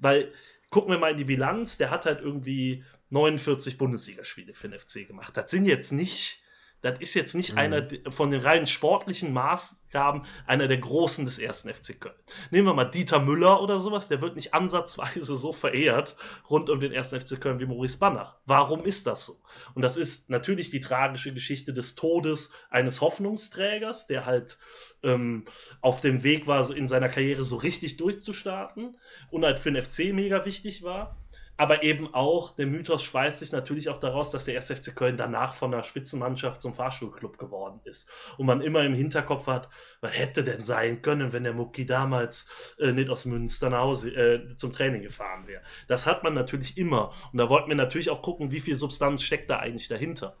weil 0.00 0.32
gucken 0.70 0.90
wir 0.90 0.98
mal 0.98 1.12
in 1.12 1.16
die 1.16 1.24
Bilanz, 1.24 1.78
der 1.78 1.90
hat 1.90 2.06
halt 2.06 2.20
irgendwie 2.20 2.84
49 3.10 3.78
Bundesligaspiele 3.78 4.54
für 4.54 4.68
den 4.68 4.78
FC 4.78 5.06
gemacht. 5.06 5.36
Das 5.36 5.50
sind 5.50 5.64
jetzt 5.64 5.92
nicht 5.92 6.40
das 6.80 7.00
ist 7.00 7.14
jetzt 7.14 7.34
nicht 7.34 7.52
mhm. 7.52 7.58
einer 7.58 7.88
von 8.08 8.30
den 8.30 8.40
rein 8.40 8.66
sportlichen 8.66 9.32
Maßgaben 9.32 10.22
einer 10.46 10.68
der 10.68 10.78
Großen 10.78 11.24
des 11.24 11.38
ersten 11.38 11.72
FC 11.72 12.00
Köln. 12.00 12.14
Nehmen 12.50 12.68
wir 12.68 12.74
mal 12.74 12.84
Dieter 12.84 13.18
Müller 13.18 13.60
oder 13.60 13.80
sowas, 13.80 14.08
der 14.08 14.20
wird 14.20 14.36
nicht 14.36 14.54
ansatzweise 14.54 15.36
so 15.36 15.52
verehrt 15.52 16.16
rund 16.48 16.70
um 16.70 16.78
den 16.78 16.92
ersten 16.92 17.18
FC 17.20 17.40
Köln 17.40 17.58
wie 17.58 17.66
Maurice 17.66 17.98
Banach. 17.98 18.36
Warum 18.46 18.84
ist 18.84 19.06
das 19.06 19.26
so? 19.26 19.40
Und 19.74 19.82
das 19.82 19.96
ist 19.96 20.30
natürlich 20.30 20.70
die 20.70 20.80
tragische 20.80 21.34
Geschichte 21.34 21.72
des 21.72 21.96
Todes 21.96 22.50
eines 22.70 23.00
Hoffnungsträgers, 23.00 24.06
der 24.06 24.24
halt 24.24 24.58
ähm, 25.02 25.46
auf 25.80 26.00
dem 26.00 26.22
Weg 26.22 26.46
war, 26.46 26.70
in 26.70 26.86
seiner 26.86 27.08
Karriere 27.08 27.44
so 27.44 27.56
richtig 27.56 27.96
durchzustarten 27.96 28.96
und 29.30 29.44
halt 29.44 29.58
für 29.58 29.72
den 29.72 29.82
FC 29.82 30.12
mega 30.12 30.44
wichtig 30.44 30.82
war 30.82 31.16
aber 31.58 31.82
eben 31.82 32.14
auch, 32.14 32.52
der 32.52 32.68
Mythos 32.68 33.02
speist 33.02 33.40
sich 33.40 33.50
natürlich 33.50 33.88
auch 33.88 33.98
daraus, 33.98 34.30
dass 34.30 34.44
der 34.44 34.54
1. 34.54 34.70
FC 34.70 34.94
Köln 34.94 35.16
danach 35.16 35.54
von 35.54 35.72
der 35.72 35.82
Spitzenmannschaft 35.82 36.62
zum 36.62 36.72
Fahrstuhlclub 36.72 37.36
geworden 37.36 37.80
ist. 37.82 38.08
Und 38.38 38.46
man 38.46 38.60
immer 38.60 38.84
im 38.84 38.94
Hinterkopf 38.94 39.48
hat, 39.48 39.68
was 40.00 40.16
hätte 40.16 40.44
denn 40.44 40.62
sein 40.62 41.02
können, 41.02 41.32
wenn 41.32 41.42
der 41.42 41.54
Mucki 41.54 41.84
damals 41.84 42.46
äh, 42.78 42.92
nicht 42.92 43.10
aus 43.10 43.24
Münster 43.24 43.70
nach 43.70 43.80
Hause, 43.80 44.10
äh, 44.10 44.56
zum 44.56 44.70
Training 44.70 45.02
gefahren 45.02 45.48
wäre. 45.48 45.62
Das 45.88 46.06
hat 46.06 46.22
man 46.22 46.32
natürlich 46.32 46.78
immer. 46.78 47.12
Und 47.32 47.38
da 47.38 47.48
wollten 47.48 47.68
wir 47.68 47.76
natürlich 47.76 48.10
auch 48.10 48.22
gucken, 48.22 48.52
wie 48.52 48.60
viel 48.60 48.76
Substanz 48.76 49.24
steckt 49.24 49.50
da 49.50 49.58
eigentlich 49.58 49.88
dahinter. 49.88 50.36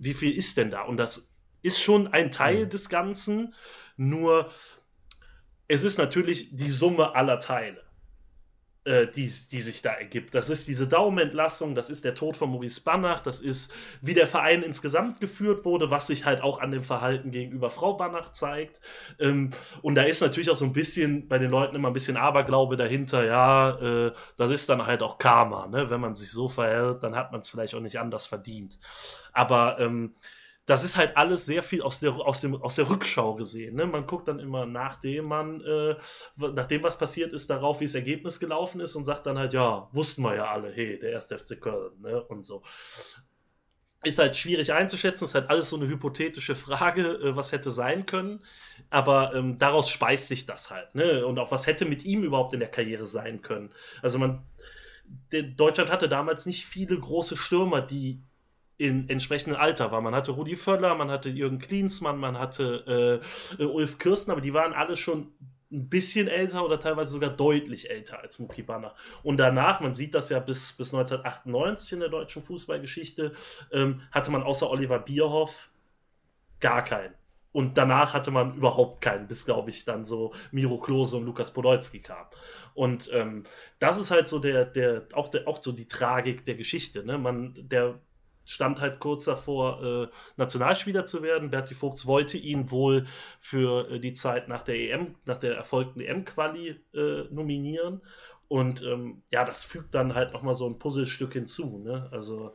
Wie 0.00 0.14
viel 0.14 0.36
ist 0.36 0.56
denn 0.56 0.70
da? 0.70 0.82
Und 0.82 0.96
das 0.96 1.28
ist 1.62 1.80
schon 1.80 2.08
ein 2.08 2.32
Teil 2.32 2.64
mhm. 2.64 2.70
des 2.70 2.88
Ganzen, 2.88 3.54
nur 3.96 4.50
es 5.68 5.84
ist 5.84 5.96
natürlich 5.96 6.56
die 6.56 6.70
Summe 6.70 7.14
aller 7.14 7.38
Teile 7.38 7.83
äh, 8.84 9.06
die, 9.06 9.32
die 9.50 9.60
sich 9.60 9.82
da 9.82 9.92
ergibt. 9.92 10.34
Das 10.34 10.50
ist 10.50 10.68
diese 10.68 10.86
Daumenentlassung, 10.86 11.74
das 11.74 11.90
ist 11.90 12.04
der 12.04 12.14
Tod 12.14 12.36
von 12.36 12.50
Maurice 12.50 12.80
Banach, 12.82 13.22
das 13.22 13.40
ist, 13.40 13.72
wie 14.00 14.14
der 14.14 14.26
Verein 14.26 14.62
insgesamt 14.62 15.20
geführt 15.20 15.64
wurde, 15.64 15.90
was 15.90 16.06
sich 16.06 16.24
halt 16.24 16.42
auch 16.42 16.60
an 16.60 16.70
dem 16.70 16.84
Verhalten 16.84 17.30
gegenüber 17.30 17.70
Frau 17.70 17.94
Banach 17.94 18.32
zeigt. 18.32 18.80
Ähm, 19.18 19.50
und 19.82 19.94
da 19.94 20.02
ist 20.02 20.20
natürlich 20.20 20.50
auch 20.50 20.56
so 20.56 20.64
ein 20.64 20.72
bisschen 20.72 21.28
bei 21.28 21.38
den 21.38 21.50
Leuten 21.50 21.76
immer 21.76 21.88
ein 21.88 21.94
bisschen 21.94 22.16
Aberglaube 22.16 22.76
dahinter, 22.76 23.24
ja, 23.24 24.06
äh, 24.08 24.12
das 24.36 24.50
ist 24.50 24.68
dann 24.68 24.86
halt 24.86 25.02
auch 25.02 25.18
Karma, 25.18 25.66
ne? 25.66 25.90
Wenn 25.90 26.00
man 26.00 26.14
sich 26.14 26.30
so 26.30 26.48
verhält, 26.48 27.02
dann 27.02 27.16
hat 27.16 27.32
man 27.32 27.40
es 27.40 27.48
vielleicht 27.48 27.74
auch 27.74 27.80
nicht 27.80 27.98
anders 27.98 28.26
verdient. 28.26 28.78
Aber 29.32 29.78
ähm, 29.80 30.14
das 30.66 30.82
ist 30.82 30.96
halt 30.96 31.16
alles 31.16 31.44
sehr 31.44 31.62
viel 31.62 31.82
aus 31.82 32.00
der, 32.00 32.12
aus 32.12 32.40
dem, 32.40 32.54
aus 32.54 32.76
der 32.76 32.88
Rückschau 32.88 33.34
gesehen. 33.34 33.74
Ne? 33.76 33.86
Man 33.86 34.06
guckt 34.06 34.28
dann 34.28 34.38
immer, 34.38 34.64
nachdem 34.64 35.26
man, 35.26 35.60
äh, 35.60 35.96
nachdem 36.36 36.82
was 36.82 36.98
passiert 36.98 37.32
ist, 37.32 37.50
darauf, 37.50 37.80
wie 37.80 37.84
das 37.84 37.94
Ergebnis 37.94 38.40
gelaufen 38.40 38.80
ist 38.80 38.96
und 38.96 39.04
sagt 39.04 39.26
dann 39.26 39.38
halt, 39.38 39.52
ja, 39.52 39.88
wussten 39.92 40.22
wir 40.22 40.36
ja 40.36 40.46
alle, 40.46 40.72
hey, 40.72 40.98
der 40.98 41.10
erste 41.10 41.38
FC 41.38 41.60
Köln, 41.60 42.00
ne? 42.00 42.22
Und 42.24 42.42
so. 42.42 42.62
Ist 44.04 44.18
halt 44.18 44.36
schwierig 44.36 44.72
einzuschätzen, 44.72 45.24
ist 45.24 45.34
halt 45.34 45.48
alles 45.48 45.70
so 45.70 45.76
eine 45.76 45.86
hypothetische 45.86 46.54
Frage, 46.54 47.02
äh, 47.02 47.36
was 47.36 47.52
hätte 47.52 47.70
sein 47.70 48.06
können. 48.06 48.42
Aber 48.88 49.34
ähm, 49.34 49.58
daraus 49.58 49.90
speist 49.90 50.28
sich 50.28 50.46
das 50.46 50.70
halt, 50.70 50.94
ne? 50.94 51.26
Und 51.26 51.38
auch 51.38 51.50
was 51.50 51.66
hätte 51.66 51.84
mit 51.84 52.04
ihm 52.04 52.22
überhaupt 52.22 52.54
in 52.54 52.60
der 52.60 52.70
Karriere 52.70 53.06
sein 53.06 53.42
können. 53.42 53.70
Also 54.00 54.18
man, 54.18 54.46
Deutschland 55.30 55.90
hatte 55.90 56.08
damals 56.08 56.46
nicht 56.46 56.64
viele 56.64 56.98
große 56.98 57.36
Stürmer, 57.36 57.82
die 57.82 58.22
in 58.76 59.08
entsprechendem 59.08 59.60
Alter 59.60 59.92
war. 59.92 60.00
Man 60.00 60.14
hatte 60.14 60.32
Rudi 60.32 60.56
Völler, 60.56 60.94
man 60.94 61.10
hatte 61.10 61.28
Jürgen 61.28 61.58
Klinsmann, 61.58 62.18
man 62.18 62.38
hatte 62.38 63.22
äh, 63.58 63.64
Ulf 63.64 63.98
Kirsten, 63.98 64.30
aber 64.30 64.40
die 64.40 64.54
waren 64.54 64.72
alle 64.72 64.96
schon 64.96 65.32
ein 65.72 65.88
bisschen 65.88 66.28
älter 66.28 66.64
oder 66.64 66.78
teilweise 66.78 67.12
sogar 67.12 67.30
deutlich 67.30 67.90
älter 67.90 68.20
als 68.20 68.38
Muki 68.38 68.62
Banner. 68.62 68.94
Und 69.22 69.38
danach, 69.38 69.80
man 69.80 69.94
sieht 69.94 70.14
das 70.14 70.28
ja 70.28 70.38
bis, 70.38 70.72
bis 70.72 70.94
1998 70.94 71.92
in 71.92 72.00
der 72.00 72.08
deutschen 72.08 72.42
Fußballgeschichte, 72.42 73.32
ähm, 73.72 74.00
hatte 74.12 74.30
man 74.30 74.42
außer 74.42 74.70
Oliver 74.70 74.98
Bierhoff 74.98 75.70
gar 76.60 76.82
keinen. 76.82 77.14
Und 77.52 77.78
danach 77.78 78.14
hatte 78.14 78.32
man 78.32 78.56
überhaupt 78.56 79.00
keinen, 79.00 79.28
bis, 79.28 79.44
glaube 79.44 79.70
ich, 79.70 79.84
dann 79.84 80.04
so 80.04 80.32
Miro 80.50 80.78
Klose 80.78 81.16
und 81.16 81.24
Lukas 81.24 81.52
Podolski 81.52 82.00
kam. 82.00 82.26
Und 82.74 83.08
ähm, 83.12 83.44
das 83.78 83.96
ist 83.96 84.10
halt 84.10 84.28
so 84.28 84.40
der, 84.40 84.64
der, 84.64 85.06
auch, 85.12 85.28
der, 85.28 85.46
auch 85.46 85.62
so 85.62 85.70
die 85.70 85.86
Tragik 85.86 86.44
der 86.46 86.56
Geschichte. 86.56 87.04
Ne? 87.04 87.16
Man, 87.16 87.54
der 87.56 88.00
stand 88.44 88.80
halt 88.80 89.00
kurz 89.00 89.24
davor, 89.24 89.82
äh, 89.82 90.08
Nationalspieler 90.36 91.06
zu 91.06 91.22
werden. 91.22 91.50
Berti 91.50 91.74
Vogts 91.74 92.06
wollte 92.06 92.38
ihn 92.38 92.70
wohl 92.70 93.06
für 93.40 93.90
äh, 93.90 94.00
die 94.00 94.14
Zeit 94.14 94.48
nach 94.48 94.62
der 94.62 94.76
EM, 94.76 95.14
nach 95.24 95.38
der 95.38 95.56
erfolgten 95.56 96.00
EM-Quali 96.00 96.80
äh, 96.94 97.24
nominieren. 97.30 98.02
Und 98.48 98.82
ähm, 98.82 99.22
ja, 99.30 99.44
das 99.44 99.64
fügt 99.64 99.94
dann 99.94 100.14
halt 100.14 100.32
nochmal 100.32 100.54
so 100.54 100.68
ein 100.68 100.78
Puzzlestück 100.78 101.32
hinzu. 101.32 101.78
Ne? 101.78 102.08
Also 102.12 102.52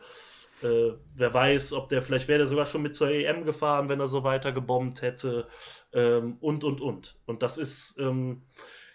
äh, 0.61 0.91
wer 1.15 1.33
weiß, 1.33 1.73
ob 1.73 1.89
der, 1.89 2.01
vielleicht 2.01 2.27
wäre 2.27 2.39
der 2.39 2.47
sogar 2.47 2.65
schon 2.65 2.81
mit 2.81 2.95
zur 2.95 3.09
EM 3.09 3.45
gefahren, 3.45 3.89
wenn 3.89 3.99
er 3.99 4.07
so 4.07 4.23
weiter 4.23 4.51
gebombt 4.51 5.01
hätte. 5.01 5.47
Ähm, 5.93 6.37
und, 6.39 6.63
und, 6.63 6.81
und. 6.81 7.17
Und 7.25 7.41
das 7.43 7.57
ist, 7.57 7.97
ähm, 7.99 8.43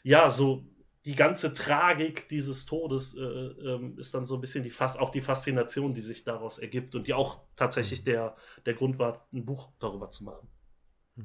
ja, 0.03 0.31
so 0.31 0.65
die 1.05 1.15
ganze 1.15 1.53
Tragik 1.53 2.29
dieses 2.29 2.65
Todes 2.65 3.15
äh, 3.15 3.21
ähm, 3.21 3.99
ist 3.99 4.15
dann 4.15 4.25
so 4.25 4.37
ein 4.37 4.41
bisschen 4.41 4.63
die 4.63 4.71
Fas 4.71 4.97
auch 4.97 5.11
die 5.11 5.21
Faszination, 5.21 5.93
die 5.93 6.01
sich 6.01 6.25
daraus 6.25 6.59
ergibt 6.59 6.95
und 6.95 7.07
die 7.07 7.15
auch 7.15 7.41
tatsächlich 7.57 8.01
mhm. 8.01 8.05
der, 8.07 8.37
der 8.65 8.75
Grund 8.75 8.99
war, 8.99 9.27
ein 9.33 9.45
Buch 9.45 9.71
darüber 9.79 10.11
zu 10.11 10.25
machen. 10.25 10.49
Mhm. 11.17 11.25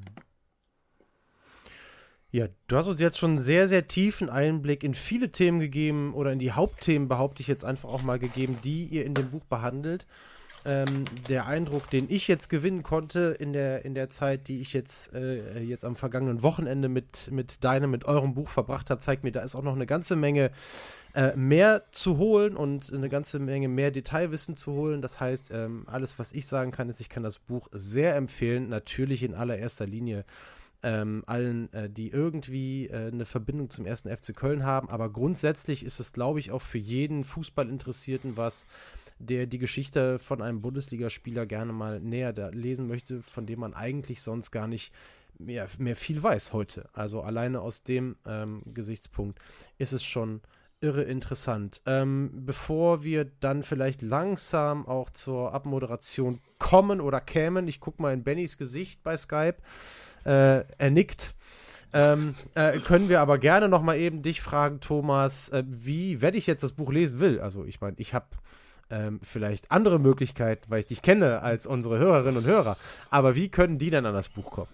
Ja, 2.32 2.46
du 2.68 2.76
hast 2.76 2.86
uns 2.86 3.00
jetzt 3.00 3.18
schon 3.18 3.30
einen 3.30 3.40
sehr, 3.40 3.66
sehr 3.66 3.88
tiefen 3.88 4.30
Einblick 4.30 4.84
in 4.84 4.94
viele 4.94 5.32
Themen 5.32 5.58
gegeben 5.58 6.14
oder 6.14 6.32
in 6.32 6.38
die 6.38 6.52
Hauptthemen, 6.52 7.08
behaupte 7.08 7.40
ich 7.40 7.48
jetzt 7.48 7.64
einfach 7.64 7.88
auch 7.88 8.02
mal 8.02 8.20
gegeben, 8.20 8.58
die 8.62 8.84
ihr 8.84 9.04
in 9.04 9.14
dem 9.14 9.30
Buch 9.30 9.44
behandelt 9.46 10.06
ähm, 10.64 11.04
der 11.28 11.46
Eindruck, 11.46 11.90
den 11.90 12.06
ich 12.10 12.28
jetzt 12.28 12.48
gewinnen 12.48 12.82
konnte 12.82 13.36
in 13.38 13.52
der, 13.52 13.84
in 13.84 13.94
der 13.94 14.10
Zeit, 14.10 14.48
die 14.48 14.60
ich 14.60 14.72
jetzt, 14.72 15.14
äh, 15.14 15.60
jetzt 15.60 15.84
am 15.84 15.96
vergangenen 15.96 16.42
Wochenende 16.42 16.88
mit, 16.88 17.30
mit 17.30 17.64
deinem, 17.64 17.90
mit 17.90 18.04
eurem 18.04 18.34
Buch 18.34 18.48
verbracht 18.48 18.90
habe, 18.90 19.00
zeigt 19.00 19.24
mir, 19.24 19.32
da 19.32 19.40
ist 19.40 19.54
auch 19.54 19.62
noch 19.62 19.74
eine 19.74 19.86
ganze 19.86 20.16
Menge 20.16 20.50
äh, 21.14 21.34
mehr 21.34 21.84
zu 21.92 22.18
holen 22.18 22.56
und 22.56 22.92
eine 22.92 23.08
ganze 23.08 23.38
Menge 23.38 23.68
mehr 23.68 23.90
Detailwissen 23.90 24.54
zu 24.54 24.72
holen. 24.72 25.02
Das 25.02 25.18
heißt, 25.18 25.50
ähm, 25.52 25.84
alles, 25.86 26.18
was 26.18 26.32
ich 26.32 26.46
sagen 26.46 26.70
kann, 26.70 26.88
ist, 26.88 27.00
ich 27.00 27.08
kann 27.08 27.22
das 27.22 27.38
Buch 27.38 27.68
sehr 27.72 28.14
empfehlen, 28.14 28.68
natürlich 28.68 29.22
in 29.22 29.34
allererster 29.34 29.86
Linie. 29.86 30.24
Ähm, 30.82 31.24
allen, 31.26 31.70
äh, 31.74 31.90
die 31.90 32.08
irgendwie 32.08 32.86
äh, 32.86 33.08
eine 33.08 33.26
Verbindung 33.26 33.68
zum 33.68 33.84
ersten 33.84 34.08
FC 34.08 34.34
Köln 34.34 34.64
haben. 34.64 34.88
Aber 34.88 35.10
grundsätzlich 35.10 35.84
ist 35.84 36.00
es, 36.00 36.14
glaube 36.14 36.40
ich, 36.40 36.52
auch 36.52 36.62
für 36.62 36.78
jeden 36.78 37.22
Fußballinteressierten 37.22 38.38
was, 38.38 38.66
der 39.20 39.46
die 39.46 39.58
Geschichte 39.58 40.18
von 40.18 40.42
einem 40.42 40.62
Bundesligaspieler 40.62 41.46
gerne 41.46 41.72
mal 41.72 42.00
näher 42.00 42.32
lesen 42.52 42.88
möchte, 42.88 43.22
von 43.22 43.46
dem 43.46 43.60
man 43.60 43.74
eigentlich 43.74 44.22
sonst 44.22 44.50
gar 44.50 44.66
nicht 44.66 44.92
mehr, 45.38 45.68
mehr 45.78 45.94
viel 45.94 46.22
weiß 46.22 46.52
heute. 46.52 46.88
Also 46.92 47.20
alleine 47.20 47.60
aus 47.60 47.82
dem 47.82 48.16
ähm, 48.26 48.62
Gesichtspunkt 48.72 49.38
ist 49.78 49.92
es 49.92 50.04
schon 50.04 50.40
irre 50.80 51.02
interessant. 51.02 51.82
Ähm, 51.84 52.30
bevor 52.32 53.04
wir 53.04 53.26
dann 53.40 53.62
vielleicht 53.62 54.00
langsam 54.00 54.86
auch 54.86 55.10
zur 55.10 55.52
Abmoderation 55.52 56.40
kommen 56.58 57.02
oder 57.02 57.20
kämen, 57.20 57.68
ich 57.68 57.80
gucke 57.80 58.00
mal 58.00 58.14
in 58.14 58.24
Bennys 58.24 58.56
Gesicht 58.56 59.02
bei 59.02 59.16
Skype, 59.16 59.58
äh, 60.24 60.64
er 60.78 60.90
nickt. 60.90 61.34
Ähm, 61.92 62.36
äh, 62.54 62.78
können 62.78 63.08
wir 63.08 63.20
aber 63.20 63.38
gerne 63.38 63.68
noch 63.68 63.82
mal 63.82 63.98
eben 63.98 64.22
dich 64.22 64.40
fragen, 64.40 64.80
Thomas, 64.80 65.48
äh, 65.48 65.64
wie, 65.66 66.22
wenn 66.22 66.34
ich 66.34 66.46
jetzt 66.46 66.62
das 66.62 66.72
Buch 66.72 66.92
lesen 66.92 67.18
will, 67.18 67.40
also 67.40 67.64
ich 67.64 67.80
meine, 67.80 67.96
ich 67.98 68.14
habe 68.14 68.28
ähm, 68.90 69.20
vielleicht 69.22 69.70
andere 69.70 69.98
Möglichkeiten, 69.98 70.64
weil 70.68 70.80
ich 70.80 70.86
dich 70.86 71.02
kenne, 71.02 71.42
als 71.42 71.66
unsere 71.66 71.98
Hörerinnen 71.98 72.38
und 72.38 72.46
Hörer. 72.46 72.76
Aber 73.10 73.34
wie 73.34 73.48
können 73.48 73.78
die 73.78 73.90
denn 73.90 74.06
an 74.06 74.14
das 74.14 74.28
Buch 74.28 74.50
kommen? 74.50 74.68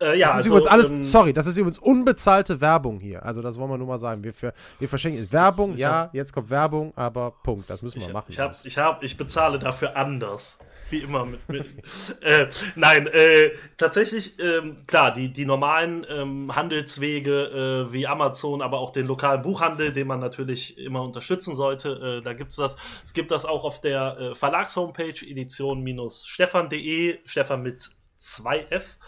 Äh, 0.00 0.18
ja, 0.18 0.26
das 0.26 0.30
ist 0.30 0.36
also, 0.36 0.48
übrigens 0.48 0.66
alles, 0.66 0.90
ähm, 0.90 1.04
sorry, 1.04 1.32
das 1.32 1.46
ist 1.46 1.56
übrigens 1.56 1.78
unbezahlte 1.78 2.60
Werbung 2.60 2.98
hier. 3.00 3.24
Also 3.24 3.42
das 3.42 3.58
wollen 3.58 3.70
wir 3.70 3.78
nur 3.78 3.86
mal 3.86 3.98
sagen. 3.98 4.24
Wir, 4.24 4.34
für, 4.34 4.52
wir 4.78 4.88
verschenken 4.88 5.32
Werbung, 5.32 5.76
ja, 5.76 5.92
hab, 5.92 6.14
jetzt 6.14 6.32
kommt 6.32 6.50
Werbung, 6.50 6.92
aber 6.96 7.30
Punkt, 7.42 7.70
das 7.70 7.80
müssen 7.80 8.00
wir 8.00 8.08
ich, 8.08 8.12
machen. 8.12 8.26
Ich, 8.28 8.38
hab, 8.38 8.54
ich, 8.64 8.78
hab, 8.78 9.02
ich 9.02 9.16
bezahle 9.16 9.58
dafür 9.58 9.96
anders. 9.96 10.58
Wie 10.94 11.00
immer 11.00 11.26
mit. 11.26 11.48
mit 11.48 11.74
äh, 12.22 12.46
nein, 12.76 13.08
äh, 13.08 13.50
tatsächlich, 13.76 14.38
ähm, 14.38 14.76
klar, 14.86 15.12
die, 15.12 15.32
die 15.32 15.44
normalen 15.44 16.06
ähm, 16.08 16.54
Handelswege 16.54 17.88
äh, 17.88 17.92
wie 17.92 18.06
Amazon, 18.06 18.62
aber 18.62 18.78
auch 18.78 18.92
den 18.92 19.08
lokalen 19.08 19.42
Buchhandel, 19.42 19.92
den 19.92 20.06
man 20.06 20.20
natürlich 20.20 20.78
immer 20.78 21.02
unterstützen 21.02 21.56
sollte, 21.56 22.20
äh, 22.20 22.22
da 22.22 22.32
gibt 22.32 22.50
es 22.50 22.56
das. 22.58 22.76
Es 23.02 23.12
gibt 23.12 23.32
das 23.32 23.44
auch 23.44 23.64
auf 23.64 23.80
der 23.80 24.18
äh, 24.20 24.34
Verlagshomepage 24.36 25.24
edition-stefan.de, 25.26 27.18
Stefan 27.24 27.62
mit 27.62 27.90
2F. 28.20 28.98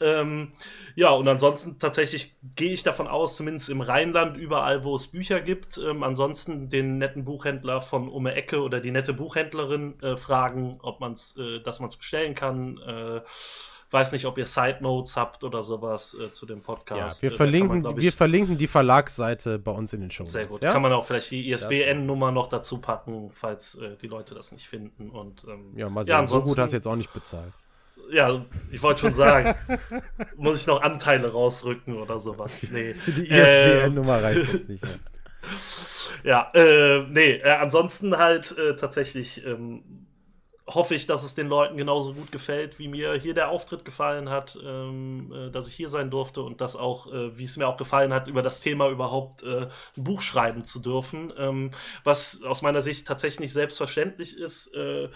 Ähm, 0.00 0.52
ja, 0.94 1.10
und 1.10 1.28
ansonsten 1.28 1.78
tatsächlich 1.78 2.36
gehe 2.56 2.72
ich 2.72 2.82
davon 2.82 3.06
aus, 3.06 3.36
zumindest 3.36 3.68
im 3.68 3.80
Rheinland, 3.80 4.36
überall, 4.36 4.84
wo 4.84 4.96
es 4.96 5.08
Bücher 5.08 5.40
gibt, 5.40 5.78
ähm, 5.78 6.02
ansonsten 6.02 6.68
den 6.68 6.98
netten 6.98 7.24
Buchhändler 7.24 7.80
von 7.80 8.08
um 8.08 8.24
die 8.24 8.30
Ecke 8.30 8.62
oder 8.62 8.80
die 8.80 8.90
nette 8.90 9.12
Buchhändlerin 9.12 10.00
äh, 10.02 10.16
fragen, 10.16 10.78
ob 10.82 11.00
man's, 11.00 11.36
äh, 11.36 11.60
dass 11.60 11.80
man 11.80 11.88
es 11.88 11.96
bestellen 11.96 12.34
kann. 12.34 12.78
Äh, 12.78 13.20
weiß 13.90 14.12
nicht, 14.12 14.24
ob 14.24 14.38
ihr 14.38 14.46
Side 14.46 14.78
Notes 14.80 15.16
habt 15.16 15.42
oder 15.42 15.62
sowas 15.62 16.14
äh, 16.14 16.32
zu 16.32 16.46
dem 16.46 16.62
Podcast. 16.62 17.22
Ja, 17.22 17.28
wir, 17.28 17.34
äh, 17.34 17.36
verlinken, 17.36 17.82
man, 17.82 17.96
ich, 17.96 18.04
wir 18.04 18.12
verlinken 18.12 18.56
die 18.56 18.68
Verlagsseite 18.68 19.58
bei 19.58 19.72
uns 19.72 19.92
in 19.92 20.00
den 20.00 20.10
Show. 20.10 20.24
Sehr 20.26 20.46
gut. 20.46 20.62
Ja? 20.62 20.72
Kann 20.72 20.82
man 20.82 20.92
auch 20.92 21.04
vielleicht 21.04 21.30
die 21.30 21.50
ISBN-Nummer 21.50 22.30
noch 22.30 22.48
dazu 22.48 22.78
packen, 22.78 23.30
falls 23.32 23.74
äh, 23.76 23.96
die 24.00 24.06
Leute 24.06 24.34
das 24.34 24.52
nicht 24.52 24.68
finden. 24.68 25.10
Und, 25.10 25.44
ähm, 25.48 25.72
ja, 25.76 25.88
mal 25.88 26.04
sehen. 26.04 26.12
Ja, 26.12 26.26
so 26.26 26.40
gut 26.40 26.58
hast 26.58 26.70
du 26.70 26.76
jetzt 26.76 26.86
auch 26.86 26.96
nicht 26.96 27.12
bezahlt 27.12 27.52
ja, 28.12 28.44
ich 28.70 28.82
wollte 28.82 29.00
schon 29.00 29.14
sagen, 29.14 29.54
muss 30.36 30.60
ich 30.60 30.66
noch 30.66 30.82
Anteile 30.82 31.32
rausrücken 31.32 31.96
oder 31.96 32.18
sowas. 32.18 32.62
Nee. 32.70 32.94
Für 32.94 33.12
die 33.12 33.30
ISBN-Nummer 33.30 34.18
ähm, 34.18 34.24
reicht 34.24 34.54
das 34.54 34.68
nicht. 34.68 34.84
Ja, 36.24 36.50
ja 36.54 36.60
äh, 36.60 37.06
nee, 37.08 37.32
äh, 37.32 37.50
ansonsten 37.50 38.16
halt 38.18 38.56
äh, 38.58 38.76
tatsächlich 38.76 39.44
ähm, 39.46 40.06
hoffe 40.74 40.94
ich, 40.94 41.06
dass 41.06 41.24
es 41.24 41.34
den 41.34 41.48
Leuten 41.48 41.76
genauso 41.76 42.14
gut 42.14 42.32
gefällt, 42.32 42.78
wie 42.78 42.88
mir 42.88 43.14
hier 43.14 43.34
der 43.34 43.48
Auftritt 43.48 43.84
gefallen 43.84 44.30
hat, 44.30 44.58
ähm, 44.64 45.32
äh, 45.32 45.50
dass 45.50 45.68
ich 45.68 45.74
hier 45.74 45.88
sein 45.88 46.10
durfte 46.10 46.42
und 46.42 46.60
dass 46.60 46.76
auch, 46.76 47.12
äh, 47.12 47.36
wie 47.36 47.44
es 47.44 47.56
mir 47.56 47.66
auch 47.66 47.76
gefallen 47.76 48.14
hat, 48.14 48.28
über 48.28 48.42
das 48.42 48.60
Thema 48.60 48.88
überhaupt 48.88 49.42
äh, 49.42 49.68
ein 49.96 50.04
Buch 50.04 50.22
schreiben 50.22 50.64
zu 50.64 50.78
dürfen, 50.78 51.32
ähm, 51.36 51.70
was 52.04 52.42
aus 52.42 52.62
meiner 52.62 52.82
Sicht 52.82 53.06
tatsächlich 53.06 53.40
nicht 53.40 53.52
selbstverständlich 53.52 54.36
ist, 54.36 54.74
äh, 54.74 55.08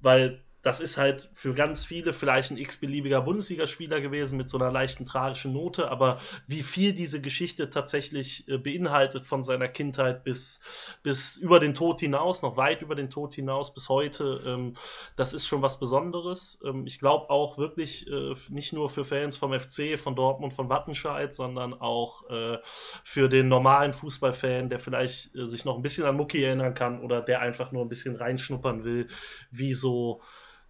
weil 0.00 0.42
das 0.62 0.80
ist 0.80 0.96
halt 0.96 1.28
für 1.32 1.54
ganz 1.54 1.84
viele 1.84 2.12
vielleicht 2.12 2.50
ein 2.50 2.56
x-beliebiger 2.56 3.20
Bundesligaspieler 3.20 4.00
gewesen 4.00 4.36
mit 4.36 4.50
so 4.50 4.58
einer 4.58 4.72
leichten 4.72 5.06
tragischen 5.06 5.52
Note, 5.52 5.90
aber 5.90 6.20
wie 6.46 6.62
viel 6.62 6.92
diese 6.92 7.20
Geschichte 7.20 7.70
tatsächlich 7.70 8.48
äh, 8.48 8.58
beinhaltet 8.58 9.24
von 9.24 9.44
seiner 9.44 9.68
Kindheit 9.68 10.24
bis, 10.24 10.60
bis 11.02 11.36
über 11.36 11.60
den 11.60 11.74
Tod 11.74 12.00
hinaus, 12.00 12.42
noch 12.42 12.56
weit 12.56 12.82
über 12.82 12.96
den 12.96 13.08
Tod 13.08 13.34
hinaus 13.34 13.72
bis 13.72 13.88
heute, 13.88 14.40
ähm, 14.46 14.74
das 15.14 15.32
ist 15.32 15.46
schon 15.46 15.62
was 15.62 15.78
Besonderes. 15.78 16.58
Ähm, 16.64 16.86
ich 16.86 16.98
glaube 16.98 17.30
auch 17.30 17.56
wirklich 17.56 18.08
äh, 18.10 18.34
nicht 18.48 18.72
nur 18.72 18.90
für 18.90 19.04
Fans 19.04 19.36
vom 19.36 19.58
FC, 19.58 19.98
von 19.98 20.16
Dortmund, 20.16 20.52
von 20.52 20.68
Wattenscheid, 20.68 21.34
sondern 21.34 21.72
auch 21.72 22.28
äh, 22.30 22.58
für 23.04 23.28
den 23.28 23.48
normalen 23.48 23.92
Fußballfan, 23.92 24.68
der 24.68 24.80
vielleicht 24.80 25.36
äh, 25.36 25.46
sich 25.46 25.64
noch 25.64 25.76
ein 25.76 25.82
bisschen 25.82 26.04
an 26.04 26.16
Mucki 26.16 26.42
erinnern 26.42 26.74
kann 26.74 27.00
oder 27.00 27.20
der 27.20 27.40
einfach 27.40 27.70
nur 27.70 27.82
ein 27.82 27.88
bisschen 27.88 28.16
reinschnuppern 28.16 28.84
will, 28.84 29.06
wie 29.50 29.74
so 29.74 30.20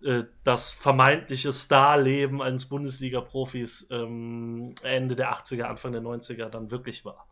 äh, 0.02 0.24
das 0.44 0.72
vermeintliche 0.72 1.52
Starleben 1.52 2.40
eines 2.40 2.66
Bundesliga-Profis 2.66 3.88
ähm, 3.90 4.74
Ende 4.82 5.16
der 5.16 5.32
80er, 5.32 5.64
Anfang 5.64 5.92
der 5.92 6.02
90er 6.02 6.48
dann 6.48 6.70
wirklich 6.70 7.04
war. 7.04 7.26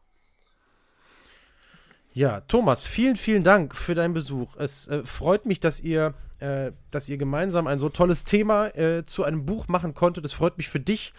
Ja, 2.12 2.40
Thomas, 2.40 2.83
vielen, 2.83 3.16
vielen 3.16 3.44
Dank 3.44 3.74
für 3.74 3.94
deinen 3.94 4.14
Besuch. 4.14 4.57
Es 4.57 4.88
äh, 4.88 5.05
freut 5.05 5.44
mich, 5.44 5.61
dass 5.61 5.81
ihr, 5.81 6.14
äh, 6.40 6.72
dass 6.90 7.11
ihr 7.11 7.18
gemeinsam 7.18 7.66
ein 7.66 7.79
so 7.79 7.90
tolles 7.90 8.24
Thema 8.24 8.68
äh, 8.68 9.05
zu 9.05 9.22
einem 9.22 9.44
Buch 9.44 9.68
machen 9.68 9.92
konntet. 9.92 10.24
Es 10.24 10.33
freut 10.33 10.57
mich 10.57 10.70
für 10.70 10.81
dich, 10.81 11.12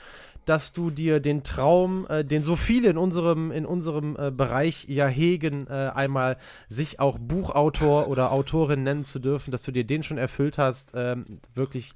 dass 0.48 0.72
du 0.72 0.90
dir 0.90 1.20
den 1.20 1.44
Traum, 1.44 2.08
äh, 2.08 2.24
den 2.24 2.44
so 2.44 2.56
viele 2.56 2.90
in 2.90 2.98
unserem, 2.98 3.52
in 3.52 3.66
unserem 3.66 4.16
äh, 4.18 4.32
Bereich 4.32 4.86
ja 4.88 5.06
hegen, 5.06 5.68
äh, 5.68 5.92
einmal 5.94 6.38
sich 6.70 7.00
auch 7.00 7.20
Buchautor 7.20 8.08
oder 8.08 8.32
Autorin 8.32 8.84
nennen 8.84 9.04
zu 9.04 9.20
dürfen, 9.20 9.52
dass 9.52 9.64
du 9.64 9.72
dir 9.72 9.84
den 9.84 10.04
schon 10.04 10.18
erfüllt 10.18 10.58
hast. 10.58 10.94
Ähm, 10.96 11.26
wirklich 11.54 11.94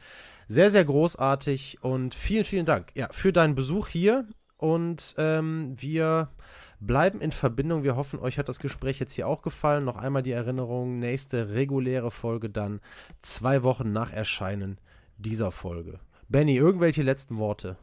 sehr, 0.48 0.70
sehr 0.70 0.84
großartig 0.84 1.80
und 1.82 2.14
vielen, 2.14 2.44
vielen 2.44 2.66
Dank 2.66 2.92
ja, 2.94 3.08
für 3.12 3.32
deinen 3.32 3.56
Besuch 3.56 3.88
hier. 3.88 4.28
Und 4.58 5.16
ähm, 5.18 5.74
wir 5.78 6.30
bleiben 6.82 7.22
in 7.22 7.32
Verbindung. 7.32 7.84
Wir 7.84 7.96
hoffen, 7.96 8.20
euch 8.20 8.38
hat 8.38 8.50
das 8.50 8.60
Gespräch 8.60 9.00
jetzt 9.00 9.14
hier 9.14 9.28
auch 9.28 9.44
gefallen. 9.44 9.86
Noch 9.86 9.96
einmal 9.96 10.24
die 10.24 10.32
Erinnerung, 10.32 11.00
nächste 11.00 11.54
reguläre 11.54 12.12
Folge 12.12 12.50
dann 12.50 12.82
zwei 13.22 13.64
Wochen 13.64 13.94
nach 13.94 14.12
Erscheinen 14.12 14.78
dieser 15.18 15.52
Folge. 15.52 16.00
Benny, 16.28 16.58
irgendwelche 16.58 17.02
letzten 17.02 17.38
Worte? 17.38 17.78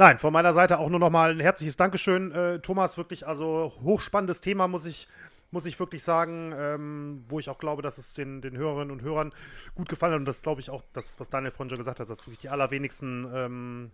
Nein, 0.00 0.20
von 0.20 0.32
meiner 0.32 0.52
Seite 0.52 0.78
auch 0.78 0.90
nur 0.90 1.00
noch 1.00 1.10
mal 1.10 1.32
ein 1.32 1.40
herzliches 1.40 1.76
Dankeschön, 1.76 2.30
äh, 2.30 2.60
Thomas. 2.60 2.96
Wirklich, 2.96 3.26
also 3.26 3.72
hochspannendes 3.82 4.40
Thema, 4.40 4.68
muss 4.68 4.86
ich, 4.86 5.08
muss 5.50 5.66
ich 5.66 5.80
wirklich 5.80 6.04
sagen, 6.04 6.54
ähm, 6.56 7.24
wo 7.28 7.40
ich 7.40 7.50
auch 7.50 7.58
glaube, 7.58 7.82
dass 7.82 7.98
es 7.98 8.14
den, 8.14 8.40
den 8.40 8.56
Hörerinnen 8.56 8.92
und 8.92 9.02
Hörern 9.02 9.32
gut 9.74 9.88
gefallen 9.88 10.12
hat. 10.12 10.20
Und 10.20 10.28
das 10.28 10.42
glaube 10.42 10.60
ich 10.60 10.70
auch, 10.70 10.84
das, 10.92 11.18
was 11.18 11.30
Daniel 11.30 11.50
vorhin 11.50 11.70
schon 11.70 11.78
gesagt 11.78 11.98
hat, 11.98 12.08
dass 12.08 12.20
wirklich 12.20 12.38
die 12.38 12.48
allerwenigsten 12.48 13.28
ähm, 13.34 13.90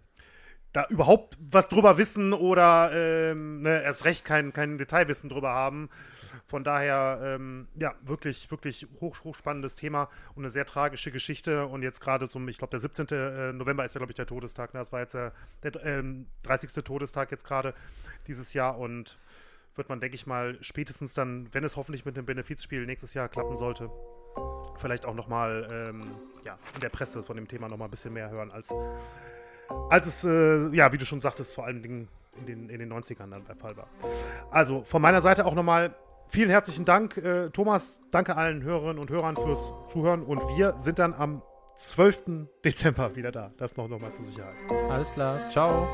da 0.74 0.86
überhaupt 0.90 1.38
was 1.40 1.70
drüber 1.70 1.96
wissen 1.96 2.34
oder 2.34 2.90
ähm, 2.92 3.62
ne, 3.62 3.82
erst 3.82 4.04
recht 4.04 4.26
kein, 4.26 4.52
kein 4.52 4.76
Detailwissen 4.76 5.30
drüber 5.30 5.54
haben. 5.54 5.88
Von 6.46 6.64
daher, 6.64 7.20
ähm, 7.22 7.68
ja, 7.76 7.94
wirklich, 8.02 8.50
wirklich 8.50 8.86
hoch, 9.00 9.16
hochspannendes 9.24 9.76
Thema 9.76 10.08
und 10.34 10.44
eine 10.44 10.50
sehr 10.50 10.66
tragische 10.66 11.10
Geschichte. 11.10 11.66
Und 11.66 11.82
jetzt 11.82 12.00
gerade 12.00 12.28
zum, 12.28 12.48
ich 12.48 12.58
glaube, 12.58 12.70
der 12.70 12.80
17. 12.80 13.06
Äh, 13.10 13.52
November 13.52 13.84
ist 13.84 13.94
ja, 13.94 13.98
glaube 13.98 14.12
ich, 14.12 14.16
der 14.16 14.26
Todestag. 14.26 14.74
Ne? 14.74 14.80
Das 14.80 14.92
war 14.92 15.00
jetzt 15.00 15.14
der, 15.14 15.32
der 15.62 15.84
ähm, 15.84 16.26
30. 16.42 16.84
Todestag 16.84 17.30
jetzt 17.30 17.44
gerade 17.44 17.74
dieses 18.26 18.54
Jahr 18.54 18.78
und 18.78 19.18
wird 19.76 19.88
man, 19.88 20.00
denke 20.00 20.14
ich 20.14 20.26
mal, 20.26 20.56
spätestens 20.60 21.14
dann, 21.14 21.48
wenn 21.52 21.64
es 21.64 21.76
hoffentlich 21.76 22.04
mit 22.04 22.16
dem 22.16 22.26
Benefizspiel 22.26 22.86
nächstes 22.86 23.14
Jahr 23.14 23.28
klappen 23.28 23.56
sollte, 23.56 23.90
vielleicht 24.76 25.06
auch 25.06 25.14
nochmal 25.14 25.68
ähm, 25.70 26.10
ja, 26.44 26.58
in 26.74 26.80
der 26.80 26.88
Presse 26.88 27.22
von 27.22 27.36
dem 27.36 27.48
Thema 27.48 27.68
nochmal 27.68 27.88
ein 27.88 27.90
bisschen 27.90 28.12
mehr 28.12 28.30
hören, 28.30 28.50
als, 28.50 28.72
als 29.90 30.06
es, 30.06 30.24
äh, 30.24 30.68
ja, 30.74 30.92
wie 30.92 30.98
du 30.98 31.04
schon 31.04 31.20
sagtest, 31.20 31.54
vor 31.54 31.64
allen 31.64 31.82
Dingen 31.82 32.08
in 32.38 32.46
den, 32.46 32.68
in 32.68 32.78
den 32.78 32.92
90ern 32.92 33.30
dann 33.30 33.44
der 33.46 33.56
Fall 33.56 33.76
war. 33.76 33.86
Also 34.50 34.82
von 34.84 35.00
meiner 35.00 35.20
Seite 35.20 35.46
auch 35.46 35.54
nochmal 35.54 35.94
vielen 36.28 36.50
herzlichen 36.50 36.84
Dank, 36.84 37.16
äh, 37.16 37.50
Thomas. 37.50 38.00
Danke 38.10 38.36
allen 38.36 38.62
Hörerinnen 38.62 38.98
und 38.98 39.10
Hörern 39.10 39.36
fürs 39.36 39.72
Zuhören 39.88 40.22
und 40.22 40.40
wir 40.56 40.74
sind 40.78 40.98
dann 40.98 41.14
am 41.14 41.42
12. 41.76 42.48
Dezember 42.64 43.16
wieder 43.16 43.32
da. 43.32 43.52
Das 43.56 43.76
noch 43.76 43.88
nochmal 43.88 44.12
zur 44.12 44.24
Sicherheit. 44.24 44.54
Alles 44.88 45.10
klar. 45.10 45.48
Ciao. 45.50 45.88